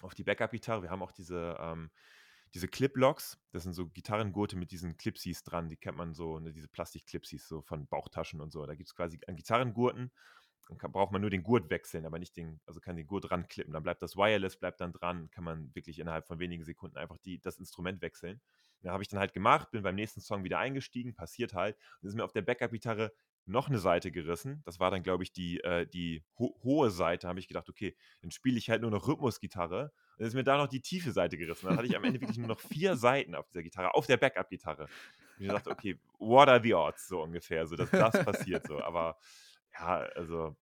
auf 0.00 0.14
die 0.14 0.24
Backup-Gitarre. 0.24 0.84
Wir 0.84 0.90
haben 0.90 1.02
auch 1.02 1.12
diese, 1.12 1.58
ähm, 1.60 1.90
diese 2.54 2.66
Clip-Locks. 2.66 3.38
Das 3.50 3.64
sind 3.64 3.74
so 3.74 3.86
Gitarrengurte 3.86 4.56
mit 4.56 4.70
diesen 4.70 4.96
Clipsies 4.96 5.42
dran. 5.42 5.68
Die 5.68 5.76
kennt 5.76 5.98
man 5.98 6.14
so, 6.14 6.38
ne, 6.38 6.54
diese 6.54 6.68
Plastik-Clipsies 6.68 7.46
so 7.46 7.60
von 7.60 7.86
Bauchtaschen 7.86 8.40
und 8.40 8.52
so. 8.52 8.64
Da 8.64 8.74
gibt 8.74 8.88
es 8.88 8.94
quasi 8.94 9.20
an 9.26 9.36
Gitarrengurten 9.36 10.12
dann 10.70 10.78
kann, 10.78 10.92
braucht 10.92 11.10
man 11.10 11.20
nur 11.20 11.30
den 11.30 11.42
Gurt 11.42 11.68
wechseln, 11.68 12.06
aber 12.06 12.20
nicht 12.20 12.36
den, 12.36 12.60
also 12.64 12.80
kann 12.80 12.96
den 12.96 13.08
Gurt 13.08 13.30
ranklippen. 13.30 13.72
Dann 13.72 13.82
bleibt 13.82 14.02
das 14.02 14.16
Wireless, 14.16 14.56
bleibt 14.56 14.80
dann 14.80 14.92
dran, 14.92 15.28
kann 15.30 15.42
man 15.42 15.74
wirklich 15.74 15.98
innerhalb 15.98 16.26
von 16.28 16.38
wenigen 16.38 16.62
Sekunden 16.62 16.96
einfach 16.96 17.18
die, 17.18 17.40
das 17.40 17.58
Instrument 17.58 18.00
wechseln. 18.02 18.40
Ja, 18.82 18.92
habe 18.92 19.02
ich 19.02 19.08
dann 19.08 19.18
halt 19.18 19.34
gemacht, 19.34 19.72
bin 19.72 19.82
beim 19.82 19.96
nächsten 19.96 20.20
Song 20.20 20.44
wieder 20.44 20.58
eingestiegen, 20.58 21.14
passiert 21.14 21.54
halt. 21.54 21.76
Und 22.00 22.08
ist 22.08 22.14
mir 22.14 22.24
auf 22.24 22.32
der 22.32 22.42
Backup-Gitarre 22.42 23.12
noch 23.46 23.68
eine 23.68 23.78
Seite 23.78 24.12
gerissen. 24.12 24.62
Das 24.64 24.78
war 24.78 24.92
dann, 24.92 25.02
glaube 25.02 25.24
ich, 25.24 25.32
die, 25.32 25.58
äh, 25.64 25.86
die 25.86 26.24
ho 26.38 26.56
hohe 26.62 26.90
Seite. 26.90 27.26
habe 27.26 27.40
ich 27.40 27.48
gedacht, 27.48 27.68
okay, 27.68 27.96
dann 28.22 28.30
spiele 28.30 28.56
ich 28.56 28.70
halt 28.70 28.82
nur 28.82 28.92
noch 28.92 29.08
Rhythmusgitarre. 29.08 29.92
Dann 30.18 30.26
ist 30.26 30.34
mir 30.34 30.44
da 30.44 30.56
noch 30.56 30.68
die 30.68 30.80
tiefe 30.80 31.10
Seite 31.10 31.36
gerissen. 31.36 31.66
Dann 31.66 31.76
hatte 31.76 31.88
ich 31.88 31.96
am 31.96 32.04
Ende 32.04 32.20
wirklich 32.20 32.38
nur 32.38 32.46
noch 32.46 32.60
vier 32.60 32.96
Seiten 32.96 33.34
auf 33.34 33.48
dieser 33.48 33.64
Gitarre, 33.64 33.94
auf 33.94 34.06
der 34.06 34.18
Backup-Gitarre. 34.18 34.84
Und 35.38 35.44
ich 35.44 35.48
dachte, 35.50 35.70
okay, 35.70 35.98
what 36.18 36.48
are 36.48 36.62
the 36.62 36.74
odds, 36.74 37.08
so 37.08 37.22
ungefähr, 37.22 37.66
so 37.66 37.74
dass 37.74 37.90
das 37.90 38.24
passiert 38.24 38.66
so. 38.68 38.80
Aber 38.80 39.18
ja, 39.74 39.98
also 40.14 40.56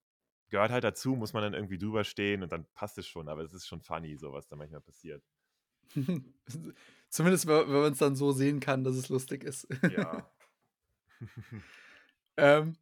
gehört 0.48 0.70
halt 0.70 0.84
dazu, 0.84 1.14
muss 1.14 1.32
man 1.32 1.42
dann 1.42 1.54
irgendwie 1.54 1.78
drüber 1.78 2.04
stehen 2.04 2.42
und 2.42 2.52
dann 2.52 2.66
passt 2.74 2.98
es 2.98 3.06
schon. 3.06 3.28
Aber 3.28 3.42
es 3.42 3.52
ist 3.52 3.66
schon 3.66 3.80
funny, 3.80 4.16
so 4.16 4.32
was 4.32 4.46
da 4.48 4.56
manchmal 4.56 4.80
passiert. 4.80 5.22
Zumindest, 7.08 7.46
wenn 7.46 7.70
man 7.70 7.92
es 7.92 7.98
dann 7.98 8.16
so 8.16 8.32
sehen 8.32 8.61
kann, 8.61 8.84
dass 8.84 8.96
es 8.96 9.08
lustig 9.08 9.44
ist. 9.44 9.66
Ja. 9.90 10.30
ähm, 12.37 12.76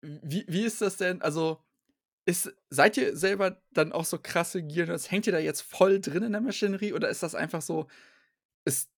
wie, 0.00 0.44
wie 0.48 0.64
ist 0.64 0.80
das 0.80 0.96
denn? 0.96 1.20
Also, 1.20 1.62
ist, 2.24 2.54
seid 2.70 2.96
ihr 2.96 3.16
selber 3.16 3.60
dann 3.72 3.92
auch 3.92 4.04
so 4.04 4.18
krasse 4.18 4.62
Gear-Nerds? 4.62 5.10
Hängt 5.10 5.26
ihr 5.26 5.32
da 5.32 5.38
jetzt 5.38 5.62
voll 5.62 6.00
drin 6.00 6.22
in 6.22 6.32
der 6.32 6.40
Maschinerie 6.40 6.92
oder 6.92 7.08
ist 7.08 7.22
das 7.22 7.34
einfach 7.34 7.62
so, 7.62 7.86
es, 8.64 8.88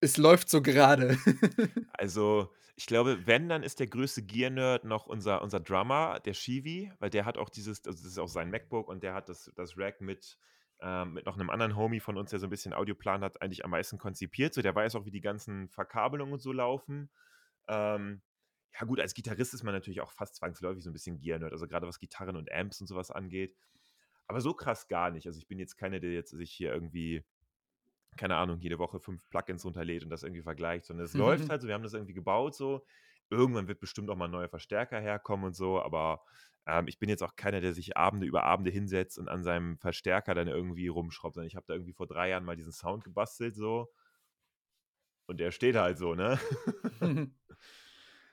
es 0.00 0.16
läuft 0.16 0.48
so 0.48 0.62
gerade? 0.62 1.16
also, 1.94 2.52
ich 2.74 2.86
glaube, 2.86 3.26
wenn, 3.26 3.48
dann 3.48 3.62
ist 3.62 3.80
der 3.80 3.86
größte 3.86 4.22
Gear-Nerd 4.22 4.84
noch 4.84 5.06
unser, 5.06 5.42
unser 5.42 5.60
Drummer, 5.60 6.20
der 6.20 6.34
Shivi, 6.34 6.90
weil 6.98 7.10
der 7.10 7.24
hat 7.24 7.36
auch 7.36 7.50
dieses, 7.50 7.86
also 7.86 8.02
das 8.02 8.12
ist 8.12 8.18
auch 8.18 8.28
sein 8.28 8.50
MacBook 8.50 8.88
und 8.88 9.02
der 9.02 9.14
hat 9.14 9.28
das, 9.28 9.50
das 9.54 9.76
Rack 9.76 10.00
mit, 10.00 10.38
ähm, 10.80 11.14
mit 11.14 11.26
noch 11.26 11.38
einem 11.38 11.50
anderen 11.50 11.76
Homie 11.76 12.00
von 12.00 12.16
uns, 12.16 12.30
der 12.30 12.38
so 12.38 12.46
ein 12.46 12.50
bisschen 12.50 12.72
Audioplan 12.72 13.22
hat, 13.22 13.42
eigentlich 13.42 13.64
am 13.64 13.70
meisten 13.70 13.98
konzipiert. 13.98 14.54
So, 14.54 14.62
der 14.62 14.74
weiß 14.74 14.94
auch, 14.94 15.04
wie 15.04 15.10
die 15.10 15.20
ganzen 15.20 15.68
Verkabelungen 15.68 16.32
und 16.32 16.40
so 16.40 16.52
laufen. 16.52 17.10
Ähm, 17.68 18.22
ja, 18.78 18.86
gut, 18.86 19.00
als 19.00 19.12
Gitarrist 19.12 19.52
ist 19.52 19.64
man 19.64 19.74
natürlich 19.74 20.00
auch 20.00 20.12
fast 20.12 20.36
zwangsläufig 20.36 20.82
so 20.82 20.88
ein 20.90 20.94
bisschen 20.94 21.18
Gear-Nerd, 21.18 21.52
also 21.52 21.68
gerade 21.68 21.86
was 21.86 21.98
Gitarren 21.98 22.36
und 22.36 22.50
Amps 22.50 22.80
und 22.80 22.86
sowas 22.86 23.10
angeht. 23.10 23.54
Aber 24.26 24.40
so 24.40 24.54
krass 24.54 24.88
gar 24.88 25.10
nicht. 25.10 25.26
Also 25.26 25.38
ich 25.38 25.46
bin 25.46 25.58
jetzt 25.58 25.76
keiner, 25.76 26.00
der 26.00 26.12
jetzt 26.12 26.30
sich 26.30 26.50
hier 26.50 26.72
irgendwie, 26.72 27.22
keine 28.16 28.36
Ahnung, 28.36 28.60
jede 28.60 28.78
Woche 28.78 29.00
fünf 29.00 29.28
Plugins 29.28 29.64
runterlädt 29.64 30.04
und 30.04 30.10
das 30.10 30.22
irgendwie 30.22 30.42
vergleicht, 30.42 30.86
sondern 30.86 31.06
es 31.06 31.14
mhm. 31.14 31.20
läuft 31.20 31.48
halt 31.50 31.62
so, 31.62 31.68
wir 31.68 31.74
haben 31.74 31.82
das 31.82 31.94
irgendwie 31.94 32.14
gebaut 32.14 32.54
so. 32.54 32.84
Irgendwann 33.30 33.68
wird 33.68 33.80
bestimmt 33.80 34.10
auch 34.10 34.16
mal 34.16 34.26
ein 34.26 34.30
neuer 34.30 34.48
Verstärker 34.48 35.00
herkommen 35.00 35.46
und 35.46 35.56
so, 35.56 35.80
aber 35.80 36.22
ähm, 36.66 36.86
ich 36.86 36.98
bin 36.98 37.08
jetzt 37.08 37.22
auch 37.22 37.34
keiner, 37.34 37.60
der 37.60 37.72
sich 37.72 37.96
Abende 37.96 38.26
über 38.26 38.44
Abende 38.44 38.70
hinsetzt 38.70 39.18
und 39.18 39.28
an 39.28 39.42
seinem 39.42 39.78
Verstärker 39.78 40.34
dann 40.34 40.48
irgendwie 40.48 40.88
rumschraubt, 40.88 41.34
sondern 41.34 41.48
ich 41.48 41.56
habe 41.56 41.64
da 41.66 41.74
irgendwie 41.74 41.94
vor 41.94 42.06
drei 42.06 42.28
Jahren 42.28 42.44
mal 42.44 42.56
diesen 42.56 42.72
Sound 42.72 43.04
gebastelt 43.04 43.56
so 43.56 43.88
und 45.26 45.40
der 45.40 45.50
steht 45.50 45.76
halt 45.76 45.98
so, 45.98 46.14
ne? 46.14 46.38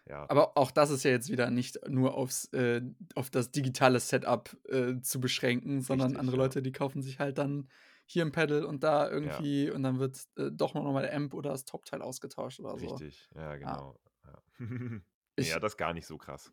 Ja. 0.09 0.25
Aber 0.27 0.57
auch 0.57 0.71
das 0.71 0.89
ist 0.89 1.03
ja 1.03 1.11
jetzt 1.11 1.29
wieder 1.29 1.51
nicht 1.51 1.87
nur 1.87 2.15
aufs, 2.15 2.45
äh, 2.45 2.81
auf 3.13 3.29
das 3.29 3.51
digitale 3.51 3.99
Setup 3.99 4.57
äh, 4.67 4.99
zu 5.01 5.19
beschränken, 5.21 5.81
sondern 5.81 6.07
Richtig, 6.07 6.19
andere 6.19 6.37
ja. 6.37 6.43
Leute, 6.43 6.61
die 6.63 6.71
kaufen 6.71 7.03
sich 7.03 7.19
halt 7.19 7.37
dann 7.37 7.69
hier 8.11 8.25
ein 8.25 8.31
Pedal 8.31 8.63
und 8.63 8.83
da 8.83 9.09
irgendwie 9.09 9.67
ja. 9.67 9.73
und 9.73 9.83
dann 9.83 9.99
wird 9.99 10.17
äh, 10.37 10.49
doch 10.51 10.73
noch 10.73 10.83
mal 10.91 11.01
der 11.01 11.15
Amp 11.15 11.33
oder 11.33 11.51
das 11.51 11.65
Top-Teil 11.65 12.01
ausgetauscht 12.01 12.59
oder 12.59 12.77
so. 12.77 12.95
Richtig, 12.95 13.29
ja, 13.35 13.55
genau. 13.55 13.99
Ja, 14.25 14.59
ich, 15.35 15.49
ja 15.49 15.59
das 15.59 15.73
ist 15.73 15.77
gar 15.77 15.93
nicht 15.93 16.07
so 16.07 16.17
krass. 16.17 16.51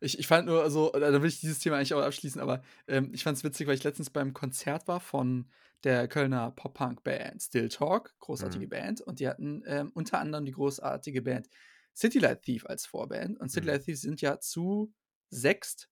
Ich, 0.00 0.18
ich 0.18 0.26
fand 0.26 0.46
nur 0.46 0.68
so, 0.70 0.90
da 0.90 1.20
will 1.20 1.28
ich 1.28 1.40
dieses 1.40 1.58
Thema 1.58 1.76
eigentlich 1.76 1.94
auch 1.94 2.02
abschließen, 2.02 2.40
aber 2.40 2.62
ähm, 2.88 3.10
ich 3.12 3.22
fand 3.22 3.36
es 3.36 3.44
witzig, 3.44 3.66
weil 3.66 3.74
ich 3.74 3.84
letztens 3.84 4.10
beim 4.10 4.32
Konzert 4.32 4.88
war 4.88 4.98
von 4.98 5.50
der 5.84 6.08
Kölner 6.08 6.50
Pop-Punk-Band 6.52 7.42
Still 7.42 7.68
Talk, 7.68 8.14
großartige 8.18 8.66
mhm. 8.66 8.70
Band, 8.70 9.00
und 9.02 9.20
die 9.20 9.28
hatten 9.28 9.62
ähm, 9.66 9.90
unter 9.94 10.18
anderem 10.18 10.44
die 10.44 10.52
großartige 10.52 11.22
Band 11.22 11.48
City 11.94 12.18
Light 12.18 12.42
Thief 12.42 12.66
als 12.66 12.86
Vorband. 12.86 13.38
Und 13.40 13.50
City 13.50 13.66
mhm. 13.66 13.72
Light 13.72 13.84
Thief 13.84 14.00
sind 14.00 14.20
ja 14.20 14.40
zu 14.40 14.92
sechst. 15.28 15.88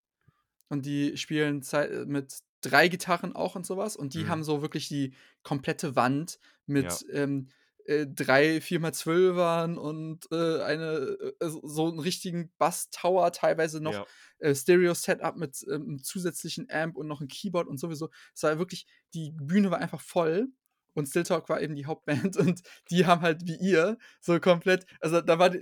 Und 0.68 0.86
die 0.86 1.16
spielen 1.16 1.62
äh, 1.72 2.04
mit 2.04 2.38
drei 2.60 2.88
Gitarren 2.88 3.34
auch 3.34 3.54
und 3.54 3.66
sowas. 3.66 3.96
Und 3.96 4.14
die 4.14 4.24
mhm. 4.24 4.28
haben 4.28 4.44
so 4.44 4.62
wirklich 4.62 4.88
die 4.88 5.14
komplette 5.42 5.96
Wand 5.96 6.38
mit 6.66 7.04
ja. 7.08 7.14
ähm, 7.14 7.48
äh, 7.88 8.06
drei 8.06 8.58
4x12ern 8.58 9.76
und 9.76 10.30
äh, 10.30 10.62
eine, 10.62 11.16
äh, 11.40 11.48
so 11.62 11.88
einen 11.88 11.98
richtigen 11.98 12.52
Bass-Tower, 12.58 13.32
teilweise 13.32 13.80
noch 13.80 13.94
ja. 13.94 14.06
äh, 14.40 14.54
Stereo-Setup 14.54 15.36
mit 15.36 15.64
ähm, 15.72 16.02
zusätzlichen 16.02 16.70
Amp 16.70 16.96
und 16.96 17.06
noch 17.06 17.22
ein 17.22 17.28
Keyboard 17.28 17.66
und 17.66 17.78
sowieso. 17.78 18.10
Es 18.34 18.42
war 18.42 18.58
wirklich, 18.58 18.86
die 19.14 19.32
Bühne 19.32 19.70
war 19.70 19.78
einfach 19.78 20.02
voll 20.02 20.48
und 20.92 21.06
Still 21.06 21.22
Talk 21.22 21.48
war 21.48 21.62
eben 21.62 21.76
die 21.76 21.86
Hauptband 21.86 22.36
und 22.36 22.60
die 22.90 23.06
haben 23.06 23.22
halt 23.22 23.46
wie 23.46 23.56
ihr 23.56 23.96
so 24.20 24.38
komplett, 24.38 24.84
also 25.00 25.22
da 25.22 25.38
war 25.38 25.54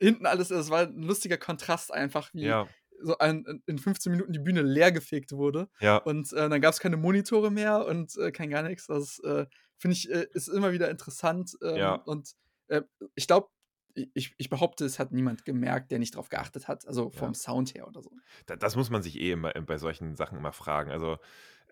hinten 0.00 0.26
alles, 0.26 0.52
es 0.52 0.70
war 0.70 0.82
ein 0.82 1.02
lustiger 1.02 1.38
Kontrast 1.38 1.92
einfach, 1.92 2.32
wie 2.34 2.44
ja. 2.44 2.68
So 3.02 3.18
ein, 3.18 3.62
in 3.66 3.78
15 3.78 4.12
Minuten 4.12 4.32
die 4.32 4.38
Bühne 4.38 4.62
leer 4.62 4.92
gefegt 4.92 5.32
wurde. 5.32 5.68
Ja. 5.80 5.98
Und 5.98 6.32
äh, 6.32 6.48
dann 6.48 6.60
gab 6.60 6.72
es 6.72 6.80
keine 6.80 6.96
Monitore 6.96 7.50
mehr 7.50 7.86
und 7.86 8.16
äh, 8.16 8.32
kein 8.32 8.50
gar 8.50 8.62
nichts. 8.62 8.86
Das 8.86 9.18
äh, 9.20 9.46
finde 9.76 9.96
ich, 9.96 10.10
äh, 10.10 10.26
ist 10.32 10.48
immer 10.48 10.72
wieder 10.72 10.90
interessant. 10.90 11.56
Ähm, 11.62 11.76
ja. 11.76 11.94
Und 11.94 12.34
äh, 12.68 12.82
ich 13.14 13.26
glaube, 13.26 13.48
ich, 13.94 14.34
ich, 14.36 14.50
behaupte, 14.50 14.84
es 14.84 14.98
hat 14.98 15.12
niemand 15.12 15.44
gemerkt, 15.44 15.90
der 15.90 16.00
nicht 16.00 16.16
drauf 16.16 16.28
geachtet 16.28 16.66
hat, 16.66 16.86
also 16.88 17.10
vom 17.10 17.28
ja. 17.28 17.34
Sound 17.34 17.74
her 17.74 17.86
oder 17.86 18.02
so. 18.02 18.10
Das 18.46 18.74
muss 18.74 18.90
man 18.90 19.02
sich 19.02 19.20
eh 19.20 19.30
immer 19.30 19.52
bei 19.52 19.78
solchen 19.78 20.16
Sachen 20.16 20.36
immer 20.36 20.52
fragen. 20.52 20.90
Also 20.90 21.18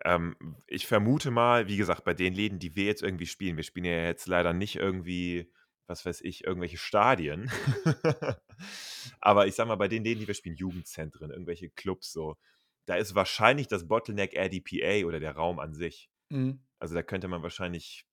ähm, 0.04 0.36
ich 0.66 0.86
vermute 0.86 1.30
mal, 1.30 1.68
wie 1.68 1.76
gesagt, 1.76 2.04
bei 2.04 2.14
den 2.14 2.34
Läden, 2.34 2.58
die 2.58 2.76
wir 2.76 2.84
jetzt 2.84 3.02
irgendwie 3.02 3.26
spielen, 3.26 3.56
wir 3.56 3.64
spielen 3.64 3.86
ja 3.86 4.04
jetzt 4.04 4.26
leider 4.28 4.52
nicht 4.52 4.76
irgendwie 4.76 5.50
was 5.86 6.06
weiß 6.06 6.20
ich, 6.22 6.44
irgendwelche 6.44 6.78
Stadien. 6.78 7.50
Aber 9.20 9.46
ich 9.46 9.54
sag 9.54 9.66
mal, 9.66 9.76
bei 9.76 9.88
den 9.88 10.04
Läden, 10.04 10.20
die 10.20 10.26
wir 10.26 10.34
spielen, 10.34 10.56
Jugendzentren, 10.56 11.30
irgendwelche 11.30 11.70
Clubs 11.70 12.12
so, 12.12 12.36
da 12.86 12.96
ist 12.96 13.14
wahrscheinlich 13.14 13.68
das 13.68 13.88
Bottleneck 13.88 14.34
RDPA 14.34 15.06
oder 15.06 15.20
der 15.20 15.34
Raum 15.34 15.58
an 15.58 15.74
sich. 15.74 16.10
Mhm. 16.30 16.64
Also 16.78 16.94
da 16.94 17.02
könnte 17.02 17.28
man 17.28 17.42
wahrscheinlich, 17.42 18.06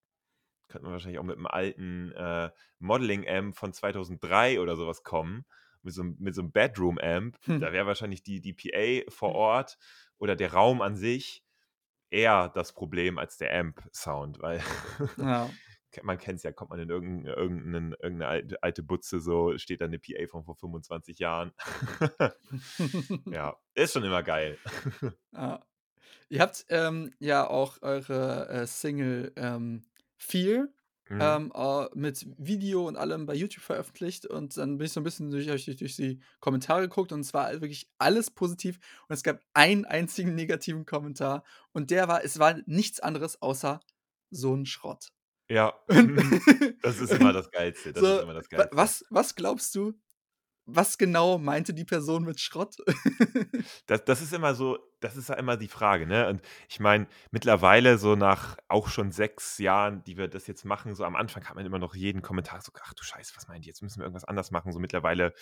könnte 0.68 0.84
man 0.84 0.94
wahrscheinlich 0.94 1.20
auch 1.20 1.24
mit 1.24 1.38
einem 1.38 1.48
alten 1.48 2.12
äh, 2.12 2.52
Modeling-Amp 2.80 3.56
von 3.56 3.74
2003 3.74 4.60
oder 4.60 4.76
sowas 4.76 5.04
kommen, 5.04 5.46
mit 5.82 5.94
so, 5.94 6.04
mit 6.04 6.36
so 6.36 6.42
einem 6.42 6.52
Bedroom-Amp. 6.52 7.38
Hm. 7.46 7.62
Da 7.62 7.72
wäre 7.72 7.88
wahrscheinlich 7.88 8.22
die 8.22 8.42
DPA 8.42 9.10
vor 9.10 9.30
hm. 9.30 9.36
Ort 9.36 9.78
oder 10.18 10.36
der 10.36 10.54
Raum 10.54 10.82
an 10.82 10.98
sich 10.98 11.44
eher 12.12 12.50
das 12.50 12.74
Problem 12.74 13.18
als 13.18 13.38
der 13.38 13.58
Amp-Sound, 13.58 14.40
weil 14.40 14.62
ja 15.18 15.50
man 16.04 16.18
kennt 16.18 16.38
es 16.38 16.44
ja, 16.44 16.52
kommt 16.52 16.70
man 16.70 16.80
in 16.80 16.90
irgendeine, 16.90 17.36
irgendeine, 17.36 17.96
irgendeine 18.02 18.62
alte, 18.62 18.84
Butze, 18.84 19.20
so 19.20 19.58
steht 19.58 19.82
da 19.82 19.86
eine 19.86 20.00
PA 20.00 20.28
von 20.28 20.44
vor 20.44 20.56
25 20.56 21.20
Jahren. 21.20 21.52
ja, 23.26 23.56
ist 23.74 23.94
schon 23.94 24.04
immer 24.04 24.24
geil. 24.24 24.58
Ja. 25.34 25.64
Ihr 26.30 26.42
habt 26.42 26.66
ähm, 26.70 27.12
ja 27.20 27.48
auch 27.48 27.82
eure 27.82 28.50
äh, 28.50 28.68
Single 28.68 29.32
ähm, 29.36 29.84
Fear 30.18 30.68
mhm. 31.10 31.20
ähm, 31.22 31.52
äh, 31.56 31.86
mit 31.96 32.26
Video 32.38 32.88
und 32.88 32.96
allem 32.96 33.26
bei 33.26 33.34
YouTube 33.34 33.64
veröffentlicht 33.64 34.26
und 34.26 34.58
dann 34.58 34.78
bin 34.78 34.86
ich 34.86 34.94
so 34.94 35.00
ein 35.00 35.04
bisschen 35.04 35.32
durch, 35.32 35.48
durch, 35.48 35.66
durch 35.66 35.96
die 35.96 36.22
Kommentare 36.40 36.82
geguckt 36.82 37.12
und 37.12 37.22
es 37.22 37.34
war 37.34 37.52
wirklich 37.62 37.90
alles 37.98 38.30
positiv 38.30 38.80
und 39.08 39.14
es 39.14 39.24
gab 39.24 39.40
einen 39.54 39.86
einzigen 39.86 40.36
negativen 40.36 40.86
Kommentar 40.86 41.44
und 41.72 41.92
der 41.92 42.08
war, 42.08 42.24
es 42.24 42.40
war 42.40 42.56
nichts 42.66 43.00
anderes 43.00 43.42
außer 43.42 43.80
so 44.30 44.56
ein 44.56 44.66
Schrott. 44.66 45.10
Ja, 45.50 45.74
das 46.82 47.00
ist 47.00 47.12
immer 47.12 47.34
das 47.34 47.50
Geilste. 47.50 47.92
Das 47.92 48.04
so, 48.04 48.16
ist 48.18 48.24
immer 48.24 48.34
das 48.36 48.50
Geilste. 48.50 48.76
Was, 48.76 49.04
was 49.10 49.36
glaubst 49.36 49.74
du, 49.76 49.94
was 50.76 50.98
genau 50.98 51.38
meinte 51.38 51.74
die 51.74 51.86
Person 51.86 52.24
mit 52.24 52.40
Schrott? 52.40 52.76
das, 53.88 54.06
das 54.06 54.22
ist 54.22 54.34
immer 54.34 54.54
so, 54.56 54.78
das 55.00 55.16
ist 55.16 55.30
ja 55.30 55.36
immer 55.36 55.58
die 55.58 55.68
Frage, 55.68 56.06
ne? 56.06 56.28
Und 56.28 56.42
ich 56.68 56.80
meine, 56.80 57.08
mittlerweile, 57.32 57.98
so 57.98 58.16
nach 58.16 58.58
auch 58.68 58.88
schon 58.88 59.12
sechs 59.12 59.58
Jahren, 59.58 60.04
die 60.04 60.18
wir 60.18 60.28
das 60.28 60.48
jetzt 60.48 60.66
machen, 60.66 60.96
so 60.96 61.04
am 61.04 61.16
Anfang 61.16 61.44
hat 61.46 61.56
man 61.56 61.66
immer 61.66 61.80
noch 61.80 61.96
jeden 61.96 62.22
Kommentar 62.22 62.62
so, 62.62 62.72
ach 62.82 62.94
du 62.94 63.04
Scheiße, 63.04 63.34
was 63.36 63.48
meint 63.48 63.66
ihr, 63.66 63.70
jetzt 63.70 63.82
müssen 63.82 64.00
wir 64.00 64.06
irgendwas 64.06 64.26
anders 64.26 64.52
machen. 64.52 64.72
So 64.72 64.80
mittlerweile 64.80 65.34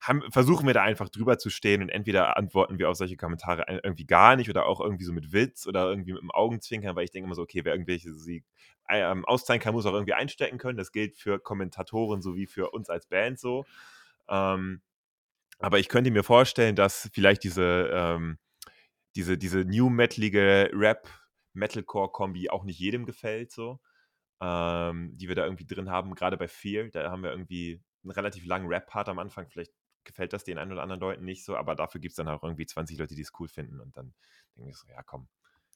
haben, 0.00 0.22
versuchen 0.30 0.66
wir 0.66 0.74
da 0.74 0.82
einfach 0.82 1.08
drüber 1.08 1.38
zu 1.38 1.50
stehen 1.50 1.82
und 1.82 1.88
entweder 1.88 2.36
antworten 2.36 2.78
wir 2.78 2.90
auf 2.90 2.96
solche 2.96 3.16
Kommentare 3.16 3.64
irgendwie 3.82 4.06
gar 4.06 4.36
nicht 4.36 4.50
oder 4.50 4.66
auch 4.66 4.80
irgendwie 4.80 5.04
so 5.04 5.12
mit 5.12 5.32
Witz 5.32 5.66
oder 5.66 5.88
irgendwie 5.88 6.12
mit 6.12 6.22
dem 6.22 6.30
Augenzwinkern, 6.30 6.96
weil 6.96 7.04
ich 7.04 7.10
denke 7.10 7.26
immer 7.26 7.34
so, 7.34 7.42
okay, 7.42 7.64
wer 7.64 7.72
irgendwelche 7.72 8.12
sie 8.12 8.44
ähm, 8.88 9.24
auszahlen 9.24 9.60
kann, 9.60 9.74
muss 9.74 9.86
auch 9.86 9.94
irgendwie 9.94 10.14
einstecken 10.14 10.58
können. 10.58 10.78
Das 10.78 10.92
gilt 10.92 11.16
für 11.16 11.38
Kommentatoren 11.38 12.22
sowie 12.22 12.46
für 12.46 12.70
uns 12.70 12.88
als 12.88 13.06
Band 13.06 13.38
so. 13.38 13.64
Ähm, 14.28 14.80
aber 15.58 15.78
ich 15.78 15.88
könnte 15.88 16.10
mir 16.10 16.22
vorstellen, 16.22 16.76
dass 16.76 17.08
vielleicht 17.12 17.44
diese, 17.44 17.90
ähm, 17.92 18.38
diese, 19.14 19.38
diese 19.38 19.64
new 19.64 19.88
metalige 19.88 20.70
Rap-Metalcore-Kombi 20.72 22.50
auch 22.50 22.64
nicht 22.64 22.78
jedem 22.78 23.06
gefällt, 23.06 23.52
so. 23.52 23.80
Ähm, 24.38 25.16
die 25.16 25.28
wir 25.28 25.34
da 25.34 25.44
irgendwie 25.44 25.64
drin 25.66 25.90
haben, 25.90 26.14
gerade 26.14 26.36
bei 26.36 26.46
Fear. 26.46 26.90
Da 26.90 27.10
haben 27.10 27.22
wir 27.22 27.30
irgendwie 27.30 27.82
einen 28.02 28.10
relativ 28.10 28.44
langen 28.44 28.68
Rap-Part 28.68 29.08
am 29.08 29.18
Anfang. 29.18 29.48
Vielleicht 29.48 29.72
gefällt 30.04 30.34
das 30.34 30.44
den 30.44 30.58
einen 30.58 30.72
oder 30.72 30.82
anderen 30.82 31.00
Leuten 31.00 31.24
nicht 31.24 31.42
so, 31.42 31.56
aber 31.56 31.74
dafür 31.74 32.02
gibt 32.02 32.12
es 32.12 32.16
dann 32.16 32.28
auch 32.28 32.42
irgendwie 32.42 32.66
20 32.66 32.98
Leute, 32.98 33.14
die 33.14 33.22
es 33.22 33.32
cool 33.40 33.48
finden. 33.48 33.80
Und 33.80 33.96
dann 33.96 34.12
denke 34.56 34.70
ich 34.70 34.76
so, 34.76 34.86
ja, 34.88 35.02
komm. 35.02 35.26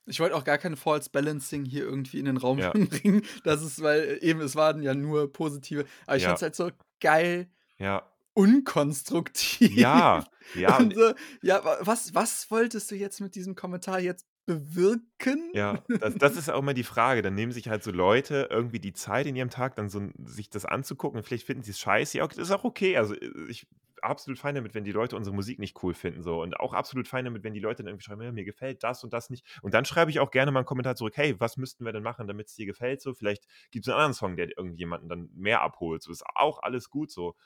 Ich 0.04 0.20
wollte 0.20 0.36
auch 0.36 0.44
gar 0.44 0.58
kein 0.58 0.76
False 0.76 1.08
Balancing 1.08 1.64
hier 1.64 1.84
irgendwie 1.84 2.18
in 2.18 2.26
den 2.26 2.36
Raum 2.36 2.58
ja. 2.58 2.70
bringen. 2.74 3.22
Das 3.44 3.62
ist, 3.62 3.82
weil 3.82 4.18
eben, 4.20 4.40
es 4.40 4.56
waren 4.56 4.82
ja 4.82 4.94
nur 4.94 5.32
positive. 5.32 5.86
Aber 6.06 6.16
ich 6.16 6.24
ja. 6.24 6.28
fand 6.28 6.36
es 6.36 6.42
halt 6.42 6.54
so 6.54 6.70
geil. 7.00 7.50
Ja 7.78 8.10
unkonstruktiv. 8.40 9.76
Ja, 9.76 10.24
ja. 10.54 10.78
Und, 10.78 10.96
äh, 10.96 11.14
ja, 11.42 11.60
was, 11.80 12.14
was 12.14 12.50
wolltest 12.50 12.90
du 12.90 12.94
jetzt 12.94 13.20
mit 13.20 13.34
diesem 13.34 13.54
Kommentar 13.54 14.00
jetzt 14.00 14.26
bewirken? 14.46 15.50
Ja, 15.52 15.82
das, 15.88 16.14
das 16.14 16.36
ist 16.36 16.48
auch 16.48 16.60
immer 16.60 16.74
die 16.74 16.84
Frage. 16.84 17.22
Dann 17.22 17.34
nehmen 17.34 17.52
sich 17.52 17.68
halt 17.68 17.84
so 17.84 17.90
Leute 17.90 18.48
irgendwie 18.50 18.80
die 18.80 18.94
Zeit 18.94 19.26
in 19.26 19.36
ihrem 19.36 19.50
Tag, 19.50 19.76
dann 19.76 19.90
so 19.90 20.08
sich 20.24 20.48
das 20.48 20.64
anzugucken. 20.64 21.22
Vielleicht 21.22 21.46
finden 21.46 21.62
sie 21.62 21.72
es 21.72 21.78
scheiße. 21.78 22.18
Ja, 22.18 22.26
das 22.26 22.38
ist 22.38 22.50
auch 22.50 22.64
okay. 22.64 22.96
Also 22.96 23.14
ich 23.48 23.66
absolut 24.02 24.38
fein 24.38 24.54
damit, 24.54 24.74
wenn 24.74 24.84
die 24.84 24.92
Leute 24.92 25.16
unsere 25.16 25.34
Musik 25.34 25.58
nicht 25.58 25.82
cool 25.82 25.94
finden. 25.94 26.22
So. 26.22 26.42
Und 26.42 26.58
auch 26.58 26.72
absolut 26.72 27.08
fein 27.08 27.24
damit, 27.24 27.44
wenn 27.44 27.54
die 27.54 27.60
Leute 27.60 27.82
dann 27.82 27.88
irgendwie 27.88 28.04
schreiben, 28.04 28.22
ja, 28.22 28.32
mir 28.32 28.44
gefällt 28.44 28.82
das 28.82 29.04
und 29.04 29.12
das 29.12 29.30
nicht. 29.30 29.44
Und 29.62 29.74
dann 29.74 29.84
schreibe 29.84 30.10
ich 30.10 30.20
auch 30.20 30.30
gerne 30.30 30.50
mal 30.50 30.60
einen 30.60 30.66
Kommentar 30.66 30.96
zurück, 30.96 31.16
hey, 31.16 31.38
was 31.38 31.56
müssten 31.56 31.84
wir 31.84 31.92
denn 31.92 32.02
machen, 32.02 32.26
damit 32.26 32.48
es 32.48 32.54
dir 32.54 32.66
gefällt? 32.66 33.02
So, 33.02 33.14
vielleicht 33.14 33.46
gibt 33.70 33.86
es 33.86 33.88
einen 33.88 33.96
anderen 33.96 34.14
Song, 34.14 34.36
der 34.36 34.48
irgendjemanden 34.56 35.08
dann 35.08 35.28
mehr 35.34 35.60
abholt. 35.62 36.02
So 36.02 36.12
ist 36.12 36.24
auch 36.34 36.62
alles 36.62 36.90
gut 36.90 37.10
so. 37.10 37.36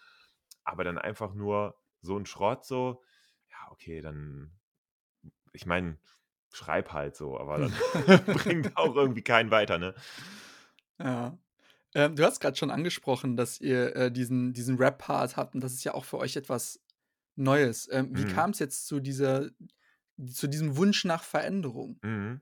Aber 0.64 0.84
dann 0.84 0.98
einfach 0.98 1.34
nur 1.34 1.76
so 2.00 2.16
ein 2.18 2.26
Schrott, 2.26 2.64
so, 2.64 3.02
ja, 3.50 3.70
okay, 3.70 4.00
dann, 4.00 4.52
ich 5.52 5.66
meine, 5.66 5.98
schreib 6.52 6.92
halt 6.92 7.16
so, 7.16 7.38
aber 7.38 7.58
dann 7.58 7.72
bringt 8.26 8.76
auch 8.76 8.94
irgendwie 8.94 9.22
keinen 9.22 9.50
weiter, 9.50 9.78
ne? 9.78 9.94
Ja. 10.98 11.36
Ähm, 11.94 12.16
du 12.16 12.24
hast 12.24 12.40
gerade 12.40 12.56
schon 12.56 12.70
angesprochen, 12.70 13.36
dass 13.36 13.60
ihr 13.60 13.94
äh, 13.94 14.10
diesen, 14.10 14.52
diesen 14.52 14.76
Rap-Part 14.76 15.36
habt 15.36 15.54
und 15.54 15.62
das 15.62 15.72
ist 15.72 15.84
ja 15.84 15.94
auch 15.94 16.04
für 16.04 16.18
euch 16.18 16.36
etwas 16.36 16.80
Neues. 17.36 17.88
Ähm, 17.92 18.10
wie 18.12 18.24
mhm. 18.24 18.28
kam 18.28 18.50
es 18.50 18.58
jetzt 18.58 18.86
zu 18.86 19.00
dieser, 19.00 19.48
zu 20.26 20.46
diesem 20.48 20.76
Wunsch 20.76 21.04
nach 21.04 21.22
Veränderung? 21.22 21.98
Mhm. 22.02 22.40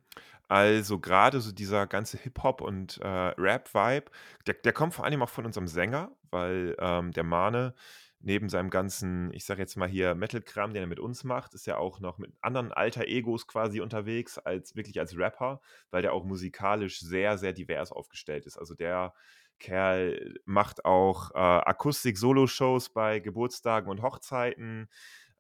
Also 0.49 0.99
gerade 0.99 1.41
so 1.41 1.53
dieser 1.53 1.87
ganze 1.87 2.19
Hip-Hop 2.19 2.61
und 2.61 2.99
äh, 2.99 3.07
Rap-Vibe, 3.07 4.11
der, 4.47 4.55
der 4.55 4.73
kommt 4.73 4.93
vor 4.95 5.05
allem 5.05 5.23
auch 5.23 5.31
von 5.31 5.47
unserem 5.47 5.67
Sänger, 5.67 6.15
weil 6.31 6.77
ähm, 6.79 7.13
der 7.13 7.25
Mane 7.25 7.75
neben 8.23 8.49
seinem 8.49 8.71
ganzen, 8.71 9.33
ich 9.33 9.45
sag 9.45 9.59
jetzt 9.59 9.77
mal 9.77 9.89
hier 9.89 10.15
Metal-Kram, 10.15 10.73
den 10.73 10.85
er 10.85 10.87
mit 10.89 11.01
uns 11.01 11.25
macht, 11.25 11.55
ist 11.55 11.69
er 11.69 11.79
auch 11.79 12.01
noch 12.01 12.19
mit 12.19 12.33
anderen 12.41 12.73
alter 12.73 13.07
Egos 13.07 13.47
quasi 13.47 13.81
unterwegs, 13.81 14.39
als 14.39 14.77
wirklich 14.77 14.99
als 14.99 15.17
Rapper, 15.17 15.61
weil 15.91 16.03
der 16.03 16.13
auch 16.13 16.25
musikalisch 16.25 17.01
sehr, 17.01 17.39
sehr 17.39 17.53
divers 17.53 17.93
aufgestellt 17.93 18.47
ist. 18.47 18.59
Also 18.59 18.75
der 18.75 19.13
Kerl 19.59 20.35
macht 20.45 20.85
auch 20.85 21.31
äh, 21.33 21.39
Akustik-Solo-Shows 21.39 22.91
bei 22.91 23.21
Geburtstagen 23.21 23.89
und 23.89 24.03
Hochzeiten, 24.03 24.89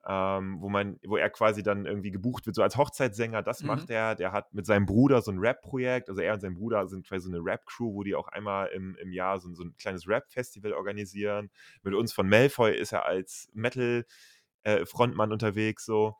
ähm, 0.07 0.61
wo 0.61 0.68
man, 0.68 0.98
wo 1.05 1.16
er 1.16 1.30
quasi 1.30 1.62
dann 1.62 1.86
irgendwie 1.86 2.11
gebucht 2.11 2.46
wird, 2.46 2.57
so 2.57 2.62
als 2.62 2.76
Hochzeitssänger, 2.76 3.42
das 3.42 3.61
mhm. 3.61 3.68
macht 3.68 3.90
er. 3.90 4.14
Der 4.14 4.32
hat 4.32 4.53
mit 4.53 4.66
seinem 4.66 4.86
Bruder 4.86 5.22
so 5.22 5.30
ein 5.30 5.38
Rap-Projekt, 5.38 6.09
also 6.09 6.20
er 6.20 6.34
und 6.34 6.40
sein 6.40 6.55
Bruder 6.55 6.86
sind 6.88 7.07
quasi 7.07 7.28
so 7.28 7.34
eine 7.34 7.44
Rap-Crew, 7.44 7.94
wo 7.94 8.03
die 8.03 8.14
auch 8.14 8.28
einmal 8.28 8.68
im, 8.68 8.96
im 8.96 9.12
Jahr 9.12 9.38
so, 9.40 9.53
so 9.55 9.64
ein 9.64 9.76
kleines 9.76 10.09
Rap-Festival 10.09 10.72
organisieren. 10.72 11.50
Mit 11.82 11.94
uns 11.94 12.12
von 12.12 12.28
Malfoy 12.28 12.76
ist 12.76 12.92
er 12.92 13.07
als 13.07 13.48
Metal-Frontmann 13.55 15.30
äh, 15.30 15.32
unterwegs, 15.32 15.84
so. 15.84 16.16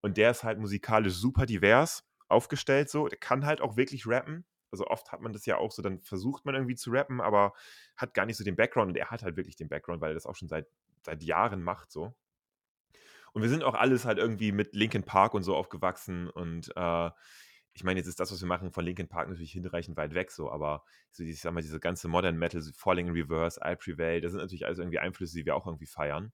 Und 0.00 0.16
der 0.16 0.30
ist 0.30 0.44
halt 0.44 0.58
musikalisch 0.58 1.14
super 1.14 1.44
divers 1.46 2.04
aufgestellt, 2.28 2.88
so. 2.88 3.08
Der 3.08 3.18
kann 3.18 3.46
halt 3.46 3.60
auch 3.60 3.76
wirklich 3.76 4.06
rappen 4.06 4.44
also 4.70 4.86
oft 4.86 5.12
hat 5.12 5.20
man 5.20 5.32
das 5.32 5.46
ja 5.46 5.56
auch 5.56 5.72
so, 5.72 5.82
dann 5.82 6.00
versucht 6.00 6.44
man 6.44 6.54
irgendwie 6.54 6.74
zu 6.74 6.90
rappen, 6.90 7.20
aber 7.20 7.52
hat 7.96 8.14
gar 8.14 8.26
nicht 8.26 8.36
so 8.36 8.44
den 8.44 8.56
Background 8.56 8.90
und 8.90 8.96
er 8.96 9.10
hat 9.10 9.22
halt 9.22 9.36
wirklich 9.36 9.56
den 9.56 9.68
Background, 9.68 10.00
weil 10.00 10.10
er 10.10 10.14
das 10.14 10.26
auch 10.26 10.36
schon 10.36 10.48
seit, 10.48 10.66
seit 11.04 11.22
Jahren 11.22 11.62
macht 11.62 11.90
so. 11.90 12.14
Und 13.38 13.42
wir 13.42 13.50
sind 13.50 13.62
auch 13.62 13.74
alles 13.74 14.04
halt 14.04 14.18
irgendwie 14.18 14.50
mit 14.50 14.74
Linkin 14.74 15.04
Park 15.04 15.32
und 15.32 15.44
so 15.44 15.54
aufgewachsen 15.54 16.28
und 16.28 16.72
äh, 16.74 17.10
ich 17.72 17.84
meine, 17.84 18.00
jetzt 18.00 18.08
ist 18.08 18.18
das, 18.18 18.32
was 18.32 18.40
wir 18.40 18.48
machen, 18.48 18.72
von 18.72 18.84
Linkin 18.84 19.06
Park 19.06 19.28
natürlich 19.28 19.52
hinreichend 19.52 19.96
weit 19.96 20.12
weg 20.12 20.32
so, 20.32 20.50
aber 20.50 20.82
so, 21.12 21.22
ich 21.22 21.40
sag 21.40 21.52
mal, 21.52 21.60
diese 21.60 21.78
ganze 21.78 22.08
Modern 22.08 22.36
Metal, 22.36 22.60
Falling 22.74 23.06
in 23.06 23.12
Reverse, 23.12 23.60
I 23.64 23.76
Prevail, 23.76 24.20
das 24.20 24.32
sind 24.32 24.40
natürlich 24.40 24.66
alles 24.66 24.80
irgendwie 24.80 24.98
Einflüsse, 24.98 25.36
die 25.36 25.46
wir 25.46 25.54
auch 25.54 25.68
irgendwie 25.68 25.86
feiern. 25.86 26.32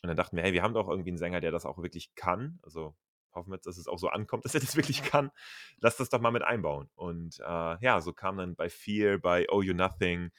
Und 0.00 0.08
dann 0.08 0.16
dachten 0.16 0.36
wir, 0.36 0.42
hey, 0.42 0.54
wir 0.54 0.62
haben 0.62 0.72
doch 0.72 0.88
irgendwie 0.88 1.10
einen 1.10 1.18
Sänger, 1.18 1.42
der 1.42 1.50
das 1.50 1.66
auch 1.66 1.76
wirklich 1.76 2.14
kann. 2.14 2.58
Also 2.62 2.96
hoffen 3.34 3.50
wir, 3.50 3.58
dass 3.58 3.76
es 3.76 3.88
auch 3.88 3.98
so 3.98 4.08
ankommt, 4.08 4.42
dass 4.46 4.54
er 4.54 4.60
das 4.60 4.74
wirklich 4.74 5.02
kann. 5.02 5.30
Lass 5.76 5.98
das 5.98 6.08
doch 6.08 6.22
mal 6.22 6.30
mit 6.30 6.44
einbauen. 6.44 6.88
Und 6.94 7.40
äh, 7.40 7.76
ja, 7.84 8.00
so 8.00 8.14
kam 8.14 8.38
dann 8.38 8.56
bei 8.56 8.70
Fear, 8.70 9.18
bei 9.18 9.44
Oh 9.50 9.60
You 9.60 9.74
Nothing 9.74 10.30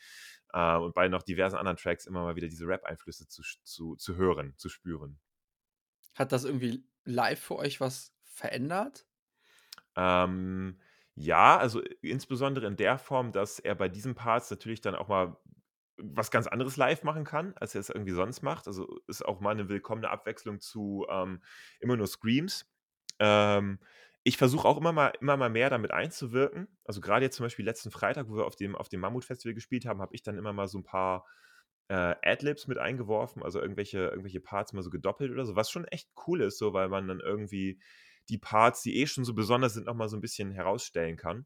äh, 0.53 0.75
und 0.75 0.95
bei 0.95 1.07
noch 1.07 1.21
diversen 1.21 1.57
anderen 1.57 1.77
Tracks 1.77 2.07
immer 2.07 2.23
mal 2.23 2.35
wieder 2.35 2.47
diese 2.47 2.65
Rap-Einflüsse 2.65 3.27
zu, 3.27 3.43
zu, 3.63 3.95
zu 3.97 4.15
hören, 4.15 4.55
zu 4.57 4.69
spüren. 4.69 5.19
Hat 6.15 6.31
das 6.31 6.43
irgendwie 6.43 6.85
live 7.05 7.39
für 7.39 7.55
euch 7.57 7.79
was 7.81 8.13
verändert? 8.23 9.05
Ähm, 9.95 10.79
ja, 11.15 11.57
also 11.57 11.81
insbesondere 12.01 12.67
in 12.67 12.77
der 12.77 12.97
Form, 12.97 13.31
dass 13.31 13.59
er 13.59 13.75
bei 13.75 13.89
diesen 13.89 14.15
Parts 14.15 14.49
natürlich 14.49 14.81
dann 14.81 14.95
auch 14.95 15.07
mal 15.07 15.37
was 15.97 16.31
ganz 16.31 16.47
anderes 16.47 16.77
live 16.77 17.03
machen 17.03 17.25
kann, 17.25 17.53
als 17.57 17.75
er 17.75 17.81
es 17.81 17.89
irgendwie 17.89 18.13
sonst 18.13 18.41
macht. 18.41 18.67
Also 18.67 18.99
ist 19.07 19.25
auch 19.25 19.41
mal 19.41 19.51
eine 19.51 19.67
willkommene 19.67 20.09
Abwechslung 20.09 20.61
zu 20.61 21.05
ähm, 21.09 21.41
immer 21.81 21.97
nur 21.97 22.07
Screams. 22.07 22.71
Ähm, 23.19 23.79
ich 24.23 24.37
versuche 24.37 24.67
auch 24.67 24.77
immer 24.77 24.91
mal, 24.93 25.11
immer 25.19 25.37
mal 25.37 25.49
mehr 25.49 25.69
damit 25.69 25.91
einzuwirken. 25.91 26.67
Also 26.85 27.01
gerade 27.01 27.25
jetzt 27.25 27.35
zum 27.35 27.45
Beispiel 27.45 27.65
letzten 27.65 27.91
Freitag, 27.91 28.29
wo 28.29 28.37
wir 28.37 28.45
auf 28.45 28.55
dem, 28.55 28.75
auf 28.75 28.89
dem 28.89 29.01
Mammut-Festival 29.01 29.53
gespielt 29.53 29.85
haben, 29.85 30.01
habe 30.01 30.15
ich 30.15 30.23
dann 30.23 30.37
immer 30.37 30.53
mal 30.53 30.67
so 30.67 30.77
ein 30.77 30.83
paar 30.83 31.25
äh, 31.89 32.15
Adlibs 32.23 32.67
mit 32.67 32.77
eingeworfen, 32.77 33.43
also 33.43 33.61
irgendwelche, 33.61 33.99
irgendwelche 33.99 34.39
Parts 34.39 34.73
mal 34.73 34.83
so 34.83 34.89
gedoppelt 34.89 35.31
oder 35.31 35.45
so, 35.45 35.55
was 35.55 35.69
schon 35.71 35.85
echt 35.85 36.09
cool 36.27 36.41
ist, 36.41 36.57
so 36.57 36.73
weil 36.73 36.89
man 36.89 37.07
dann 37.07 37.19
irgendwie 37.19 37.79
die 38.29 38.37
Parts, 38.37 38.81
die 38.83 38.97
eh 38.97 39.07
schon 39.07 39.25
so 39.25 39.33
besonders 39.33 39.73
sind, 39.73 39.87
nochmal 39.87 40.09
so 40.09 40.17
ein 40.17 40.21
bisschen 40.21 40.51
herausstellen 40.51 41.17
kann. 41.17 41.45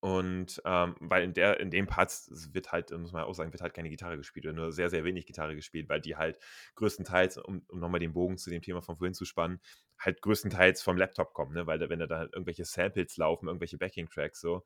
Und 0.00 0.60
ähm, 0.66 0.96
weil 1.00 1.24
in, 1.24 1.32
der, 1.32 1.60
in 1.60 1.70
dem 1.70 1.86
Part 1.86 2.12
wird 2.52 2.72
halt, 2.72 2.90
muss 2.90 3.12
man 3.12 3.24
auch 3.24 3.32
sagen, 3.32 3.52
wird 3.52 3.62
halt 3.62 3.72
keine 3.72 3.88
Gitarre 3.88 4.18
gespielt 4.18 4.44
oder 4.44 4.54
nur 4.54 4.70
sehr, 4.70 4.90
sehr 4.90 5.02
wenig 5.02 5.24
Gitarre 5.24 5.56
gespielt, 5.56 5.88
weil 5.88 6.02
die 6.02 6.14
halt 6.14 6.38
größtenteils, 6.74 7.38
um, 7.38 7.64
um 7.68 7.80
nochmal 7.80 8.00
den 8.00 8.12
Bogen 8.12 8.36
zu 8.36 8.50
dem 8.50 8.60
Thema 8.60 8.82
von 8.82 8.98
vorhin 8.98 9.14
zu 9.14 9.24
spannen, 9.24 9.60
halt 9.98 10.20
größtenteils 10.20 10.82
vom 10.82 10.98
Laptop 10.98 11.32
kommen, 11.32 11.54
ne? 11.54 11.66
weil 11.66 11.78
da, 11.78 11.88
wenn 11.88 12.00
da 12.00 12.18
halt 12.18 12.34
irgendwelche 12.34 12.66
Samples 12.66 13.16
laufen, 13.16 13.48
irgendwelche 13.48 13.78
Backing-Tracks 13.78 14.40
so, 14.42 14.62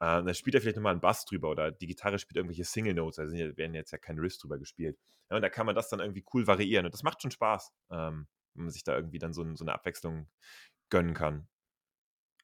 äh, 0.00 0.22
dann 0.22 0.34
spielt 0.34 0.54
er 0.54 0.60
vielleicht 0.60 0.76
nochmal 0.76 0.92
einen 0.92 1.00
Bass 1.00 1.24
drüber 1.24 1.50
oder 1.50 1.70
die 1.72 1.86
Gitarre 1.86 2.18
spielt 2.18 2.36
irgendwelche 2.36 2.64
Single-Notes, 2.64 3.18
also 3.18 3.34
werden 3.34 3.74
jetzt 3.74 3.90
ja 3.90 3.98
keine 3.98 4.20
Riffs 4.20 4.38
drüber 4.38 4.58
gespielt. 4.58 4.98
Ja, 5.30 5.36
und 5.36 5.42
da 5.42 5.48
kann 5.48 5.66
man 5.66 5.74
das 5.74 5.88
dann 5.88 6.00
irgendwie 6.00 6.24
cool 6.32 6.46
variieren 6.46 6.86
und 6.86 6.94
das 6.94 7.02
macht 7.02 7.20
schon 7.20 7.30
Spaß, 7.30 7.72
ähm, 7.90 8.28
wenn 8.54 8.64
man 8.64 8.70
sich 8.70 8.84
da 8.84 8.94
irgendwie 8.94 9.18
dann 9.18 9.32
so, 9.32 9.44
so 9.54 9.64
eine 9.64 9.74
Abwechslung 9.74 10.28
gönnen 10.90 11.14
kann. 11.14 11.48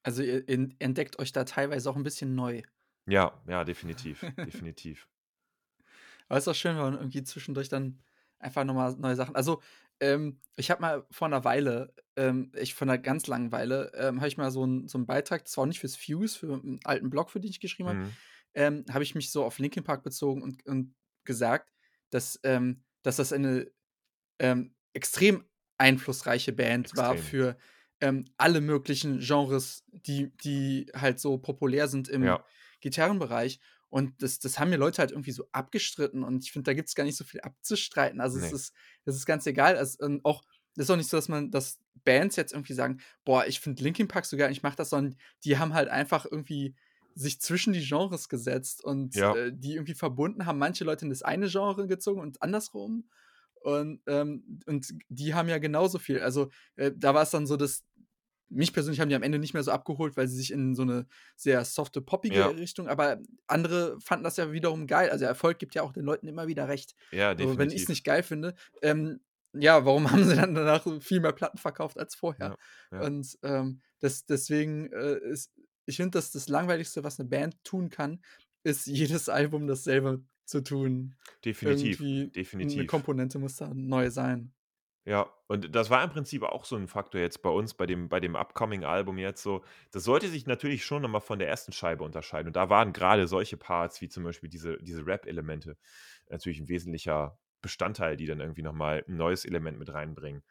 Also 0.03 0.23
ihr 0.23 0.47
entdeckt 0.49 1.19
euch 1.19 1.33
da 1.33 1.45
teilweise 1.45 1.89
auch 1.89 1.97
ein 1.97 2.03
bisschen 2.03 2.35
neu. 2.35 2.63
Ja, 3.07 3.43
ja, 3.47 3.65
definitiv, 3.65 4.21
definitiv. 4.39 5.09
Aber 6.29 6.39
es 6.39 6.45
ist 6.45 6.49
auch 6.49 6.55
schön, 6.55 6.77
wenn 6.77 6.85
man 6.85 6.95
irgendwie 6.95 7.23
zwischendurch 7.23 7.69
dann 7.69 8.03
einfach 8.45 8.65
nochmal 8.65 8.95
neue 8.97 9.17
Sachen. 9.17 9.35
Also, 9.35 9.61
ähm, 10.01 10.41
ich 10.57 10.71
habe 10.71 10.81
mal 10.81 11.07
vor 11.11 11.27
einer 11.27 11.45
Weile, 11.45 11.95
ähm, 12.17 12.53
ich 12.57 12.75
vor 12.75 12.87
einer 12.87 12.99
ganz 12.99 13.27
langen 13.27 13.53
Weile, 13.53 13.93
ähm, 13.95 14.19
habe 14.19 14.29
ich 14.29 14.37
mal 14.37 14.51
so 14.51 14.63
einen 14.63 14.89
so 14.89 14.99
Beitrag, 15.05 15.45
das 15.45 15.57
war 15.57 15.63
auch 15.63 15.69
nicht 15.69 15.81
fürs 15.81 15.97
Fuse, 15.97 16.39
für 16.39 16.53
einen 16.53 16.81
alten 16.85 17.11
Blog, 17.11 17.31
für 17.31 17.41
den 17.41 17.51
ich 17.51 17.61
geschrieben 17.61 17.89
habe, 17.89 17.99
mhm. 17.99 18.13
ähm, 18.55 18.85
habe 18.91 19.05
ich 19.05 19.15
mich 19.15 19.31
so 19.31 19.45
auf 19.45 19.59
Linkin 19.59 19.85
Park 19.85 20.03
bezogen 20.03 20.43
und, 20.43 20.65
und 20.67 20.95
gesagt, 21.25 21.73
dass, 22.11 22.39
ähm, 22.43 22.83
dass 23.03 23.17
das 23.17 23.33
eine 23.33 23.71
ähm, 24.39 24.75
extrem 24.93 25.45
einflussreiche 25.79 26.53
Band 26.53 26.87
extrem. 26.87 27.05
war 27.05 27.17
für 27.17 27.57
alle 28.37 28.61
möglichen 28.61 29.21
Genres, 29.21 29.83
die, 29.87 30.31
die 30.37 30.93
halt 30.95 31.19
so 31.19 31.39
populär 31.39 31.89
sind 31.89 32.11
im 32.11 32.23
ja. 32.23 32.45
Gitarrenbereich. 32.83 33.61
Und 33.95 34.21
das, 34.21 34.41
das 34.41 34.59
haben 34.59 34.71
mir 34.71 34.77
Leute 34.77 34.99
halt 34.99 35.13
irgendwie 35.13 35.31
so 35.31 35.47
abgestritten. 35.53 36.25
Und 36.25 36.43
ich 36.43 36.51
finde, 36.51 36.69
da 36.69 36.75
gibt 36.75 36.89
es 36.89 36.97
gar 36.97 37.05
nicht 37.05 37.17
so 37.17 37.23
viel 37.23 37.41
abzustreiten. 37.43 38.21
Also 38.21 38.41
nee. 38.41 38.47
es 38.47 38.53
ist, 38.53 38.75
es 39.05 39.15
ist 39.15 39.25
ganz 39.25 39.47
egal. 39.47 39.77
Also, 39.77 40.19
auch, 40.25 40.43
es 40.75 40.87
ist 40.87 40.91
auch 40.91 40.97
nicht 40.97 41.09
so, 41.09 41.17
dass 41.17 41.29
man, 41.29 41.53
dass 41.53 41.79
Bands 42.05 42.35
jetzt 42.35 42.53
irgendwie 42.53 42.73
sagen, 42.73 42.99
boah, 43.25 43.47
ich 43.47 43.61
finde 43.61 43.85
Linkin 43.85 44.09
Park 44.09 44.25
so 44.25 44.37
geil, 44.37 44.51
ich 44.51 44.65
mache 44.65 44.75
das, 44.75 44.91
sondern 44.91 45.17
die 45.45 45.59
haben 45.59 45.75
halt 45.75 45.91
einfach 45.91 46.27
irgendwie 46.29 46.75
sich 47.15 47.41
zwischen 47.41 47.73
die 47.73 47.87
Genres 47.87 48.29
gesetzt 48.29 48.83
und 48.83 49.15
ja. 49.15 49.33
äh, 49.37 49.53
die 49.55 49.75
irgendwie 49.75 49.95
verbunden 49.95 50.45
haben. 50.45 50.59
Manche 50.59 50.83
Leute 50.83 51.05
in 51.05 51.11
das 51.11 51.23
eine 51.23 51.47
Genre 51.47 51.87
gezogen 51.87 52.21
und 52.21 52.43
andersrum. 52.43 53.09
Und, 53.61 54.03
ähm, 54.09 54.61
und 54.67 54.93
die 55.09 55.35
haben 55.35 55.49
ja 55.49 55.59
genauso 55.59 56.01
viel. 56.01 56.19
Also 56.19 56.51
äh, 56.75 56.91
da 56.97 57.15
war 57.15 57.23
es 57.23 57.31
dann 57.31 57.47
so, 57.47 57.57
dass 57.57 57.85
mich 58.55 58.73
persönlich 58.73 59.01
haben 59.01 59.09
die 59.09 59.15
am 59.15 59.23
Ende 59.23 59.39
nicht 59.39 59.55
mehr 59.55 59.63
so 59.63 59.73
abgeholt, 59.73 60.17
weil 60.17 60.29
sie 60.29 60.37
sich 60.37 60.53
in 60.53 60.75
so 60.75 60.83
eine 60.83 61.07
sehr 61.37 61.65
softe, 61.65 62.01
poppige 62.01 62.37
ja. 62.37 62.47
Richtung, 62.47 62.89
aber 62.89 63.19
andere 63.47 64.01
fanden 64.01 64.25
das 64.25 64.37
ja 64.37 64.53
wiederum 64.53 64.87
geil. 64.87 65.11
Also 65.11 65.25
Erfolg 65.25 65.59
gibt 65.59 65.75
ja 65.75 65.83
auch 65.83 65.93
den 65.93 66.05
Leuten 66.05 66.29
immer 66.29 66.47
wieder 66.47 66.69
recht. 66.69 66.95
Ja, 67.11 67.35
definitiv. 67.35 67.47
Also, 67.47 67.59
wenn 67.59 67.77
ich 67.77 67.83
es 67.83 67.89
nicht 67.89 68.05
geil 68.05 68.23
finde, 68.23 68.55
ähm, 68.83 69.21
ja, 69.53 69.85
warum 69.85 70.07
haben 70.11 70.25
sie 70.25 70.37
dann 70.37 70.55
danach 70.55 70.87
viel 71.01 71.21
mehr 71.21 71.33
Platten 71.33 71.59
verkauft 71.59 71.99
als 71.99 72.15
vorher? 72.15 72.57
Ja, 72.91 72.99
ja. 72.99 73.07
Und 73.07 73.39
ähm, 73.43 73.83
das, 74.01 74.27
deswegen 74.27 74.93
äh, 74.93 75.19
ist, 75.19 75.53
ich 75.87 75.97
finde, 75.97 76.13
dass 76.13 76.31
das 76.31 76.49
Langweiligste, 76.49 77.05
was 77.05 77.21
eine 77.21 77.29
Band 77.29 77.57
tun 77.65 77.91
kann, 77.91 78.23
ist 78.63 78.87
jedes 78.87 79.29
Album 79.29 79.67
dasselbe 79.67 80.25
zu 80.47 80.63
tun. 80.63 81.15
Definitiv. 81.45 82.01
Irgendwie 82.01 82.29
definitiv. 82.29 82.79
Eine 82.79 82.87
Komponente 82.87 83.39
muss 83.39 83.57
da 83.57 83.73
neu 83.75 84.11
sein. 84.11 84.54
Ja, 85.07 85.31
und 85.49 85.75
das 85.75 85.91
war 85.91 86.03
im 86.03 86.11
Prinzip 86.11 86.43
auch 86.43 86.65
so 86.65 86.77
ein 86.77 86.89
Faktor 86.89 87.21
jetzt 87.21 87.43
bei 87.43 87.51
uns, 87.51 87.75
bei 87.75 87.85
dem 87.85 88.09
bei 88.09 88.21
dem 88.21 88.37
Upcoming-Album 88.37 89.19
jetzt 89.19 89.43
so. 89.43 89.63
Das 89.91 90.05
sollte 90.05 90.29
sich 90.29 90.47
natürlich 90.47 90.85
schon 90.85 91.03
nochmal 91.03 91.21
von 91.21 91.39
der 91.39 91.49
ersten 91.49 91.73
Scheibe 91.73 92.05
unterscheiden. 92.05 92.49
Und 92.49 92.57
da 92.57 92.71
waren 92.71 92.93
gerade 92.95 93.27
solche 93.27 93.59
Parts 93.59 94.01
wie 94.01 94.09
zum 94.09 94.25
Beispiel 94.25 94.49
diese, 94.49 94.79
diese 94.79 95.07
Rap-Elemente 95.07 95.77
natürlich 96.31 96.59
ein 96.61 96.69
wesentlicher 96.69 97.39
Bestandteil, 97.61 98.17
die 98.17 98.27
dann 98.27 98.41
irgendwie 98.41 98.63
nochmal 98.63 99.05
ein 99.07 99.17
neues 99.17 99.45
Element 99.45 99.79
mit 99.79 99.93
reinbringen. 99.93 100.43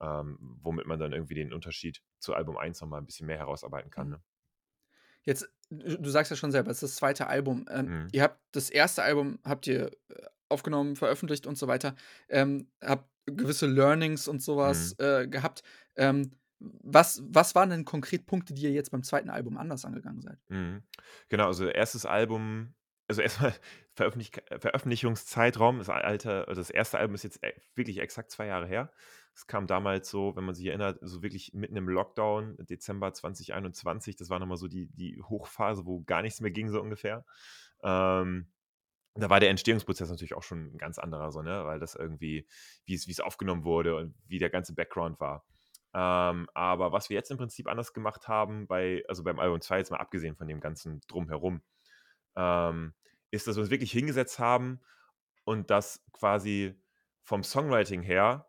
ähm, 0.00 0.38
womit 0.62 0.86
man 0.86 0.98
dann 0.98 1.12
irgendwie 1.12 1.34
den 1.34 1.52
Unterschied 1.52 2.02
zu 2.18 2.34
Album 2.34 2.56
1 2.56 2.80
nochmal 2.80 3.00
ein 3.00 3.06
bisschen 3.06 3.26
mehr 3.26 3.38
herausarbeiten 3.38 3.90
kann. 3.90 4.08
Mhm. 4.08 4.12
Ne? 4.14 4.22
Jetzt, 5.22 5.48
du 5.70 6.10
sagst 6.10 6.30
ja 6.30 6.36
schon 6.36 6.52
selber, 6.52 6.70
es 6.70 6.82
ist 6.82 6.92
das 6.92 6.96
zweite 6.96 7.26
Album. 7.28 7.66
Ähm, 7.70 7.86
mhm. 7.86 8.08
Ihr 8.12 8.22
habt 8.22 8.40
das 8.52 8.70
erste 8.70 9.02
Album, 9.02 9.38
habt 9.44 9.66
ihr 9.66 9.92
äh, 10.08 10.26
aufgenommen, 10.48 10.96
veröffentlicht 10.96 11.46
und 11.46 11.56
so 11.56 11.66
weiter, 11.68 11.94
ähm, 12.28 12.68
habt 12.82 13.08
gewisse 13.26 13.66
Learnings 13.66 14.28
und 14.28 14.42
sowas 14.42 14.96
mhm. 14.98 15.04
äh, 15.04 15.26
gehabt. 15.28 15.62
Ähm, 15.96 16.32
was, 16.58 17.22
was 17.26 17.54
waren 17.54 17.70
denn 17.70 17.84
konkret 17.84 18.26
Punkte, 18.26 18.54
die 18.54 18.62
ihr 18.62 18.72
jetzt 18.72 18.90
beim 18.90 19.02
zweiten 19.02 19.30
Album 19.30 19.56
anders 19.56 19.84
angegangen 19.84 20.22
seid? 20.22 20.38
Mhm. 20.48 20.82
Genau, 21.28 21.46
also 21.46 21.66
erstes 21.66 22.06
Album, 22.06 22.74
also 23.08 23.22
erstmal 23.22 23.54
Veröffentlich 23.96 24.32
Veröffentlichungszeitraum, 24.58 25.78
das 25.78 25.88
alte, 25.88 26.46
das 26.48 26.68
erste 26.68 26.98
Album 26.98 27.14
ist 27.14 27.22
jetzt 27.22 27.44
e, 27.44 27.52
wirklich 27.76 28.00
exakt 28.00 28.32
zwei 28.32 28.46
Jahre 28.46 28.66
her. 28.66 28.90
Es 29.36 29.46
kam 29.46 29.68
damals 29.68 30.10
so, 30.10 30.34
wenn 30.34 30.44
man 30.44 30.56
sich 30.56 30.66
erinnert, 30.66 30.98
so 31.00 31.22
wirklich 31.22 31.54
mitten 31.54 31.76
im 31.76 31.88
Lockdown, 31.88 32.56
Dezember 32.58 33.12
2021. 33.12 34.16
Das 34.16 34.30
war 34.30 34.40
nochmal 34.40 34.56
so 34.56 34.66
die, 34.66 34.88
die 34.96 35.22
Hochphase, 35.22 35.86
wo 35.86 36.02
gar 36.02 36.22
nichts 36.22 36.40
mehr 36.40 36.50
ging, 36.50 36.70
so 36.70 36.80
ungefähr. 36.80 37.24
Ähm, 37.84 38.48
da 39.22 39.30
war 39.30 39.40
der 39.40 39.50
Entstehungsprozess 39.50 40.10
natürlich 40.10 40.34
auch 40.34 40.42
schon 40.42 40.74
ein 40.74 40.78
ganz 40.78 40.98
anderer, 40.98 41.30
so, 41.30 41.42
ne? 41.42 41.64
weil 41.64 41.78
das 41.78 41.94
irgendwie, 41.94 42.46
wie 42.84 42.94
es, 42.94 43.20
aufgenommen 43.20 43.64
wurde 43.64 43.96
und 43.96 44.14
wie 44.26 44.38
der 44.38 44.50
ganze 44.50 44.74
Background 44.74 45.20
war. 45.20 45.44
Ähm, 45.94 46.48
aber 46.54 46.90
was 46.92 47.08
wir 47.08 47.14
jetzt 47.14 47.30
im 47.30 47.38
Prinzip 47.38 47.68
anders 47.68 47.92
gemacht 47.92 48.26
haben, 48.26 48.66
bei, 48.66 49.04
also 49.08 49.22
beim 49.22 49.38
Album 49.38 49.60
2, 49.60 49.78
jetzt 49.78 49.90
mal 49.90 49.98
abgesehen 49.98 50.34
von 50.34 50.48
dem 50.48 50.60
ganzen 50.60 51.00
Drumherum, 51.06 51.62
ähm, 52.34 52.94
ist, 53.30 53.46
dass 53.46 53.56
wir 53.56 53.62
uns 53.62 53.70
wirklich 53.70 53.92
hingesetzt 53.92 54.40
haben 54.40 54.80
und 55.44 55.70
das 55.70 56.04
quasi 56.12 56.74
vom 57.22 57.44
Songwriting 57.44 58.02
her 58.02 58.48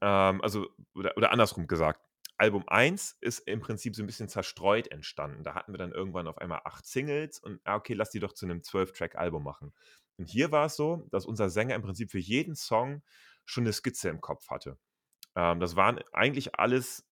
ähm, 0.00 0.40
also, 0.42 0.66
oder, 0.94 1.16
oder 1.16 1.32
andersrum 1.32 1.66
gesagt, 1.66 2.00
Album 2.40 2.64
1 2.66 3.18
ist 3.20 3.40
im 3.40 3.60
Prinzip 3.60 3.94
so 3.94 4.02
ein 4.02 4.06
bisschen 4.06 4.30
zerstreut 4.30 4.88
entstanden. 4.88 5.44
Da 5.44 5.54
hatten 5.54 5.74
wir 5.74 5.78
dann 5.78 5.92
irgendwann 5.92 6.26
auf 6.26 6.38
einmal 6.38 6.62
acht 6.64 6.86
Singles 6.86 7.38
und 7.38 7.60
ah, 7.64 7.76
okay, 7.76 7.92
lass 7.92 8.10
die 8.10 8.18
doch 8.18 8.32
zu 8.32 8.46
einem 8.46 8.62
12-Track-Album 8.62 9.44
machen. 9.44 9.74
Und 10.16 10.24
hier 10.30 10.50
war 10.50 10.66
es 10.66 10.76
so, 10.76 11.06
dass 11.10 11.26
unser 11.26 11.50
Sänger 11.50 11.74
im 11.74 11.82
Prinzip 11.82 12.10
für 12.10 12.18
jeden 12.18 12.54
Song 12.54 13.02
schon 13.44 13.64
eine 13.64 13.74
Skizze 13.74 14.08
im 14.08 14.22
Kopf 14.22 14.48
hatte. 14.48 14.78
Ähm, 15.36 15.60
das 15.60 15.76
waren 15.76 16.00
eigentlich 16.12 16.54
alles, 16.54 17.06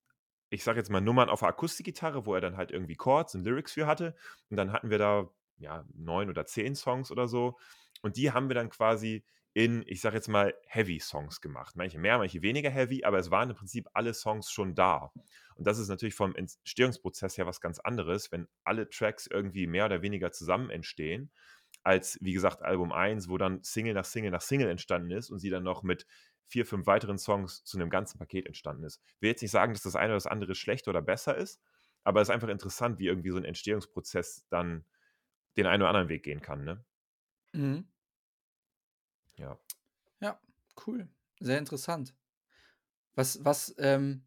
ich 0.51 0.65
sage 0.65 0.79
jetzt 0.79 0.91
mal 0.91 1.03
Nummern 1.03 1.29
auf 1.29 1.41
der 1.41 1.49
Akustikgitarre, 1.51 2.25
wo 2.27 2.35
er 2.35 2.41
dann 2.41 2.57
halt 2.57 2.71
irgendwie 2.71 2.97
Chords 2.97 3.35
und 3.35 3.45
Lyrics 3.45 3.73
für 3.73 3.87
hatte. 3.87 4.17
Und 4.49 4.57
dann 4.57 4.73
hatten 4.73 4.89
wir 4.91 4.99
da 4.99 5.31
ja 5.59 5.85
neun 5.95 6.31
oder 6.31 6.47
zehn 6.47 6.75
Songs 6.75 7.11
oder 7.11 7.29
so. 7.29 7.59
Und 8.01 8.17
die 8.17 8.33
haben 8.33 8.49
wir 8.49 8.55
dann 8.55 8.71
quasi 8.71 9.25
in, 9.59 9.83
ich 9.89 10.01
sage 10.01 10.15
jetzt 10.15 10.29
mal, 10.29 10.55
Heavy-Songs 10.69 11.41
gemacht. 11.41 11.75
Manche 11.75 11.99
mehr, 11.99 12.19
manche 12.19 12.43
weniger 12.43 12.71
heavy, 12.71 13.03
aber 13.03 13.19
es 13.19 13.33
waren 13.33 13.51
im 13.51 13.57
Prinzip 13.57 13.89
alle 13.93 14.15
Songs 14.15 14.53
schon 14.53 14.77
da. 14.77 15.13
Und 15.57 15.67
das 15.67 15.81
ist 15.81 15.89
natürlich 15.89 16.15
vom 16.15 16.37
Entstehungsprozess 16.37 17.37
her 17.37 17.45
was 17.45 17.61
ganz 17.61 17.81
anderes, 17.81 18.31
wenn 18.31 18.47
alle 18.63 18.89
Tracks 18.89 19.27
irgendwie 19.27 19.67
mehr 19.67 19.87
oder 19.87 20.01
weniger 20.01 20.31
zusammen 20.31 20.71
entstehen, 20.71 21.33
als, 21.83 22.21
wie 22.21 22.35
gesagt, 22.35 22.63
Album 22.63 22.93
1, 22.93 23.29
wo 23.29 23.37
dann 23.37 23.61
Single 23.65 23.95
nach 23.95 24.05
Single 24.05 24.31
nach 24.31 24.43
Single 24.43 24.69
entstanden 24.69 25.11
ist 25.11 25.29
und 25.29 25.41
sie 25.41 25.51
dann 25.51 25.65
noch 25.65 25.83
mit 25.83 26.07
vier, 26.47 26.65
fünf 26.65 26.87
weiteren 26.87 27.19
Songs 27.19 27.65
zu 27.65 27.79
einem 27.79 27.91
ganzen 27.91 28.17
Paket 28.17 28.47
entstanden 28.47 28.85
ist. 28.85 29.03
Ich 29.17 29.23
will 29.23 29.31
jetzt 29.31 29.43
nicht 29.43 29.51
sagen, 29.51 29.73
dass 29.73 29.83
das 29.83 29.97
eine 29.97 30.11
oder 30.11 30.19
das 30.19 30.29
andere 30.29 30.55
schlechter 30.55 30.93
oder 30.93 31.03
besser 31.03 31.37
ist, 31.37 31.61
aber 32.05 32.21
es 32.21 32.29
ist 32.29 32.33
einfach 32.33 32.47
interessant, 32.47 33.01
wie 33.01 33.09
irgendwie 33.09 33.31
so 33.31 33.39
ein 33.39 33.45
Entstehungsprozess 33.45 34.47
dann 34.51 34.85
den 35.57 35.67
einen 35.67 35.83
oder 35.83 35.91
anderen 35.91 36.09
Weg 36.11 36.23
gehen 36.23 36.43
kann. 36.43 36.63
Ne? 36.63 36.85
Mhm. 37.55 37.89
Ja. 39.39 39.59
Ja, 40.21 40.41
cool. 40.87 41.09
Sehr 41.41 41.59
interessant. 41.59 42.15
Was, 43.15 43.45
was 43.45 43.75
ähm, 43.79 44.25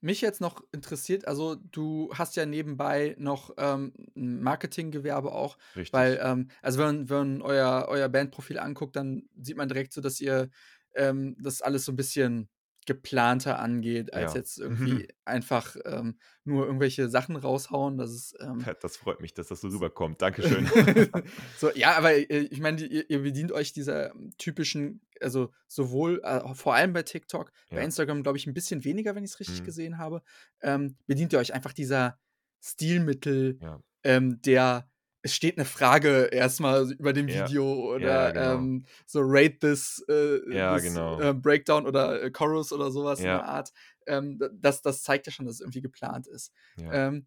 mich 0.00 0.20
jetzt 0.20 0.40
noch 0.40 0.62
interessiert, 0.72 1.28
also 1.28 1.54
du 1.54 2.10
hast 2.14 2.34
ja 2.36 2.44
nebenbei 2.44 3.14
noch 3.18 3.54
ähm, 3.56 3.92
ein 4.16 4.42
Marketinggewerbe 4.42 5.32
auch, 5.32 5.58
Richtig. 5.76 5.92
weil, 5.92 6.18
ähm, 6.22 6.48
also 6.60 6.80
wenn, 6.80 7.08
wenn 7.08 7.18
man 7.18 7.42
euer, 7.42 7.86
euer 7.88 8.08
Bandprofil 8.08 8.58
anguckt, 8.58 8.96
dann 8.96 9.28
sieht 9.40 9.56
man 9.56 9.68
direkt 9.68 9.92
so, 9.92 10.00
dass 10.00 10.20
ihr 10.20 10.50
ähm, 10.94 11.36
das 11.40 11.62
alles 11.62 11.84
so 11.84 11.92
ein 11.92 11.96
bisschen 11.96 12.48
geplanter 12.86 13.58
angeht, 13.58 14.12
als 14.12 14.32
ja. 14.32 14.38
jetzt 14.38 14.58
irgendwie 14.58 15.08
einfach 15.24 15.76
ähm, 15.84 16.18
nur 16.44 16.66
irgendwelche 16.66 17.08
Sachen 17.08 17.36
raushauen. 17.36 17.98
Das 17.98 18.10
ist. 18.10 18.36
Ähm, 18.40 18.64
das 18.80 18.96
freut 18.96 19.20
mich, 19.20 19.34
dass 19.34 19.48
das 19.48 19.60
so 19.60 19.68
rüberkommt. 19.68 20.20
Dankeschön. 20.22 20.68
so, 21.58 21.70
ja, 21.74 21.96
aber 21.96 22.12
äh, 22.14 22.48
ich 22.50 22.60
meine, 22.60 22.84
ihr, 22.84 23.08
ihr, 23.08 23.22
bedient 23.22 23.52
euch 23.52 23.72
dieser 23.72 24.12
typischen, 24.38 25.00
also 25.20 25.52
sowohl, 25.66 26.20
äh, 26.24 26.54
vor 26.54 26.74
allem 26.74 26.92
bei 26.92 27.02
TikTok, 27.02 27.52
ja. 27.70 27.76
bei 27.76 27.84
Instagram, 27.84 28.22
glaube 28.22 28.38
ich, 28.38 28.46
ein 28.46 28.54
bisschen 28.54 28.84
weniger, 28.84 29.14
wenn 29.14 29.24
ich 29.24 29.30
es 29.30 29.40
richtig 29.40 29.60
mhm. 29.60 29.64
gesehen 29.64 29.98
habe, 29.98 30.22
ähm, 30.62 30.96
bedient 31.06 31.32
ihr 31.32 31.38
euch 31.38 31.54
einfach 31.54 31.72
dieser 31.72 32.18
Stilmittel, 32.60 33.58
ja. 33.60 33.80
Ähm, 34.04 34.40
der 34.42 34.90
es 35.22 35.34
steht 35.34 35.56
eine 35.56 35.64
Frage 35.64 36.24
erstmal 36.32 36.90
über 36.92 37.12
dem 37.12 37.28
ja. 37.28 37.46
Video 37.46 37.94
oder 37.94 38.06
ja, 38.06 38.30
genau. 38.30 38.54
ähm, 38.54 38.84
so 39.06 39.20
rate 39.22 39.58
this, 39.58 40.04
äh, 40.08 40.40
ja, 40.52 40.74
this 40.74 40.84
genau. 40.84 41.20
äh, 41.20 41.32
Breakdown 41.32 41.86
oder 41.86 42.22
äh, 42.22 42.30
Chorus 42.30 42.72
oder 42.72 42.90
sowas 42.90 43.20
in 43.20 43.26
der 43.26 43.44
Art. 43.44 43.72
Ähm, 44.06 44.40
das, 44.52 44.82
das 44.82 45.02
zeigt 45.02 45.26
ja 45.26 45.32
schon, 45.32 45.46
dass 45.46 45.56
es 45.56 45.60
irgendwie 45.60 45.80
geplant 45.80 46.26
ist. 46.26 46.52
Ähm, 46.76 47.26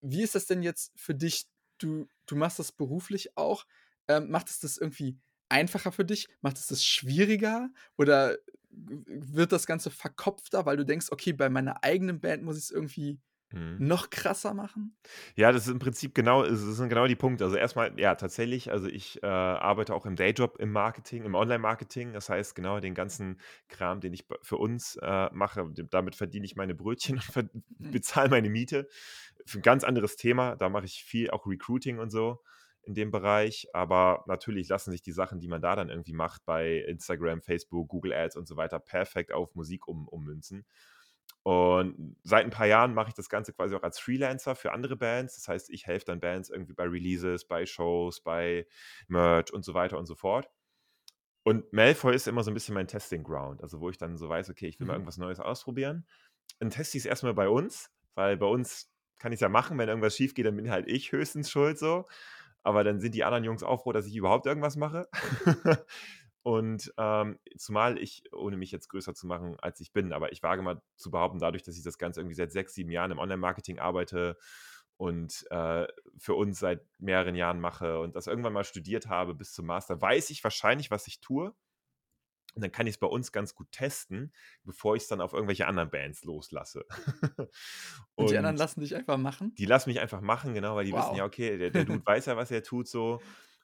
wie 0.00 0.22
ist 0.22 0.34
das 0.34 0.46
denn 0.46 0.62
jetzt 0.62 0.92
für 0.94 1.14
dich? 1.14 1.46
Du, 1.78 2.06
du 2.26 2.36
machst 2.36 2.60
das 2.60 2.70
beruflich 2.70 3.36
auch. 3.36 3.66
Ähm, 4.06 4.30
macht 4.30 4.48
es 4.48 4.60
das 4.60 4.78
irgendwie 4.78 5.18
einfacher 5.48 5.90
für 5.90 6.04
dich? 6.04 6.28
Macht 6.40 6.58
es 6.58 6.68
das 6.68 6.84
schwieriger? 6.84 7.70
Oder 7.98 8.36
wird 8.70 9.50
das 9.50 9.66
Ganze 9.66 9.90
verkopfter, 9.90 10.64
weil 10.64 10.76
du 10.76 10.84
denkst, 10.84 11.08
okay, 11.10 11.32
bei 11.32 11.48
meiner 11.48 11.82
eigenen 11.82 12.20
Band 12.20 12.44
muss 12.44 12.56
ich 12.56 12.64
es 12.64 12.70
irgendwie 12.70 13.20
Mhm. 13.52 13.76
Noch 13.78 14.10
krasser 14.10 14.54
machen? 14.54 14.96
Ja, 15.36 15.52
das 15.52 15.66
ist 15.66 15.72
im 15.72 15.78
Prinzip 15.78 16.14
genau, 16.14 16.44
das 16.44 16.60
sind 16.60 16.88
genau 16.88 17.06
die 17.06 17.16
Punkte. 17.16 17.44
Also 17.44 17.56
erstmal, 17.56 17.98
ja, 17.98 18.14
tatsächlich, 18.14 18.70
also 18.70 18.88
ich 18.88 19.22
äh, 19.22 19.26
arbeite 19.26 19.94
auch 19.94 20.06
im 20.06 20.16
Dayjob 20.16 20.58
im 20.58 20.72
Marketing, 20.72 21.24
im 21.24 21.34
Online-Marketing. 21.34 22.12
Das 22.12 22.28
heißt, 22.28 22.54
genau 22.54 22.80
den 22.80 22.94
ganzen 22.94 23.40
Kram, 23.68 24.00
den 24.00 24.12
ich 24.12 24.24
für 24.42 24.56
uns 24.56 24.96
äh, 24.96 25.28
mache, 25.32 25.70
damit 25.90 26.16
verdiene 26.16 26.46
ich 26.46 26.56
meine 26.56 26.74
Brötchen 26.74 27.20
und 27.34 27.54
mhm. 27.54 27.90
bezahle 27.90 28.30
meine 28.30 28.50
Miete. 28.50 28.88
Für 29.46 29.58
ein 29.58 29.62
ganz 29.62 29.84
anderes 29.84 30.16
Thema. 30.16 30.56
Da 30.56 30.68
mache 30.68 30.84
ich 30.84 31.04
viel 31.04 31.30
auch 31.30 31.46
Recruiting 31.46 31.98
und 31.98 32.10
so 32.10 32.42
in 32.84 32.94
dem 32.94 33.10
Bereich. 33.10 33.68
Aber 33.72 34.24
natürlich 34.26 34.68
lassen 34.68 34.90
sich 34.90 35.02
die 35.02 35.12
Sachen, 35.12 35.40
die 35.40 35.48
man 35.48 35.62
da 35.62 35.76
dann 35.76 35.88
irgendwie 35.88 36.12
macht, 36.12 36.44
bei 36.44 36.78
Instagram, 36.78 37.42
Facebook, 37.42 37.88
Google 37.88 38.12
Ads 38.12 38.36
und 38.36 38.48
so 38.48 38.56
weiter, 38.56 38.78
perfekt 38.78 39.32
auf 39.32 39.54
Musik 39.54 39.86
um, 39.88 40.08
ummünzen. 40.08 40.64
Und 41.44 42.16
seit 42.22 42.44
ein 42.44 42.50
paar 42.50 42.66
Jahren 42.66 42.94
mache 42.94 43.08
ich 43.08 43.14
das 43.14 43.28
Ganze 43.28 43.52
quasi 43.52 43.74
auch 43.74 43.82
als 43.82 43.98
Freelancer 43.98 44.54
für 44.54 44.72
andere 44.72 44.96
Bands. 44.96 45.34
Das 45.34 45.48
heißt, 45.48 45.70
ich 45.70 45.86
helfe 45.86 46.06
dann 46.06 46.20
Bands 46.20 46.50
irgendwie 46.50 46.72
bei 46.72 46.84
Releases, 46.84 47.46
bei 47.46 47.66
Shows, 47.66 48.20
bei 48.20 48.66
Merch 49.08 49.52
und 49.52 49.64
so 49.64 49.74
weiter 49.74 49.98
und 49.98 50.06
so 50.06 50.14
fort. 50.14 50.48
Und 51.44 51.72
Malfoy 51.72 52.14
ist 52.14 52.28
immer 52.28 52.44
so 52.44 52.52
ein 52.52 52.54
bisschen 52.54 52.74
mein 52.74 52.86
Testing 52.86 53.24
Ground, 53.24 53.62
also 53.62 53.80
wo 53.80 53.90
ich 53.90 53.98
dann 53.98 54.16
so 54.16 54.28
weiß, 54.28 54.50
okay, 54.50 54.68
ich 54.68 54.78
will 54.78 54.84
mhm. 54.84 54.88
mal 54.88 54.94
irgendwas 54.94 55.18
Neues 55.18 55.40
ausprobieren. 55.40 56.06
Dann 56.60 56.70
teste 56.70 56.96
ich 56.96 57.02
es 57.02 57.06
erstmal 57.06 57.34
bei 57.34 57.48
uns, 57.48 57.90
weil 58.14 58.36
bei 58.36 58.46
uns 58.46 58.92
kann 59.18 59.32
ich 59.32 59.38
es 59.38 59.40
ja 59.40 59.48
machen, 59.48 59.78
wenn 59.78 59.88
irgendwas 59.88 60.16
schief 60.16 60.34
geht, 60.34 60.46
dann 60.46 60.56
bin 60.56 60.70
halt 60.70 60.88
ich 60.88 61.10
höchstens 61.10 61.50
schuld 61.50 61.78
so. 61.78 62.06
Aber 62.62 62.84
dann 62.84 63.00
sind 63.00 63.16
die 63.16 63.24
anderen 63.24 63.42
Jungs 63.42 63.64
auch 63.64 63.82
froh, 63.82 63.92
dass 63.92 64.06
ich 64.06 64.14
überhaupt 64.14 64.46
irgendwas 64.46 64.76
mache. 64.76 65.08
Und 66.42 66.92
ähm, 66.98 67.38
zumal 67.56 67.98
ich, 67.98 68.24
ohne 68.32 68.56
mich 68.56 68.72
jetzt 68.72 68.88
größer 68.88 69.14
zu 69.14 69.26
machen, 69.28 69.56
als 69.60 69.80
ich 69.80 69.92
bin, 69.92 70.12
aber 70.12 70.32
ich 70.32 70.42
wage 70.42 70.62
mal 70.62 70.82
zu 70.96 71.10
behaupten, 71.10 71.38
dadurch, 71.38 71.62
dass 71.62 71.76
ich 71.76 71.84
das 71.84 71.98
Ganze 71.98 72.20
irgendwie 72.20 72.34
seit 72.34 72.50
sechs, 72.50 72.74
sieben 72.74 72.90
Jahren 72.90 73.12
im 73.12 73.18
Online-Marketing 73.18 73.78
arbeite 73.78 74.36
und 74.96 75.46
äh, 75.50 75.86
für 76.18 76.34
uns 76.34 76.58
seit 76.58 76.84
mehreren 76.98 77.36
Jahren 77.36 77.60
mache 77.60 78.00
und 78.00 78.16
das 78.16 78.26
irgendwann 78.26 78.52
mal 78.52 78.64
studiert 78.64 79.06
habe 79.06 79.34
bis 79.34 79.52
zum 79.52 79.66
Master, 79.66 80.00
weiß 80.00 80.30
ich 80.30 80.42
wahrscheinlich, 80.42 80.90
was 80.90 81.06
ich 81.06 81.20
tue. 81.20 81.54
Und 82.54 82.62
dann 82.62 82.72
kann 82.72 82.86
ich 82.86 82.96
es 82.96 82.98
bei 82.98 83.06
uns 83.06 83.32
ganz 83.32 83.54
gut 83.54 83.70
testen, 83.72 84.32
bevor 84.62 84.94
ich 84.94 85.04
es 85.04 85.08
dann 85.08 85.22
auf 85.22 85.32
irgendwelche 85.32 85.66
anderen 85.66 85.90
Bands 85.90 86.22
loslasse. 86.24 86.84
und, 87.36 87.48
und, 88.14 88.30
die 88.30 88.36
anderen 88.36 88.56
lassen 88.56 88.80
dich 88.80 88.94
einfach 88.94 89.16
machen? 89.16 89.54
Die 89.54 89.64
lassen 89.64 89.88
mich 89.88 90.00
einfach 90.00 90.20
machen, 90.20 90.52
genau, 90.52 90.76
weil 90.76 90.84
die 90.84 90.92
wow. 90.92 91.06
wissen 91.06 91.16
ja, 91.16 91.24
okay, 91.24 91.56
der, 91.56 91.70
der 91.70 91.84
Dude 91.86 92.04
weiß 92.04 92.26
ja, 92.26 92.36
was 92.36 92.50
er 92.50 92.62
tut 92.62 92.88
so. 92.88 93.22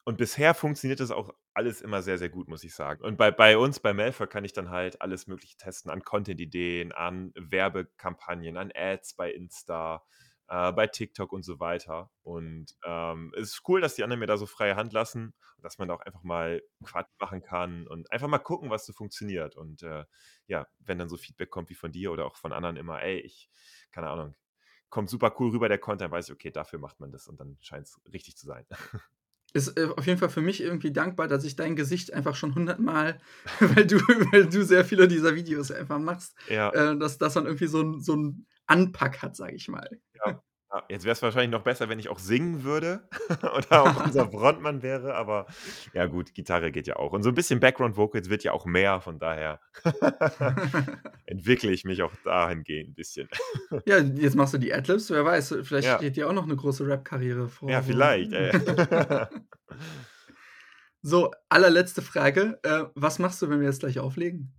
Und 0.09 0.17
bisher 0.17 0.55
funktioniert 0.55 0.99
das 0.99 1.11
auch 1.11 1.29
alles 1.53 1.81
immer 1.81 2.01
sehr, 2.01 2.17
sehr 2.17 2.29
gut, 2.29 2.47
muss 2.47 2.63
ich 2.63 2.73
sagen. 2.73 3.03
Und 3.03 3.15
bei, 3.15 3.29
bei 3.29 3.59
uns, 3.59 3.79
bei 3.79 3.93
Melfer, 3.93 4.25
kann 4.25 4.43
ich 4.43 4.53
dann 4.53 4.71
halt 4.71 5.03
alles 5.03 5.27
Mögliche 5.27 5.55
testen 5.55 5.91
an 5.91 6.01
Content-Ideen, 6.01 6.91
an 6.91 7.31
Werbekampagnen, 7.35 8.57
an 8.57 8.71
Ads 8.73 9.13
bei 9.13 9.31
Insta, 9.31 10.03
äh, 10.47 10.71
bei 10.71 10.87
TikTok 10.87 11.31
und 11.31 11.43
so 11.43 11.59
weiter. 11.59 12.09
Und 12.23 12.75
ähm, 12.83 13.31
es 13.37 13.49
ist 13.51 13.61
cool, 13.67 13.81
dass 13.81 13.93
die 13.93 14.03
anderen 14.03 14.19
mir 14.19 14.25
da 14.25 14.37
so 14.37 14.47
freie 14.47 14.75
Hand 14.75 14.93
lassen 14.93 15.35
dass 15.61 15.77
man 15.77 15.89
da 15.89 15.93
auch 15.93 16.01
einfach 16.01 16.23
mal 16.23 16.63
Quatsch 16.83 17.11
machen 17.19 17.43
kann 17.43 17.85
und 17.85 18.11
einfach 18.11 18.29
mal 18.29 18.39
gucken, 18.39 18.69
was 18.69 18.85
so 18.85 18.93
funktioniert. 18.93 19.55
Und 19.57 19.83
äh, 19.83 20.05
ja, 20.47 20.65
wenn 20.79 20.97
dann 20.97 21.09
so 21.09 21.17
Feedback 21.17 21.49
kommt 21.49 21.69
wie 21.69 21.75
von 21.75 21.91
dir 21.91 22.11
oder 22.11 22.25
auch 22.25 22.35
von 22.35 22.53
anderen 22.53 22.77
immer, 22.77 23.01
ey, 23.01 23.19
ich, 23.19 23.49
keine 23.91 24.09
Ahnung, 24.09 24.35
kommt 24.89 25.09
super 25.09 25.35
cool 25.39 25.51
rüber 25.51 25.69
der 25.69 25.77
Content, 25.77 26.11
weiß 26.11 26.29
ich, 26.29 26.33
okay, 26.33 26.49
dafür 26.51 26.79
macht 26.79 26.99
man 26.99 27.11
das 27.11 27.27
und 27.27 27.39
dann 27.39 27.57
scheint 27.61 27.87
es 27.87 28.01
richtig 28.11 28.37
zu 28.37 28.47
sein. 28.47 28.65
ist 29.53 29.77
äh, 29.77 29.87
auf 29.95 30.05
jeden 30.05 30.19
Fall 30.19 30.29
für 30.29 30.41
mich 30.41 30.61
irgendwie 30.61 30.91
dankbar, 30.91 31.27
dass 31.27 31.43
ich 31.43 31.55
dein 31.55 31.75
Gesicht 31.75 32.13
einfach 32.13 32.35
schon 32.35 32.55
hundertmal, 32.55 33.19
weil 33.59 33.85
du, 33.85 33.97
weil 34.31 34.47
du 34.47 34.63
sehr 34.63 34.85
viele 34.85 35.07
dieser 35.07 35.35
Videos 35.35 35.71
einfach 35.71 35.99
machst, 35.99 36.35
ja. 36.49 36.69
äh, 36.71 36.97
dass 36.97 37.17
das 37.17 37.33
dann 37.33 37.45
irgendwie 37.45 37.67
so 37.67 37.81
ein, 37.81 38.01
so 38.01 38.15
ein 38.15 38.47
Anpack 38.67 39.21
hat, 39.21 39.35
sage 39.35 39.55
ich 39.55 39.67
mal. 39.67 39.89
Ja. 40.25 40.41
Ja, 40.71 40.83
jetzt 40.87 41.03
wäre 41.03 41.13
es 41.13 41.21
wahrscheinlich 41.21 41.49
noch 41.49 41.63
besser, 41.63 41.89
wenn 41.89 41.97
ich 41.97 42.09
auch 42.09 42.19
singen 42.19 42.63
würde 42.63 43.07
oder 43.57 43.83
auch 43.83 44.05
unser 44.05 44.27
Frontmann 44.31 44.83
wäre, 44.83 45.15
aber 45.15 45.47
ja 45.93 46.05
gut, 46.05 46.35
Gitarre 46.35 46.71
geht 46.71 46.85
ja 46.85 46.97
auch. 46.97 47.11
Und 47.11 47.23
so 47.23 47.29
ein 47.29 47.35
bisschen 47.35 47.59
Background 47.59 47.97
Vocals 47.97 48.29
wird 48.29 48.43
ja 48.43 48.51
auch 48.51 48.65
mehr, 48.65 49.01
von 49.01 49.17
daher 49.17 49.59
entwickle 51.25 51.71
ich 51.71 51.85
mich 51.85 52.03
auch 52.03 52.11
dahingehend 52.23 52.91
ein 52.91 52.93
bisschen. 52.93 53.27
Ja, 53.85 53.97
jetzt 53.97 54.35
machst 54.35 54.53
du 54.53 54.59
die 54.59 54.71
Adlibs, 54.71 55.09
wer 55.09 55.25
weiß, 55.25 55.57
vielleicht 55.63 55.87
ja. 55.87 55.97
steht 55.97 56.17
dir 56.17 56.29
auch 56.29 56.33
noch 56.33 56.45
eine 56.45 56.55
große 56.55 56.85
Rap-Karriere 56.85 57.49
vor. 57.49 57.69
Ja, 57.69 57.81
vielleicht. 57.81 58.31
Ey. 58.31 58.51
so, 61.01 61.31
allerletzte 61.49 62.03
Frage. 62.03 62.59
Äh, 62.61 62.83
was 62.93 63.17
machst 63.17 63.41
du, 63.41 63.49
wenn 63.49 63.59
wir 63.59 63.67
jetzt 63.67 63.79
gleich 63.79 63.97
auflegen? 63.97 64.53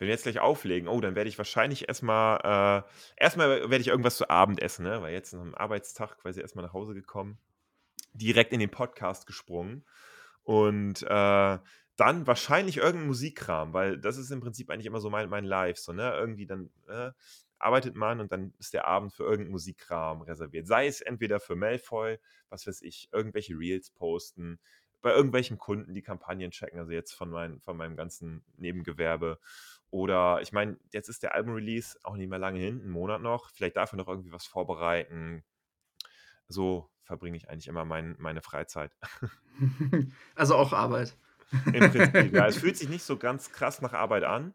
Wenn 0.00 0.06
wir 0.06 0.14
jetzt 0.14 0.22
gleich 0.22 0.40
auflegen, 0.40 0.88
oh, 0.88 0.98
dann 1.02 1.14
werde 1.14 1.28
ich 1.28 1.36
wahrscheinlich 1.36 1.86
erstmal, 1.86 2.38
äh, 2.42 3.22
erstmal 3.22 3.68
werde 3.68 3.82
ich 3.82 3.88
irgendwas 3.88 4.16
zu 4.16 4.30
Abend 4.30 4.62
essen, 4.62 4.84
ne? 4.84 5.02
weil 5.02 5.12
jetzt 5.12 5.34
einem 5.34 5.54
Arbeitstag 5.54 6.16
quasi 6.16 6.40
erstmal 6.40 6.64
nach 6.64 6.72
Hause 6.72 6.94
gekommen, 6.94 7.38
direkt 8.14 8.54
in 8.54 8.60
den 8.60 8.70
Podcast 8.70 9.26
gesprungen 9.26 9.84
und 10.42 11.02
äh, 11.02 11.58
dann 11.96 12.26
wahrscheinlich 12.26 12.78
irgendein 12.78 13.08
Musikkram, 13.08 13.74
weil 13.74 13.98
das 13.98 14.16
ist 14.16 14.30
im 14.30 14.40
Prinzip 14.40 14.70
eigentlich 14.70 14.86
immer 14.86 15.00
so 15.00 15.10
mein, 15.10 15.28
mein 15.28 15.44
Live, 15.44 15.76
so, 15.76 15.92
ne? 15.92 16.14
Irgendwie 16.14 16.46
dann 16.46 16.70
äh, 16.88 17.10
arbeitet 17.58 17.94
man 17.94 18.20
und 18.20 18.32
dann 18.32 18.54
ist 18.58 18.72
der 18.72 18.86
Abend 18.86 19.12
für 19.12 19.24
irgendeinen 19.24 19.50
Musikkram 19.50 20.22
reserviert. 20.22 20.66
Sei 20.66 20.86
es 20.86 21.02
entweder 21.02 21.40
für 21.40 21.56
Malfoy, 21.56 22.18
was 22.48 22.66
weiß 22.66 22.80
ich, 22.80 23.10
irgendwelche 23.12 23.52
Reels 23.52 23.90
posten, 23.90 24.58
bei 25.02 25.12
irgendwelchen 25.12 25.58
Kunden 25.58 25.94
die 25.94 26.02
Kampagnen 26.02 26.50
checken, 26.50 26.78
also 26.78 26.92
jetzt 26.92 27.12
von, 27.12 27.30
mein, 27.30 27.60
von 27.60 27.76
meinem 27.76 27.96
ganzen 27.96 28.42
Nebengewerbe 28.56 29.38
oder 29.90 30.40
ich 30.40 30.52
meine, 30.52 30.78
jetzt 30.92 31.08
ist 31.08 31.22
der 31.22 31.34
Album-Release 31.34 31.98
auch 32.04 32.16
nicht 32.16 32.28
mehr 32.28 32.38
lange 32.38 32.60
hin, 32.60 32.80
einen 32.80 32.90
Monat 32.90 33.22
noch. 33.22 33.50
Vielleicht 33.50 33.76
dafür 33.76 33.96
noch 33.96 34.08
irgendwie 34.08 34.32
was 34.32 34.46
vorbereiten. 34.46 35.44
So 36.48 36.88
verbringe 37.02 37.36
ich 37.36 37.48
eigentlich 37.48 37.68
immer 37.68 37.84
mein, 37.84 38.16
meine 38.18 38.42
Freizeit. 38.42 38.96
Also 40.36 40.54
auch 40.54 40.72
Arbeit. 40.72 41.18
Im 41.66 41.90
Prinzip, 41.90 42.32
ja. 42.32 42.46
Es 42.46 42.56
fühlt 42.56 42.78
sich 42.78 42.88
nicht 42.88 43.02
so 43.02 43.18
ganz 43.18 43.52
krass 43.52 43.82
nach 43.82 43.92
Arbeit 43.92 44.24
an. 44.24 44.54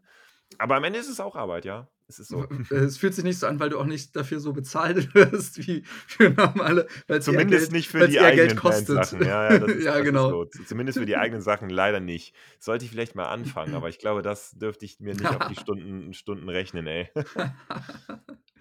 Aber 0.58 0.76
am 0.76 0.84
Ende 0.84 0.98
ist 0.98 1.10
es 1.10 1.20
auch 1.20 1.36
Arbeit, 1.36 1.66
ja. 1.66 1.88
Es 2.08 2.20
ist 2.20 2.28
so. 2.28 2.48
Es 2.70 2.98
fühlt 2.98 3.16
sich 3.16 3.24
nicht 3.24 3.40
so 3.40 3.48
an, 3.48 3.60
weil 3.60 3.70
du 3.70 3.80
auch 3.80 3.86
nicht 3.86 4.16
dafür 4.16 4.40
so 4.40 4.54
bezahlt 4.54 5.16
wirst 5.16 5.66
wie 5.68 5.84
für 5.86 6.30
normale. 6.30 6.88
Zumindest 7.20 7.66
Geld, 7.66 7.72
nicht 7.72 7.88
für 7.90 8.08
die 8.08 8.20
eigenen 8.20 8.48
Geld 8.50 8.60
kostet. 8.60 9.06
Sachen. 9.06 9.26
Ja, 9.26 9.52
ja, 9.54 9.60
das 9.60 9.70
ist, 9.76 9.84
ja 9.84 10.00
genau. 10.02 10.30
So. 10.30 10.46
Zumindest 10.66 11.00
für 11.00 11.06
die 11.08 11.18
eigenen 11.18 11.42
Sachen 11.42 11.70
leider 11.70 12.00
nicht. 12.00 12.36
Sollte 12.60 12.86
ich 12.86 12.92
vielleicht 12.92 13.16
mal 13.16 13.28
anfangen, 13.28 13.74
aber 13.74 13.90
ich 13.90 13.98
glaube, 13.98 14.22
das 14.22 14.52
dürfte 14.52 14.86
ich 14.86 15.00
mir 15.00 15.16
nicht 15.16 15.26
auf 15.42 15.48
die 15.48 15.56
Stunden, 15.56 16.14
Stunden 16.14 16.48
rechnen, 16.48 16.86
ey. 16.86 17.10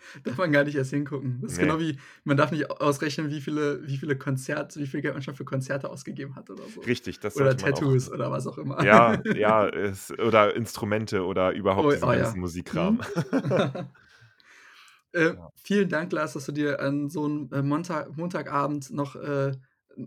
darf 0.25 0.37
man 0.39 0.53
gar 0.53 0.65
nicht 0.65 0.77
erst 0.77 0.91
hingucken. 0.91 1.39
Das 1.41 1.53
ist 1.53 1.59
nee. 1.59 1.65
genau 1.65 1.79
wie, 1.81 1.99
man 2.25 2.37
darf 2.37 2.51
nicht 2.53 2.71
ausrechnen, 2.71 3.31
wie 3.31 3.41
viele, 3.41 3.87
wie 3.87 3.97
viele 3.97 4.17
Konzerte, 4.17 4.81
wie 4.81 4.87
viel 4.87 5.01
Geld 5.01 5.15
man 5.15 5.23
schon 5.23 5.35
für 5.35 5.45
Konzerte 5.45 5.91
ausgegeben 5.91 6.37
hat 6.37 6.51
oder 6.51 6.63
so. 6.65 6.81
Richtig, 6.83 7.21
das 7.21 7.37
Oder 7.37 7.57
Tattoos 7.57 8.11
oder 8.11 8.31
was 8.31 8.47
auch 8.47 8.59
immer. 8.59 8.85
Ja, 8.85 9.21
ja, 9.35 9.69
es, 9.69 10.11
oder 10.19 10.55
Instrumente 10.55 11.25
oder 11.25 11.53
überhaupt 11.53 11.87
oh, 11.87 11.91
diesen 11.91 12.05
oh, 12.05 12.13
ganzen 12.13 12.37
ja. 12.37 12.41
Musikkram. 12.41 12.95
Mhm. 12.95 13.03
äh, 15.13 15.25
ja. 15.27 15.51
Vielen 15.57 15.89
Dank, 15.89 16.13
Lars, 16.13 16.35
dass 16.35 16.47
du 16.47 16.53
dir 16.53 16.81
an 16.81 17.09
so 17.09 17.25
einem 17.25 17.51
äh, 17.53 17.63
Montag, 17.63 18.17
Montagabend 18.17 18.91
noch 18.91 19.17
äh, 19.17 19.53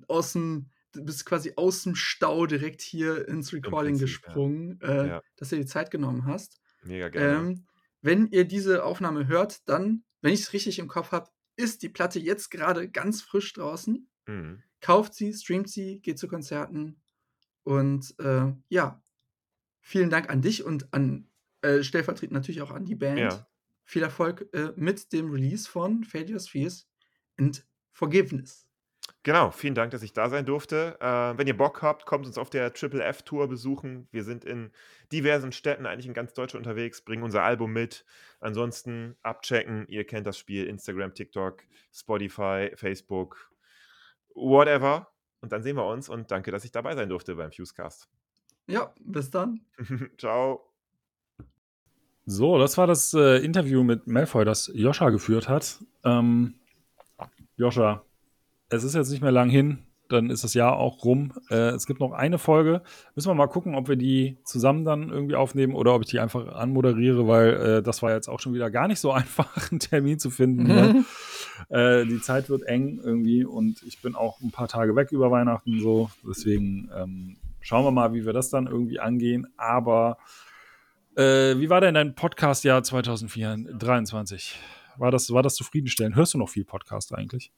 aus 0.08 0.34
dem 0.34 0.70
du 0.94 1.06
bist 1.06 1.26
quasi 1.26 1.54
aus 1.56 1.84
dem 1.84 1.96
Stau 1.96 2.46
direkt 2.46 2.82
hier 2.82 3.28
ins 3.28 3.54
Recording 3.54 3.98
Prinzip, 3.98 4.24
gesprungen, 4.24 4.80
ja. 4.82 4.88
Äh, 4.88 5.08
ja. 5.08 5.22
dass 5.38 5.50
du 5.50 5.56
dir 5.56 5.62
die 5.62 5.68
Zeit 5.68 5.92
genommen 5.92 6.26
hast. 6.26 6.60
Mega 6.84 7.10
gerne. 7.10 7.50
Ähm, 7.50 7.67
wenn 8.02 8.28
ihr 8.28 8.46
diese 8.46 8.84
Aufnahme 8.84 9.28
hört, 9.28 9.68
dann, 9.68 10.04
wenn 10.22 10.34
ich 10.34 10.42
es 10.42 10.54
richtig 10.54 10.80
im 10.80 10.88
Kopf 10.88 11.12
habe, 11.12 11.30
ist 11.56 11.82
die 11.84 11.90
Platte 11.90 12.20
jetzt 12.20 12.50
gerade 12.50 12.90
ganz 12.90 13.22
frisch 13.22 13.54
draußen. 13.54 14.10
Mhm. 14.28 14.64
Kauft 14.82 15.16
sie, 15.16 15.34
streamt 15.34 15.70
sie, 15.70 16.00
geht 16.02 16.20
zu 16.20 16.28
Konzerten. 16.28 17.02
Und 17.64 18.16
äh, 18.20 18.54
ja, 18.70 19.04
vielen 19.82 20.10
Dank 20.10 20.30
an 20.30 20.42
dich 20.42 20.64
und 20.64 20.94
an 20.94 21.30
äh, 21.62 21.84
stellvertretend 21.84 22.34
natürlich 22.34 22.62
auch 22.62 22.72
an 22.72 22.86
die 22.86 22.96
Band. 22.96 23.20
Ja. 23.20 23.48
Viel 23.84 24.04
Erfolg 24.04 24.48
äh, 24.54 24.74
mit 24.76 25.12
dem 25.14 25.32
Release 25.32 25.68
von 25.68 26.04
Failures, 26.04 26.48
Fears 26.48 26.88
and 27.38 27.66
Forgiveness. 27.92 28.67
Genau, 29.24 29.52
vielen 29.52 29.76
Dank, 29.76 29.92
dass 29.92 30.04
ich 30.04 30.14
da 30.14 30.30
sein 30.30 30.46
durfte. 30.46 30.98
Äh, 31.02 31.38
wenn 31.38 31.48
ihr 31.48 31.58
Bock 31.58 31.82
habt, 31.82 32.06
kommt 32.06 32.26
uns 32.26 32.38
auf 32.38 32.50
der 32.50 32.74
Triple 32.74 33.04
F 33.04 33.24
Tour 33.24 33.48
besuchen. 33.48 34.08
Wir 34.12 34.24
sind 34.24 34.46
in 34.46 34.72
diversen 35.12 35.52
Städten, 35.52 35.86
eigentlich 35.86 36.08
in 36.08 36.14
ganz 36.14 36.34
Deutschland 36.34 36.66
unterwegs, 36.66 37.02
bringen 37.02 37.24
unser 37.24 37.44
Album 37.44 37.74
mit. 37.74 38.06
Ansonsten 38.40 39.18
abchecken, 39.24 39.86
ihr 39.90 40.06
kennt 40.06 40.28
das 40.28 40.38
Spiel, 40.38 40.66
Instagram, 40.66 41.14
TikTok, 41.14 41.64
Spotify, 41.94 42.72
Facebook, 42.76 43.52
whatever. 44.34 45.08
Und 45.42 45.52
dann 45.52 45.62
sehen 45.62 45.76
wir 45.76 45.86
uns 45.86 46.10
und 46.10 46.32
danke, 46.32 46.52
dass 46.52 46.64
ich 46.66 46.72
dabei 46.72 46.96
sein 46.96 47.10
durfte 47.10 47.36
beim 47.36 47.52
Fusecast. 47.52 48.08
Ja, 48.68 48.94
bis 49.00 49.30
dann. 49.30 49.62
Ciao. 50.18 50.74
So, 52.26 52.58
das 52.58 52.78
war 52.78 52.88
das 52.88 53.14
äh, 53.14 53.38
Interview 53.44 53.84
mit 53.84 54.08
Malfoy, 54.08 54.44
das 54.44 54.70
Joscha 54.74 55.10
geführt 55.10 55.48
hat. 55.48 55.84
Ähm, 56.04 56.56
Joscha, 57.56 58.04
es 58.70 58.84
ist 58.84 58.96
jetzt 58.96 59.12
nicht 59.12 59.22
mehr 59.22 59.32
lang 59.32 59.50
hin, 59.50 59.88
dann 60.10 60.30
ist 60.30 60.44
das 60.44 60.54
Jahr 60.54 60.78
auch 60.78 61.04
rum. 61.04 61.34
Äh, 61.50 61.72
es 61.72 61.86
gibt 61.86 62.00
noch 62.00 62.12
eine 62.12 62.38
Folge. 62.38 62.82
Müssen 63.16 63.30
wir 63.30 63.36
mal 63.36 63.48
gucken, 63.48 63.76
ob 63.76 63.88
wir 63.88 63.96
die 63.96 64.38
zusammen 64.44 64.86
dann 64.86 65.10
irgendwie 65.10 65.36
aufnehmen 65.36 65.74
oder 65.74 65.94
ob 65.96 66.04
ich 66.04 66.10
die 66.10 66.20
einfach 66.20 66.48
anmoderiere, 66.48 67.28
weil 67.28 67.54
äh, 67.54 67.84
das 67.84 68.02
war 68.02 68.12
jetzt 68.12 68.28
auch 68.28 68.40
schon 68.40 68.54
wieder 68.54 68.70
gar 68.70 68.88
nicht 68.88 69.00
so 69.00 69.12
einfach, 69.14 69.72
einen 69.72 69.80
Termin 69.80 70.20
zu 70.20 70.30
finden. 70.30 70.64
Mhm. 70.64 71.06
Weil, 71.70 72.02
äh, 72.02 72.06
die 72.06 72.22
Zeit 72.22 72.50
wird 72.50 72.64
eng 72.64 73.00
irgendwie 73.04 73.44
und 73.44 73.84
ich 73.84 74.02
bin 74.02 74.16
auch 74.16 74.40
ein 74.42 74.52
paar 74.52 74.68
Tage 74.68 74.96
weg 74.96 75.12
über 75.12 75.32
Weihnachten 75.32 75.80
so. 75.80 76.10
Deswegen 76.28 76.90
ähm, 76.96 77.38
schauen 77.62 77.86
wir 77.86 77.92
mal, 77.92 78.14
wie 78.14 78.26
wir 78.26 78.34
das 78.34 78.50
dann 78.50 78.68
irgendwie 78.68 79.00
angehen. 79.00 79.48
Aber 79.58 80.18
äh, 81.16 81.58
wie 81.58 81.70
war 81.70 81.82
denn 81.82 81.96
dein 81.96 82.16
Podcast-Jahr 82.16 82.84
2023? 82.84 84.60
War 84.98 85.12
das, 85.12 85.32
war 85.32 85.44
das 85.44 85.56
zufriedenstellend? 85.56 86.16
Hörst 86.16 86.34
du 86.34 86.38
noch 86.38 86.50
viel 86.50 86.66
Podcast 86.66 87.14
eigentlich? 87.14 87.52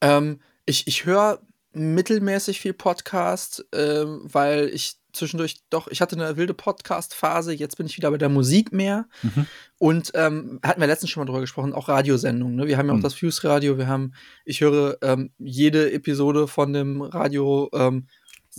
Ähm, 0.00 0.40
ich 0.66 0.86
ich 0.86 1.04
höre 1.04 1.40
mittelmäßig 1.72 2.60
viel 2.60 2.72
Podcast, 2.72 3.64
ähm, 3.72 4.20
weil 4.24 4.68
ich 4.72 4.96
zwischendurch 5.12 5.56
doch 5.70 5.88
ich 5.88 6.00
hatte 6.00 6.16
eine 6.16 6.36
wilde 6.36 6.54
Podcast-Phase, 6.54 7.52
jetzt 7.52 7.76
bin 7.76 7.86
ich 7.86 7.96
wieder 7.96 8.10
bei 8.10 8.18
der 8.18 8.28
Musik 8.28 8.72
mehr. 8.72 9.06
Mhm. 9.22 9.46
Und, 9.78 10.10
ähm, 10.14 10.60
hatten 10.62 10.80
wir 10.80 10.86
letztens 10.86 11.10
schon 11.10 11.20
mal 11.22 11.26
drüber 11.26 11.40
gesprochen, 11.40 11.72
auch 11.72 11.88
Radiosendungen, 11.88 12.56
ne? 12.56 12.66
Wir 12.66 12.78
haben 12.78 12.86
ja 12.88 12.92
auch 12.92 12.98
mhm. 12.98 13.02
das 13.02 13.14
Fuse-Radio, 13.14 13.78
wir 13.78 13.86
haben 13.86 14.12
ich 14.44 14.60
höre, 14.60 14.98
ähm, 15.02 15.30
jede 15.38 15.92
Episode 15.92 16.48
von 16.48 16.72
dem 16.72 17.02
Radio, 17.02 17.68
ähm, 17.72 18.06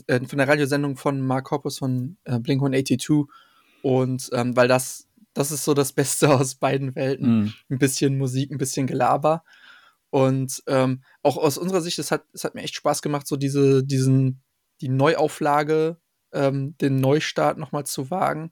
äh, 0.08 0.20
von 0.26 0.38
der 0.38 0.48
Radiosendung 0.48 0.98
von 0.98 1.22
Mark 1.22 1.52
Hoppus 1.52 1.80
von, 1.80 2.18
äh, 2.26 2.40
Blink-182 2.40 3.26
und, 3.82 4.30
ähm, 4.34 4.56
weil 4.56 4.68
das 4.68 5.06
das 5.34 5.52
ist 5.52 5.64
so 5.64 5.74
das 5.74 5.94
Beste 5.94 6.30
aus 6.34 6.56
beiden 6.56 6.96
Welten. 6.96 7.42
Mhm. 7.42 7.54
'N 7.70 7.80
bisschen 7.80 8.18
Musik, 8.18 8.52
ein 8.52 8.58
bisschen 8.58 8.88
Gelaber. 8.88 9.44
Und 10.10 10.64
ähm, 10.68 11.04
auch 11.22 11.38
aus 11.38 11.58
unserer 11.58 11.82
Sicht, 11.82 12.00
es 12.00 12.12
hat, 12.12 12.24
es 12.34 12.44
hat 12.44 12.56
mir 12.56 12.64
echt 12.64 12.76
Spaß 12.76 13.02
gemacht, 13.02 13.28
so 13.28 13.36
diese, 13.38 13.84
diesen, 13.84 14.42
die 14.82 14.90
Neuauflage, 14.90 15.98
ähm, 16.34 16.76
den 16.80 17.00
Neustart 17.00 17.58
nochmal 17.58 17.86
zu 17.86 18.10
wagen. 18.10 18.52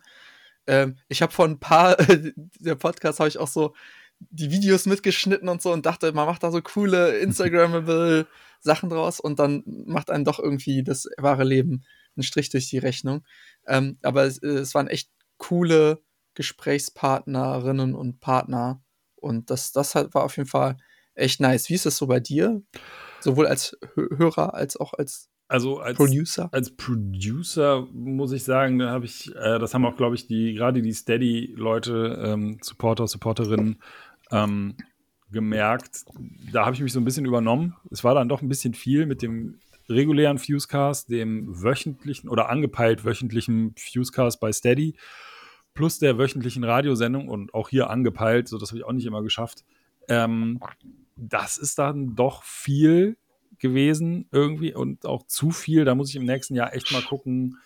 Ähm, 0.68 0.98
ich 1.08 1.22
habe 1.22 1.32
vor 1.32 1.46
ein 1.46 1.60
paar, 1.60 1.98
der 2.60 2.76
Podcast 2.76 3.20
habe 3.20 3.30
ich 3.30 3.38
auch 3.38 3.48
so 3.48 3.74
die 4.20 4.52
Videos 4.52 4.86
mitgeschnitten 4.86 5.50
und 5.50 5.62
so 5.62 5.72
und 5.72 5.86
dachte, 5.86 6.12
man 6.12 6.26
macht 6.26 6.44
da 6.44 6.52
so 6.52 6.62
coole 6.62 7.18
Instagrammable 7.20 8.28
Sachen 8.60 8.90
draus 8.90 9.20
und 9.20 9.40
dann 9.40 9.64
macht 9.66 10.10
einen 10.10 10.26
doch 10.26 10.40
irgendwie 10.40 10.84
das 10.84 11.08
wahre 11.18 11.44
Leben 11.44 11.84
einen 12.16 12.24
Strich 12.24 12.50
durch 12.50 12.68
die 12.70 12.80
Rechnung. 12.80 13.24
Ähm, 13.68 13.98
aber 14.02 14.24
es, 14.24 14.42
es 14.42 14.74
waren 14.74 14.88
echt 14.88 15.12
coole 15.38 16.02
Gesprächspartnerinnen 16.34 17.96
und 17.96 18.20
Partner 18.20 18.82
und 19.16 19.50
das, 19.50 19.72
das 19.72 19.96
war 19.96 20.24
auf 20.24 20.38
jeden 20.38 20.50
Fall 20.50 20.78
echt 21.18 21.40
nice. 21.40 21.70
Wie 21.70 21.74
ist 21.74 21.86
das 21.86 21.98
so 21.98 22.08
bei 22.08 22.20
dir? 22.20 22.62
Sowohl 23.20 23.48
als 23.48 23.78
Hörer 23.96 24.54
als 24.54 24.78
auch 24.78 24.94
als 24.94 25.30
also 25.50 25.80
als 25.80 25.98
Producer. 25.98 26.50
Als 26.52 26.76
Producer 26.76 27.88
muss 27.94 28.34
ich 28.34 28.44
sagen, 28.44 28.80
da 28.80 28.90
habe 28.90 29.06
ich, 29.06 29.34
äh, 29.34 29.60
das 29.60 29.74
haben 29.74 29.86
auch, 29.86 29.96
glaube 29.96 30.16
ich, 30.16 30.28
die 30.28 30.54
gerade 30.54 30.82
die 30.82 30.92
Steady-Leute, 30.92 32.22
ähm, 32.22 32.58
Supporter, 32.62 33.08
Supporterinnen 33.08 33.82
ähm, 34.32 34.76
gemerkt. 35.32 36.04
Da 36.52 36.66
habe 36.66 36.76
ich 36.76 36.82
mich 36.82 36.92
so 36.92 37.00
ein 37.00 37.06
bisschen 37.06 37.26
übernommen. 37.26 37.76
Es 37.92 38.04
war 38.04 38.14
dann 38.14 38.28
doch 38.28 38.42
ein 38.42 38.50
bisschen 38.50 38.74
viel 38.74 39.06
mit 39.06 39.22
dem 39.22 39.60
regulären 39.88 40.38
Fusecast, 40.38 41.10
dem 41.10 41.64
wöchentlichen 41.64 42.30
oder 42.30 42.50
angepeilt 42.50 43.06
wöchentlichen 43.06 43.74
Fusecast 43.78 44.42
bei 44.42 44.52
Steady, 44.52 44.98
plus 45.74 45.98
der 45.98 46.18
wöchentlichen 46.18 46.66
Radiosendung 46.66 47.30
und 47.30 47.54
auch 47.54 47.70
hier 47.70 47.90
angepeilt, 47.90 48.50
so 48.50 48.58
das 48.58 48.70
habe 48.72 48.80
ich 48.80 48.86
auch 48.86 48.92
nicht 48.92 49.06
immer 49.06 49.24
geschafft. 49.24 49.64
Ähm, 50.10 50.60
das 51.18 51.58
ist 51.58 51.80
dann 51.80 52.16
doch 52.16 52.44
viel 52.44 53.18
gewesen 53.60 54.28
irgendwie 54.32 54.74
und 54.74 55.06
auch 55.06 55.24
zu 55.24 55.52
viel. 55.52 55.86
Da 55.86 55.96
muss 55.96 56.10
ich 56.10 56.16
im 56.16 56.26
nächsten 56.26 56.56
Jahr 56.56 56.74
echt 56.74 56.92
mal 56.92 57.02
gucken, 57.02 57.58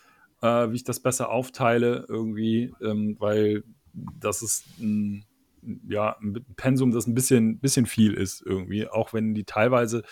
äh, 0.41 0.71
wie 0.71 0.75
ich 0.75 0.83
das 0.83 1.01
besser 1.01 1.29
aufteile 1.29 2.05
irgendwie, 2.07 2.73
ähm, 2.81 3.17
weil 3.19 3.63
das 3.93 4.41
ist 4.41 4.65
ein, 4.79 5.25
ja, 5.87 6.15
ein 6.21 6.45
Pensum, 6.55 6.91
das 6.91 7.07
ein 7.07 7.13
bisschen, 7.13 7.59
bisschen 7.59 7.85
viel 7.85 8.13
ist 8.13 8.41
irgendwie, 8.45 8.87
auch 8.87 9.13
wenn 9.13 9.33
die 9.33 9.43
teilweise 9.43 10.03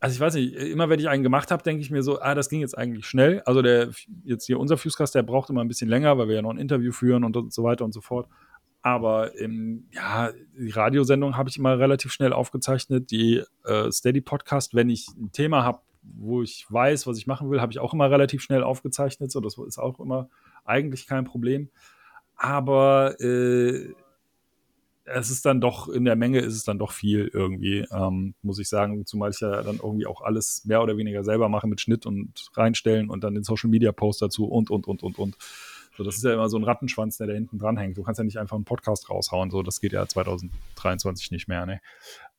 also 0.00 0.14
ich 0.14 0.20
weiß 0.20 0.34
nicht, 0.34 0.54
immer 0.54 0.88
wenn 0.88 0.98
ich 0.98 1.10
einen 1.10 1.22
gemacht 1.22 1.50
habe, 1.50 1.62
denke 1.62 1.82
ich 1.82 1.90
mir 1.90 2.02
so, 2.02 2.20
ah, 2.20 2.34
das 2.34 2.48
ging 2.48 2.60
jetzt 2.60 2.76
eigentlich 2.76 3.04
schnell. 3.04 3.42
Also 3.44 3.60
der 3.60 3.90
jetzt 4.24 4.46
hier 4.46 4.58
unser 4.58 4.78
Fusecast, 4.78 5.14
der 5.14 5.22
braucht 5.22 5.50
immer 5.50 5.60
ein 5.60 5.68
bisschen 5.68 5.90
länger, 5.90 6.16
weil 6.16 6.28
wir 6.28 6.36
ja 6.36 6.42
noch 6.42 6.50
ein 6.50 6.58
Interview 6.58 6.90
führen 6.90 7.22
und 7.22 7.52
so 7.52 7.62
weiter 7.62 7.84
und 7.84 7.92
so 7.92 8.00
fort. 8.00 8.26
Aber 8.82 9.36
im, 9.36 9.88
ja, 9.92 10.32
die 10.58 10.70
Radiosendung 10.70 11.36
habe 11.36 11.50
ich 11.50 11.58
immer 11.58 11.78
relativ 11.78 12.12
schnell 12.12 12.32
aufgezeichnet. 12.32 13.10
Die 13.10 13.42
äh, 13.64 13.90
Steady 13.92 14.20
Podcast, 14.20 14.74
wenn 14.74 14.88
ich 14.88 15.08
ein 15.08 15.32
Thema 15.32 15.64
habe, 15.64 15.80
wo 16.02 16.42
ich 16.42 16.64
weiß, 16.68 17.06
was 17.06 17.18
ich 17.18 17.26
machen 17.26 17.50
will, 17.50 17.60
habe 17.60 17.72
ich 17.72 17.78
auch 17.78 17.92
immer 17.92 18.10
relativ 18.10 18.42
schnell 18.42 18.62
aufgezeichnet. 18.62 19.30
So, 19.30 19.40
das 19.40 19.58
ist 19.58 19.78
auch 19.78 20.00
immer 20.00 20.30
eigentlich 20.64 21.06
kein 21.06 21.24
Problem. 21.24 21.68
Aber 22.36 23.20
äh, 23.20 23.92
es 25.04 25.30
ist 25.30 25.44
dann 25.44 25.60
doch, 25.60 25.88
in 25.88 26.04
der 26.04 26.16
Menge 26.16 26.38
ist 26.40 26.54
es 26.54 26.64
dann 26.64 26.78
doch 26.78 26.92
viel 26.92 27.30
irgendwie, 27.32 27.84
ähm, 27.90 28.34
muss 28.42 28.58
ich 28.58 28.68
sagen. 28.68 29.04
Zumal 29.06 29.30
ich 29.30 29.40
ja 29.40 29.62
dann 29.62 29.76
irgendwie 29.76 30.06
auch 30.06 30.22
alles 30.22 30.64
mehr 30.64 30.82
oder 30.82 30.96
weniger 30.96 31.24
selber 31.24 31.48
mache 31.48 31.66
mit 31.66 31.80
Schnitt 31.80 32.06
und 32.06 32.50
reinstellen 32.54 33.10
und 33.10 33.24
dann 33.24 33.34
den 33.34 33.44
Social 33.44 33.70
Media 33.70 33.92
Post 33.92 34.22
dazu 34.22 34.46
und, 34.46 34.70
und, 34.70 34.86
und, 34.86 35.02
und, 35.02 35.18
und. 35.18 35.36
So, 36.00 36.04
das 36.04 36.16
ist 36.16 36.24
ja 36.24 36.32
immer 36.32 36.48
so 36.48 36.56
ein 36.56 36.64
Rattenschwanz, 36.64 37.18
der 37.18 37.26
da 37.26 37.34
hinten 37.34 37.58
dran 37.58 37.76
hängt. 37.76 37.98
Du 37.98 38.02
kannst 38.02 38.16
ja 38.16 38.24
nicht 38.24 38.38
einfach 38.38 38.56
einen 38.56 38.64
Podcast 38.64 39.10
raushauen. 39.10 39.50
So, 39.50 39.62
das 39.62 39.82
geht 39.82 39.92
ja 39.92 40.06
2023 40.06 41.30
nicht 41.30 41.46
mehr. 41.46 41.66
Ne? 41.66 41.82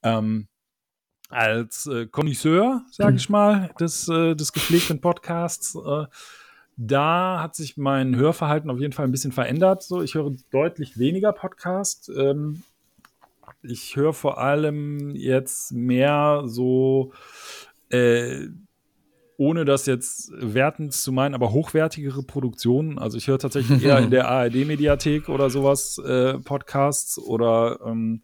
Ähm, 0.01 0.47
als 1.29 1.85
äh, 1.85 2.07
Connoisseur, 2.07 2.83
sage 2.89 3.17
ich 3.17 3.29
mal, 3.29 3.69
des, 3.79 4.07
äh, 4.07 4.33
des 4.33 4.51
gepflegten 4.51 4.99
Podcasts, 4.99 5.75
äh, 5.75 6.05
da 6.75 7.43
hat 7.43 7.55
sich 7.55 7.77
mein 7.77 8.15
Hörverhalten 8.15 8.71
auf 8.71 8.79
jeden 8.79 8.93
Fall 8.93 9.05
ein 9.05 9.11
bisschen 9.11 9.31
verändert. 9.31 9.83
So, 9.83 10.01
ich 10.01 10.15
höre 10.15 10.33
deutlich 10.49 10.97
weniger 10.97 11.31
Podcast. 11.31 12.09
Ähm, 12.17 12.63
ich 13.61 13.95
höre 13.95 14.13
vor 14.13 14.39
allem 14.39 15.15
jetzt 15.15 15.71
mehr 15.71 16.45
so 16.47 17.13
äh, 17.89 18.47
ohne 19.41 19.65
das 19.65 19.87
jetzt 19.87 20.31
wertend 20.35 20.93
zu 20.93 21.11
meinen, 21.11 21.33
aber 21.33 21.51
hochwertigere 21.51 22.21
Produktionen. 22.21 22.99
Also 22.99 23.17
ich 23.17 23.27
höre 23.27 23.39
tatsächlich 23.39 23.83
eher 23.83 23.97
in 23.97 24.11
der 24.11 24.27
ARD-Mediathek 24.29 25.29
oder 25.29 25.49
sowas 25.49 25.97
äh, 25.97 26.37
Podcasts 26.37 27.17
oder 27.17 27.79
ähm, 27.83 28.21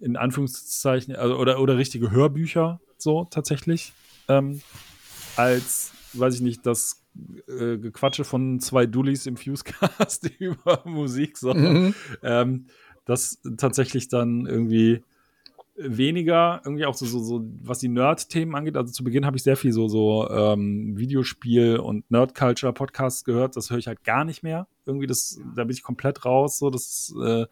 in 0.00 0.16
Anführungszeichen, 0.16 1.14
also, 1.14 1.36
oder, 1.36 1.60
oder 1.60 1.76
richtige 1.76 2.10
Hörbücher, 2.10 2.80
so 2.96 3.26
tatsächlich, 3.30 3.92
ähm, 4.28 4.62
als, 5.36 5.92
weiß 6.14 6.36
ich 6.36 6.40
nicht, 6.40 6.64
das 6.64 7.04
äh, 7.46 7.76
Gequatsche 7.76 8.24
von 8.24 8.60
zwei 8.60 8.86
Dullis 8.86 9.26
im 9.26 9.36
Fusecast 9.36 10.30
über 10.38 10.80
Musik, 10.86 11.36
so. 11.36 11.52
Mhm. 11.52 11.94
Ähm, 12.22 12.66
das 13.04 13.42
tatsächlich 13.58 14.08
dann 14.08 14.46
irgendwie 14.46 15.04
weniger, 15.82 16.60
irgendwie 16.64 16.84
auch 16.86 16.94
so, 16.94 17.06
so, 17.06 17.20
so 17.20 17.44
was 17.62 17.78
die 17.78 17.88
Nerd-Themen 17.88 18.54
angeht. 18.54 18.76
Also 18.76 18.92
zu 18.92 19.04
Beginn 19.04 19.26
habe 19.26 19.36
ich 19.36 19.42
sehr 19.42 19.56
viel 19.56 19.72
so, 19.72 19.88
so 19.88 20.28
ähm, 20.30 20.96
Videospiel- 20.96 21.78
und 21.78 22.10
Nerd-Culture-Podcasts 22.10 23.24
gehört. 23.24 23.56
Das 23.56 23.70
höre 23.70 23.78
ich 23.78 23.86
halt 23.86 24.04
gar 24.04 24.24
nicht 24.24 24.42
mehr. 24.42 24.66
Irgendwie, 24.86 25.06
das, 25.06 25.40
da 25.56 25.64
bin 25.64 25.74
ich 25.74 25.82
komplett 25.82 26.24
raus. 26.24 26.58
So, 26.58 26.70
das, 26.70 27.14
äh, 27.22 27.46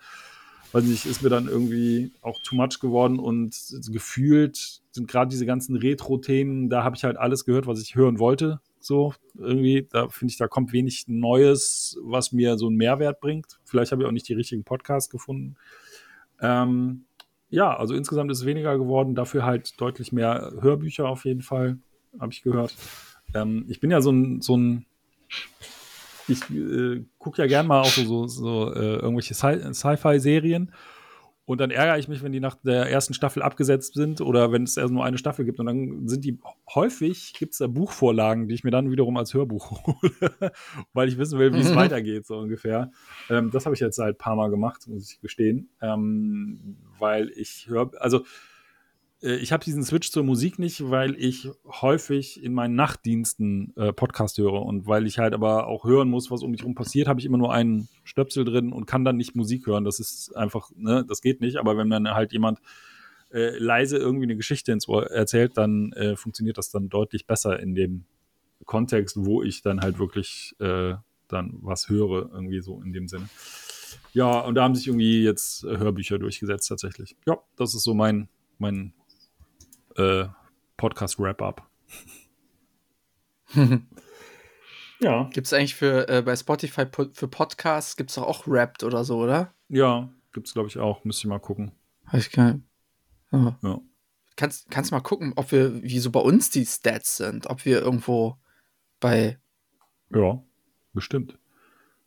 weiß 0.72 0.84
nicht, 0.84 1.06
ist 1.06 1.22
mir 1.22 1.30
dann 1.30 1.48
irgendwie 1.48 2.12
auch 2.20 2.40
too 2.42 2.54
much 2.54 2.78
geworden 2.80 3.18
und 3.18 3.56
gefühlt 3.90 4.82
sind 4.90 5.08
gerade 5.08 5.30
diese 5.30 5.46
ganzen 5.46 5.76
Retro-Themen, 5.76 6.68
da 6.68 6.84
habe 6.84 6.96
ich 6.96 7.04
halt 7.04 7.16
alles 7.16 7.44
gehört, 7.44 7.66
was 7.66 7.80
ich 7.80 7.94
hören 7.94 8.18
wollte. 8.18 8.60
So, 8.80 9.14
irgendwie, 9.38 9.88
da 9.90 10.08
finde 10.08 10.32
ich, 10.32 10.38
da 10.38 10.46
kommt 10.46 10.72
wenig 10.72 11.04
Neues, 11.08 11.98
was 12.02 12.32
mir 12.32 12.58
so 12.58 12.66
einen 12.66 12.76
Mehrwert 12.76 13.20
bringt. 13.20 13.58
Vielleicht 13.64 13.92
habe 13.92 14.02
ich 14.02 14.08
auch 14.08 14.12
nicht 14.12 14.28
die 14.28 14.34
richtigen 14.34 14.64
Podcasts 14.64 15.10
gefunden. 15.10 15.56
Ähm, 16.40 17.04
ja, 17.50 17.76
also 17.76 17.94
insgesamt 17.94 18.30
ist 18.30 18.38
es 18.38 18.46
weniger 18.46 18.76
geworden, 18.78 19.14
dafür 19.14 19.44
halt 19.44 19.80
deutlich 19.80 20.12
mehr 20.12 20.52
Hörbücher 20.60 21.08
auf 21.08 21.24
jeden 21.24 21.42
Fall, 21.42 21.78
habe 22.18 22.32
ich 22.32 22.42
gehört. 22.42 22.74
Ähm, 23.34 23.64
ich 23.68 23.80
bin 23.80 23.90
ja 23.90 24.00
so 24.00 24.10
ein, 24.10 24.40
so 24.40 24.56
ein 24.56 24.86
ich 26.28 26.42
äh, 26.50 27.04
gucke 27.18 27.40
ja 27.40 27.48
gern 27.48 27.66
mal 27.66 27.80
auch 27.80 27.86
so, 27.86 28.04
so, 28.04 28.26
so 28.26 28.74
äh, 28.74 28.96
irgendwelche 28.96 29.34
Sci-Fi-Serien 29.34 30.72
und 31.48 31.62
dann 31.62 31.70
ärgere 31.70 31.98
ich 31.98 32.08
mich, 32.08 32.22
wenn 32.22 32.32
die 32.32 32.40
nach 32.40 32.56
der 32.56 32.90
ersten 32.90 33.14
Staffel 33.14 33.42
abgesetzt 33.42 33.94
sind 33.94 34.20
oder 34.20 34.52
wenn 34.52 34.64
es 34.64 34.76
erst 34.76 34.92
nur 34.92 35.02
eine 35.02 35.16
Staffel 35.16 35.46
gibt. 35.46 35.58
Und 35.58 35.64
dann 35.64 36.06
sind 36.06 36.22
die 36.26 36.38
häufig, 36.74 37.32
gibt 37.38 37.52
es 37.52 37.58
da 37.58 37.66
Buchvorlagen, 37.66 38.48
die 38.48 38.54
ich 38.54 38.64
mir 38.64 38.70
dann 38.70 38.90
wiederum 38.90 39.16
als 39.16 39.32
Hörbuch 39.32 39.86
hole, 39.86 40.52
weil 40.92 41.08
ich 41.08 41.16
wissen 41.16 41.38
will, 41.38 41.54
wie 41.54 41.60
es 41.60 41.70
mhm. 41.70 41.76
weitergeht, 41.76 42.26
so 42.26 42.36
ungefähr. 42.36 42.90
Ähm, 43.30 43.50
das 43.50 43.64
habe 43.64 43.74
ich 43.74 43.80
jetzt 43.80 43.96
seit 43.96 44.16
ein 44.16 44.18
paar 44.18 44.36
Mal 44.36 44.50
gemacht, 44.50 44.86
muss 44.88 45.10
ich 45.10 45.22
gestehen. 45.22 45.70
Ähm, 45.80 46.76
weil 46.98 47.30
ich 47.34 47.66
höre, 47.66 47.92
also 47.98 48.26
ich 49.20 49.52
habe 49.52 49.64
diesen 49.64 49.82
Switch 49.82 50.12
zur 50.12 50.22
Musik 50.22 50.60
nicht, 50.60 50.90
weil 50.90 51.16
ich 51.16 51.48
häufig 51.66 52.42
in 52.42 52.54
meinen 52.54 52.76
Nachtdiensten 52.76 53.72
äh, 53.76 53.92
Podcast 53.92 54.38
höre 54.38 54.62
und 54.62 54.86
weil 54.86 55.06
ich 55.06 55.18
halt 55.18 55.34
aber 55.34 55.66
auch 55.66 55.84
hören 55.84 56.08
muss, 56.08 56.30
was 56.30 56.42
um 56.42 56.52
mich 56.52 56.60
herum 56.60 56.76
passiert, 56.76 57.08
habe 57.08 57.18
ich 57.18 57.26
immer 57.26 57.38
nur 57.38 57.52
einen 57.52 57.88
Stöpsel 58.04 58.44
drin 58.44 58.72
und 58.72 58.86
kann 58.86 59.04
dann 59.04 59.16
nicht 59.16 59.34
Musik 59.34 59.66
hören. 59.66 59.84
Das 59.84 59.98
ist 59.98 60.36
einfach, 60.36 60.70
ne, 60.76 61.04
das 61.08 61.20
geht 61.20 61.40
nicht. 61.40 61.56
Aber 61.56 61.76
wenn 61.76 61.90
dann 61.90 62.08
halt 62.08 62.32
jemand 62.32 62.60
äh, 63.32 63.58
leise 63.58 63.98
irgendwie 63.98 64.26
eine 64.26 64.36
Geschichte 64.36 64.70
ins 64.70 64.86
Ohr 64.86 65.10
erzählt, 65.10 65.56
dann 65.56 65.92
äh, 65.94 66.14
funktioniert 66.14 66.56
das 66.56 66.70
dann 66.70 66.88
deutlich 66.88 67.26
besser 67.26 67.58
in 67.58 67.74
dem 67.74 68.04
Kontext, 68.66 69.16
wo 69.18 69.42
ich 69.42 69.62
dann 69.62 69.80
halt 69.80 69.98
wirklich 69.98 70.54
äh, 70.60 70.94
dann 71.26 71.58
was 71.62 71.88
höre, 71.88 72.30
irgendwie 72.32 72.60
so 72.60 72.80
in 72.82 72.92
dem 72.92 73.08
Sinne. 73.08 73.28
Ja, 74.12 74.40
und 74.40 74.54
da 74.54 74.62
haben 74.62 74.76
sich 74.76 74.86
irgendwie 74.86 75.24
jetzt 75.24 75.64
Hörbücher 75.64 76.18
durchgesetzt 76.18 76.68
tatsächlich. 76.68 77.16
Ja, 77.26 77.38
das 77.56 77.74
ist 77.74 77.82
so 77.82 77.94
mein, 77.94 78.28
mein 78.58 78.92
äh, 79.98 80.28
Podcast-Wrap-Up. 80.76 81.68
ja. 85.00 85.24
Gibt 85.32 85.46
es 85.46 85.52
eigentlich 85.52 85.74
für 85.74 86.08
äh, 86.08 86.22
bei 86.22 86.36
Spotify 86.36 86.86
für 87.12 87.28
Podcasts, 87.28 87.96
gibt 87.96 88.10
es 88.10 88.18
auch 88.18 88.46
Wrapped 88.46 88.84
oder 88.84 89.04
so, 89.04 89.18
oder? 89.18 89.52
Ja, 89.68 90.08
gibt 90.32 90.46
es, 90.46 90.54
glaube 90.54 90.68
ich, 90.68 90.78
auch. 90.78 91.04
Müsste 91.04 91.22
ich 91.22 91.28
mal 91.28 91.38
gucken. 91.38 91.72
Habe 92.06 92.18
ich 92.18 92.30
kein. 92.30 92.66
Oh. 93.32 93.52
Ja. 93.62 93.80
Kannst, 94.36 94.70
kannst 94.70 94.92
mal 94.92 95.00
gucken, 95.00 95.32
ob 95.36 95.50
wir, 95.50 95.82
wie 95.82 95.98
so 95.98 96.10
bei 96.10 96.20
uns 96.20 96.50
die 96.50 96.64
Stats 96.64 97.16
sind, 97.16 97.48
ob 97.48 97.64
wir 97.64 97.80
irgendwo 97.80 98.38
bei. 99.00 99.38
Ja, 100.14 100.42
bestimmt. 100.92 101.38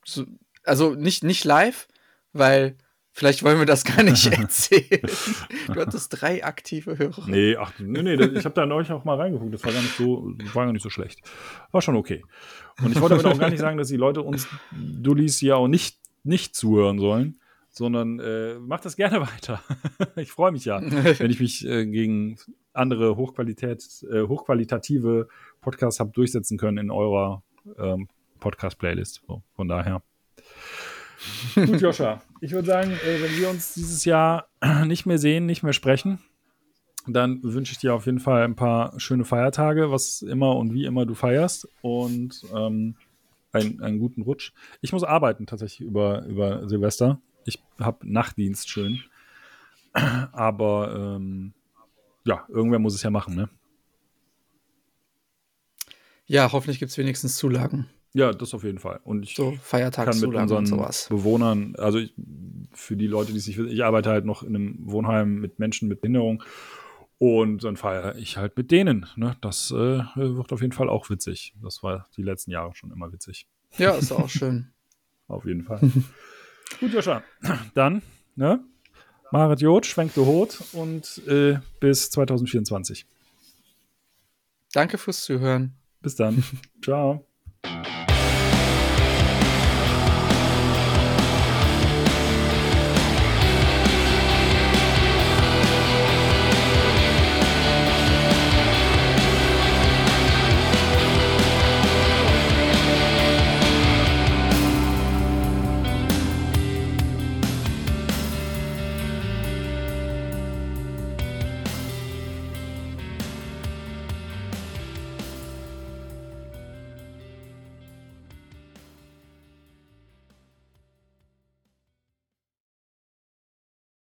So, 0.05 0.25
also 0.63 0.95
nicht, 0.95 1.23
nicht 1.23 1.43
live, 1.43 1.87
weil 2.33 2.77
Vielleicht 3.13 3.43
wollen 3.43 3.59
wir 3.59 3.65
das 3.65 3.83
gar 3.83 4.03
nicht 4.03 4.25
erzählen. 4.31 5.01
du 5.67 5.81
hattest 5.81 6.21
drei 6.21 6.43
aktive 6.43 6.97
Hörer. 6.97 7.27
Nee, 7.27 7.57
ach, 7.57 7.73
nee, 7.79 8.01
nee, 8.01 8.13
ich 8.13 8.45
habe 8.45 8.55
da 8.55 8.65
neulich 8.65 8.91
auch 8.91 9.03
mal 9.03 9.17
reingeguckt. 9.17 9.53
Das 9.53 9.63
war 9.65 9.73
gar 9.73 9.81
nicht 9.81 9.97
so, 9.97 10.33
war 10.53 10.65
gar 10.65 10.73
nicht 10.73 10.83
so 10.83 10.89
schlecht. 10.89 11.19
War 11.71 11.81
schon 11.81 11.95
okay. 11.97 12.23
Und 12.81 12.93
ich 12.93 13.01
wollte 13.01 13.17
damit 13.17 13.35
auch 13.35 13.39
gar 13.39 13.49
nicht 13.49 13.59
sagen, 13.59 13.77
dass 13.77 13.89
die 13.89 13.97
Leute 13.97 14.21
uns 14.21 14.47
Dullis 14.71 15.37
hier 15.37 15.57
auch 15.57 15.67
nicht, 15.67 15.99
nicht 16.23 16.55
zuhören 16.55 16.99
sollen, 16.99 17.39
sondern 17.69 18.19
äh, 18.19 18.55
macht 18.59 18.85
das 18.85 18.95
gerne 18.95 19.21
weiter. 19.33 19.61
ich 20.15 20.31
freue 20.31 20.51
mich 20.51 20.65
ja, 20.65 20.81
wenn 20.81 21.31
ich 21.31 21.39
mich 21.39 21.65
äh, 21.67 21.85
gegen 21.85 22.37
andere 22.73 23.17
Hochqualität, 23.17 23.83
äh, 24.09 24.23
hochqualitative 24.23 25.27
Podcasts 25.59 25.99
habe 25.99 26.11
durchsetzen 26.11 26.57
können 26.57 26.77
in 26.77 26.91
eurer 26.91 27.43
ähm, 27.77 28.07
Podcast-Playlist. 28.39 29.21
So, 29.27 29.43
von 29.55 29.67
daher. 29.67 30.01
Gut, 31.55 31.81
Joscha. 31.81 32.21
Ich 32.41 32.51
würde 32.51 32.67
sagen, 32.67 32.91
äh, 32.91 33.21
wenn 33.21 33.37
wir 33.37 33.49
uns 33.49 33.73
dieses 33.73 34.05
Jahr 34.05 34.47
nicht 34.85 35.05
mehr 35.05 35.17
sehen, 35.17 35.45
nicht 35.45 35.63
mehr 35.63 35.73
sprechen, 35.73 36.19
dann 37.07 37.41
wünsche 37.43 37.73
ich 37.73 37.79
dir 37.79 37.93
auf 37.93 38.05
jeden 38.05 38.19
Fall 38.19 38.43
ein 38.43 38.55
paar 38.55 38.99
schöne 38.99 39.25
Feiertage, 39.25 39.91
was 39.91 40.21
immer 40.21 40.55
und 40.55 40.73
wie 40.73 40.85
immer 40.85 41.05
du 41.05 41.15
feierst 41.15 41.67
und 41.81 42.45
ähm, 42.55 42.95
einen, 43.51 43.81
einen 43.81 43.99
guten 43.99 44.21
Rutsch. 44.21 44.53
Ich 44.81 44.93
muss 44.93 45.03
arbeiten 45.03 45.45
tatsächlich 45.45 45.87
über, 45.87 46.25
über 46.25 46.67
Silvester. 46.69 47.19
Ich 47.45 47.61
habe 47.79 48.09
Nachtdienst 48.09 48.69
schön. 48.69 49.01
Aber 49.93 51.17
ähm, 51.17 51.53
ja, 52.23 52.45
irgendwer 52.49 52.79
muss 52.79 52.93
es 52.93 53.03
ja 53.03 53.09
machen, 53.09 53.35
ne? 53.35 53.49
Ja, 56.27 56.51
hoffentlich 56.51 56.79
gibt 56.79 56.91
es 56.91 56.97
wenigstens 56.97 57.35
Zulagen. 57.35 57.89
Ja, 58.13 58.33
das 58.33 58.53
auf 58.53 58.63
jeden 58.63 58.79
Fall. 58.79 58.99
Und 59.03 59.23
ich 59.23 59.35
so 59.35 59.57
kann 59.69 60.19
mit 60.19 60.33
unseren 60.35 60.65
Bewohnern, 61.09 61.75
also 61.77 61.97
ich, 61.97 62.13
für 62.73 62.97
die 62.97 63.07
Leute, 63.07 63.31
die 63.31 63.39
sich, 63.39 63.57
ich 63.57 63.83
arbeite 63.83 64.09
halt 64.09 64.25
noch 64.25 64.43
in 64.43 64.55
einem 64.55 64.77
Wohnheim 64.81 65.35
mit 65.35 65.59
Menschen 65.59 65.87
mit 65.87 66.01
Behinderung 66.01 66.43
und 67.19 67.63
dann 67.63 67.77
feiere 67.77 68.15
ich 68.15 68.37
halt 68.37 68.57
mit 68.57 68.71
denen. 68.71 69.05
Ne? 69.15 69.37
Das 69.41 69.71
äh, 69.71 70.03
wird 70.15 70.51
auf 70.51 70.61
jeden 70.61 70.73
Fall 70.73 70.89
auch 70.89 71.09
witzig. 71.09 71.53
Das 71.61 71.83
war 71.83 72.07
die 72.17 72.23
letzten 72.23 72.51
Jahre 72.51 72.75
schon 72.75 72.91
immer 72.91 73.13
witzig. 73.13 73.47
Ja, 73.77 73.91
ist 73.91 74.11
auch 74.11 74.27
schön. 74.29 74.71
auf 75.27 75.45
jeden 75.45 75.63
Fall. 75.63 75.79
Gut, 76.79 76.93
Joscha. 76.93 77.23
Dann, 77.73 78.01
ne? 78.35 78.59
Marit 79.31 79.61
Jod, 79.61 79.85
schwenkt 79.85 80.17
du 80.17 80.25
Hot 80.25 80.61
und 80.73 81.21
äh, 81.27 81.59
bis 81.79 82.09
2024. 82.09 83.05
Danke 84.73 84.97
fürs 84.97 85.23
Zuhören. 85.23 85.73
Bis 86.01 86.15
dann. 86.15 86.43
Ciao. 86.83 87.25